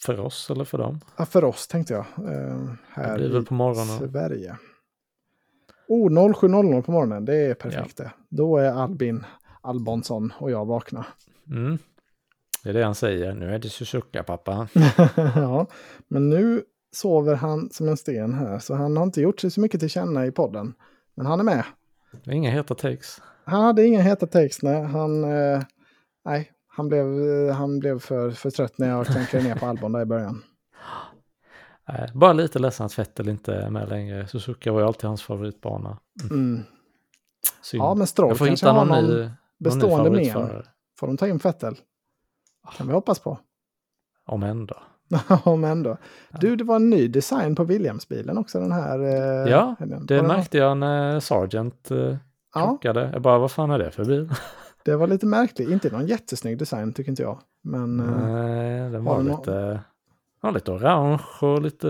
För 0.00 0.20
oss 0.20 0.50
eller 0.50 0.64
för 0.64 0.78
dem. 0.78 1.00
Ja, 1.16 1.24
för 1.26 1.44
oss 1.44 1.68
tänkte 1.68 1.94
jag. 1.94 2.04
Eh, 2.18 2.56
Det 2.56 2.76
här 2.88 3.16
blir 3.16 3.32
väl 3.32 3.44
på 3.44 3.54
i 3.54 3.58
morgonen. 3.58 4.10
Sverige. 4.10 4.56
Oh, 5.88 6.10
07.00 6.10 6.82
på 6.82 6.92
morgonen, 6.92 7.24
det 7.24 7.36
är 7.36 7.54
perfekt 7.54 7.96
det. 7.96 8.12
Då 8.28 8.56
är 8.56 8.70
Albin 8.72 9.24
Albonsson 9.60 10.32
och 10.38 10.50
jag 10.50 10.64
vakna. 10.66 11.06
Mm. 11.50 11.78
Det 12.62 12.68
är 12.68 12.74
det 12.74 12.84
han 12.84 12.94
säger. 12.94 13.34
Nu 13.34 13.54
är 13.54 13.58
det 13.58 13.68
Suzuka 13.68 14.22
pappa. 14.22 14.68
ja, 15.16 15.66
men 16.08 16.28
nu 16.28 16.62
sover 16.92 17.34
han 17.34 17.70
som 17.70 17.88
en 17.88 17.96
sten 17.96 18.34
här, 18.34 18.58
så 18.58 18.74
han 18.74 18.96
har 18.96 19.04
inte 19.04 19.20
gjort 19.20 19.40
sig 19.40 19.50
så 19.50 19.60
mycket 19.60 19.80
till 19.80 19.88
känna 19.90 20.26
i 20.26 20.30
podden. 20.32 20.74
Men 21.14 21.26
han 21.26 21.40
är 21.40 21.44
med. 21.44 21.64
Det 22.24 22.30
är 22.30 22.34
inga 22.34 22.50
heta 22.50 22.74
takes. 22.74 23.20
Han 23.44 23.62
hade 23.64 23.86
inga 23.86 24.02
heta 24.02 24.26
takes, 24.26 24.62
nej. 24.62 24.82
Han, 24.82 25.24
eh, 25.24 25.62
nej. 26.24 26.50
Han 26.78 26.88
blev, 26.88 27.06
han 27.50 27.78
blev 27.78 27.98
för, 27.98 28.30
för 28.30 28.50
trött 28.50 28.78
när 28.78 28.88
jag 28.88 29.06
klankade 29.06 29.42
ner 29.42 29.54
på 29.54 29.66
Albon 29.66 29.92
där 29.92 30.00
i 30.00 30.04
början. 30.04 30.42
Bara 32.14 32.32
lite 32.32 32.58
ledsen 32.58 32.86
att 32.86 32.98
Vettel 32.98 33.28
inte 33.28 33.54
är 33.54 33.70
med 33.70 33.88
längre. 33.88 34.26
Suzuka 34.26 34.72
var 34.72 34.80
ju 34.80 34.86
alltid 34.86 35.04
hans 35.04 35.22
favoritbana. 35.22 35.98
Mm. 36.30 36.62
Synd. 37.62 37.82
Ja, 37.82 37.94
men 37.94 38.06
Stroll 38.06 38.28
jag 38.28 38.38
får 38.38 38.46
kanske 38.46 38.66
hitta 38.66 38.72
någon 38.76 38.88
någon 38.88 39.04
ny, 39.04 39.10
någon 39.16 39.26
ny 39.26 39.30
bestående 39.58 40.10
men. 40.10 40.24
favoritförare. 40.24 40.66
Får 41.00 41.06
de 41.06 41.16
ta 41.16 41.28
in 41.28 41.38
Vettel? 41.38 41.76
Kan 42.76 42.86
vi 42.86 42.92
hoppas 42.92 43.18
på. 43.18 43.38
Om 44.26 44.42
ändå. 44.42 44.76
Om 45.44 45.64
ändå. 45.64 45.96
Du, 46.40 46.56
det 46.56 46.64
var 46.64 46.76
en 46.76 46.90
ny 46.90 47.08
design 47.08 47.54
på 47.54 47.64
Williams-bilen 47.64 48.38
också 48.38 48.60
den 48.60 48.72
här. 48.72 48.98
eh, 49.00 49.50
Ja. 49.52 49.76
Det 49.78 50.16
någon- 50.16 50.26
märkte 50.26 50.58
jag 50.58 50.76
när 50.76 51.20
Sargent 51.20 51.90
eh, 51.90 52.16
Ja, 52.54 52.66
krockade. 52.66 53.10
Jag 53.12 53.22
bara, 53.22 53.38
vad 53.38 53.50
fan 53.52 53.70
är 53.70 53.78
det 53.78 53.90
för 53.90 54.04
bil? 54.04 54.30
Det 54.90 54.96
var 54.96 55.06
lite 55.06 55.26
märkligt. 55.26 55.68
Inte 55.68 55.90
någon 55.90 56.06
jättesnygg 56.06 56.58
design 56.58 56.92
tycker 56.92 57.10
inte 57.10 57.22
jag. 57.22 57.38
Men 57.62 58.00
eh, 58.00 58.06
Nej, 58.06 58.90
den 58.90 59.04
var 59.04 59.22
nå- 59.22 59.38
lite, 59.38 59.80
ja, 60.42 60.50
lite 60.50 60.72
orange 60.72 61.22
och 61.40 61.62
lite... 61.62 61.88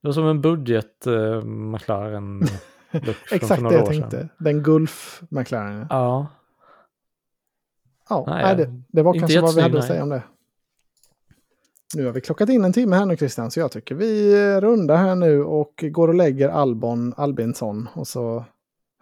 Det 0.00 0.08
var 0.08 0.12
som 0.12 0.26
en 0.26 0.40
budget 0.40 1.06
uh, 1.06 1.44
McLaren 1.44 2.42
exakt 3.30 3.62
det 3.62 3.74
jag 3.74 3.86
tänkte. 3.86 4.10
sedan. 4.10 4.28
Den 4.38 4.62
Gulf 4.62 5.22
McLaren. 5.30 5.86
Ja, 5.90 6.26
Ja, 8.08 8.24
Nej, 8.26 8.42
nej, 8.44 8.56
det, 8.56 8.82
det 8.88 9.02
var 9.02 9.18
kanske 9.18 9.40
vad 9.40 9.54
vi 9.54 9.60
hade 9.60 9.78
att 9.78 9.86
säga 9.86 10.02
om 10.02 10.08
det. 10.08 10.22
Nu 11.94 12.06
har 12.06 12.12
vi 12.12 12.20
klockat 12.20 12.48
in 12.48 12.64
en 12.64 12.72
timme 12.72 12.96
här 12.96 13.06
nu 13.06 13.16
Christian, 13.16 13.50
så 13.50 13.60
jag 13.60 13.72
tycker 13.72 13.94
vi 13.94 14.32
eh, 14.42 14.60
rundar 14.60 14.96
här 14.96 15.14
nu 15.14 15.44
och 15.44 15.84
går 15.90 16.08
och 16.08 16.14
lägger 16.14 16.48
Albon 16.48 17.14
Albinsson. 17.16 17.88
Och 17.94 18.08
så 18.08 18.44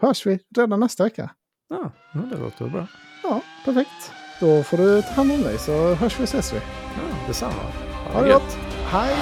hörs 0.00 0.26
vi 0.26 0.38
redan 0.56 0.80
nästa 0.80 1.04
vecka. 1.04 1.30
ja 1.68 1.90
det 2.12 2.38
låter 2.38 2.68
bra. 2.68 2.86
Ja, 3.22 3.40
perfekt. 3.64 4.12
Då 4.40 4.62
får 4.62 4.76
du 4.76 5.02
ta 5.02 5.08
hand 5.08 5.32
om 5.32 5.42
dig 5.42 5.58
så 5.58 5.94
hörs 5.94 6.18
vi 6.18 6.24
och 6.24 6.28
ses 6.28 6.52
vi. 6.52 6.56
Ja, 6.56 7.26
detsamma. 7.26 7.62
Ha 8.12 8.22
det 8.22 8.32
gott! 8.32 8.58
Hej! 8.86 9.16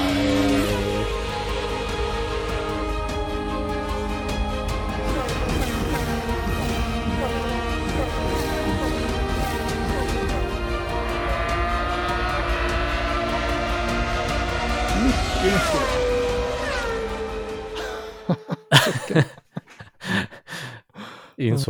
Insåg 21.36 21.66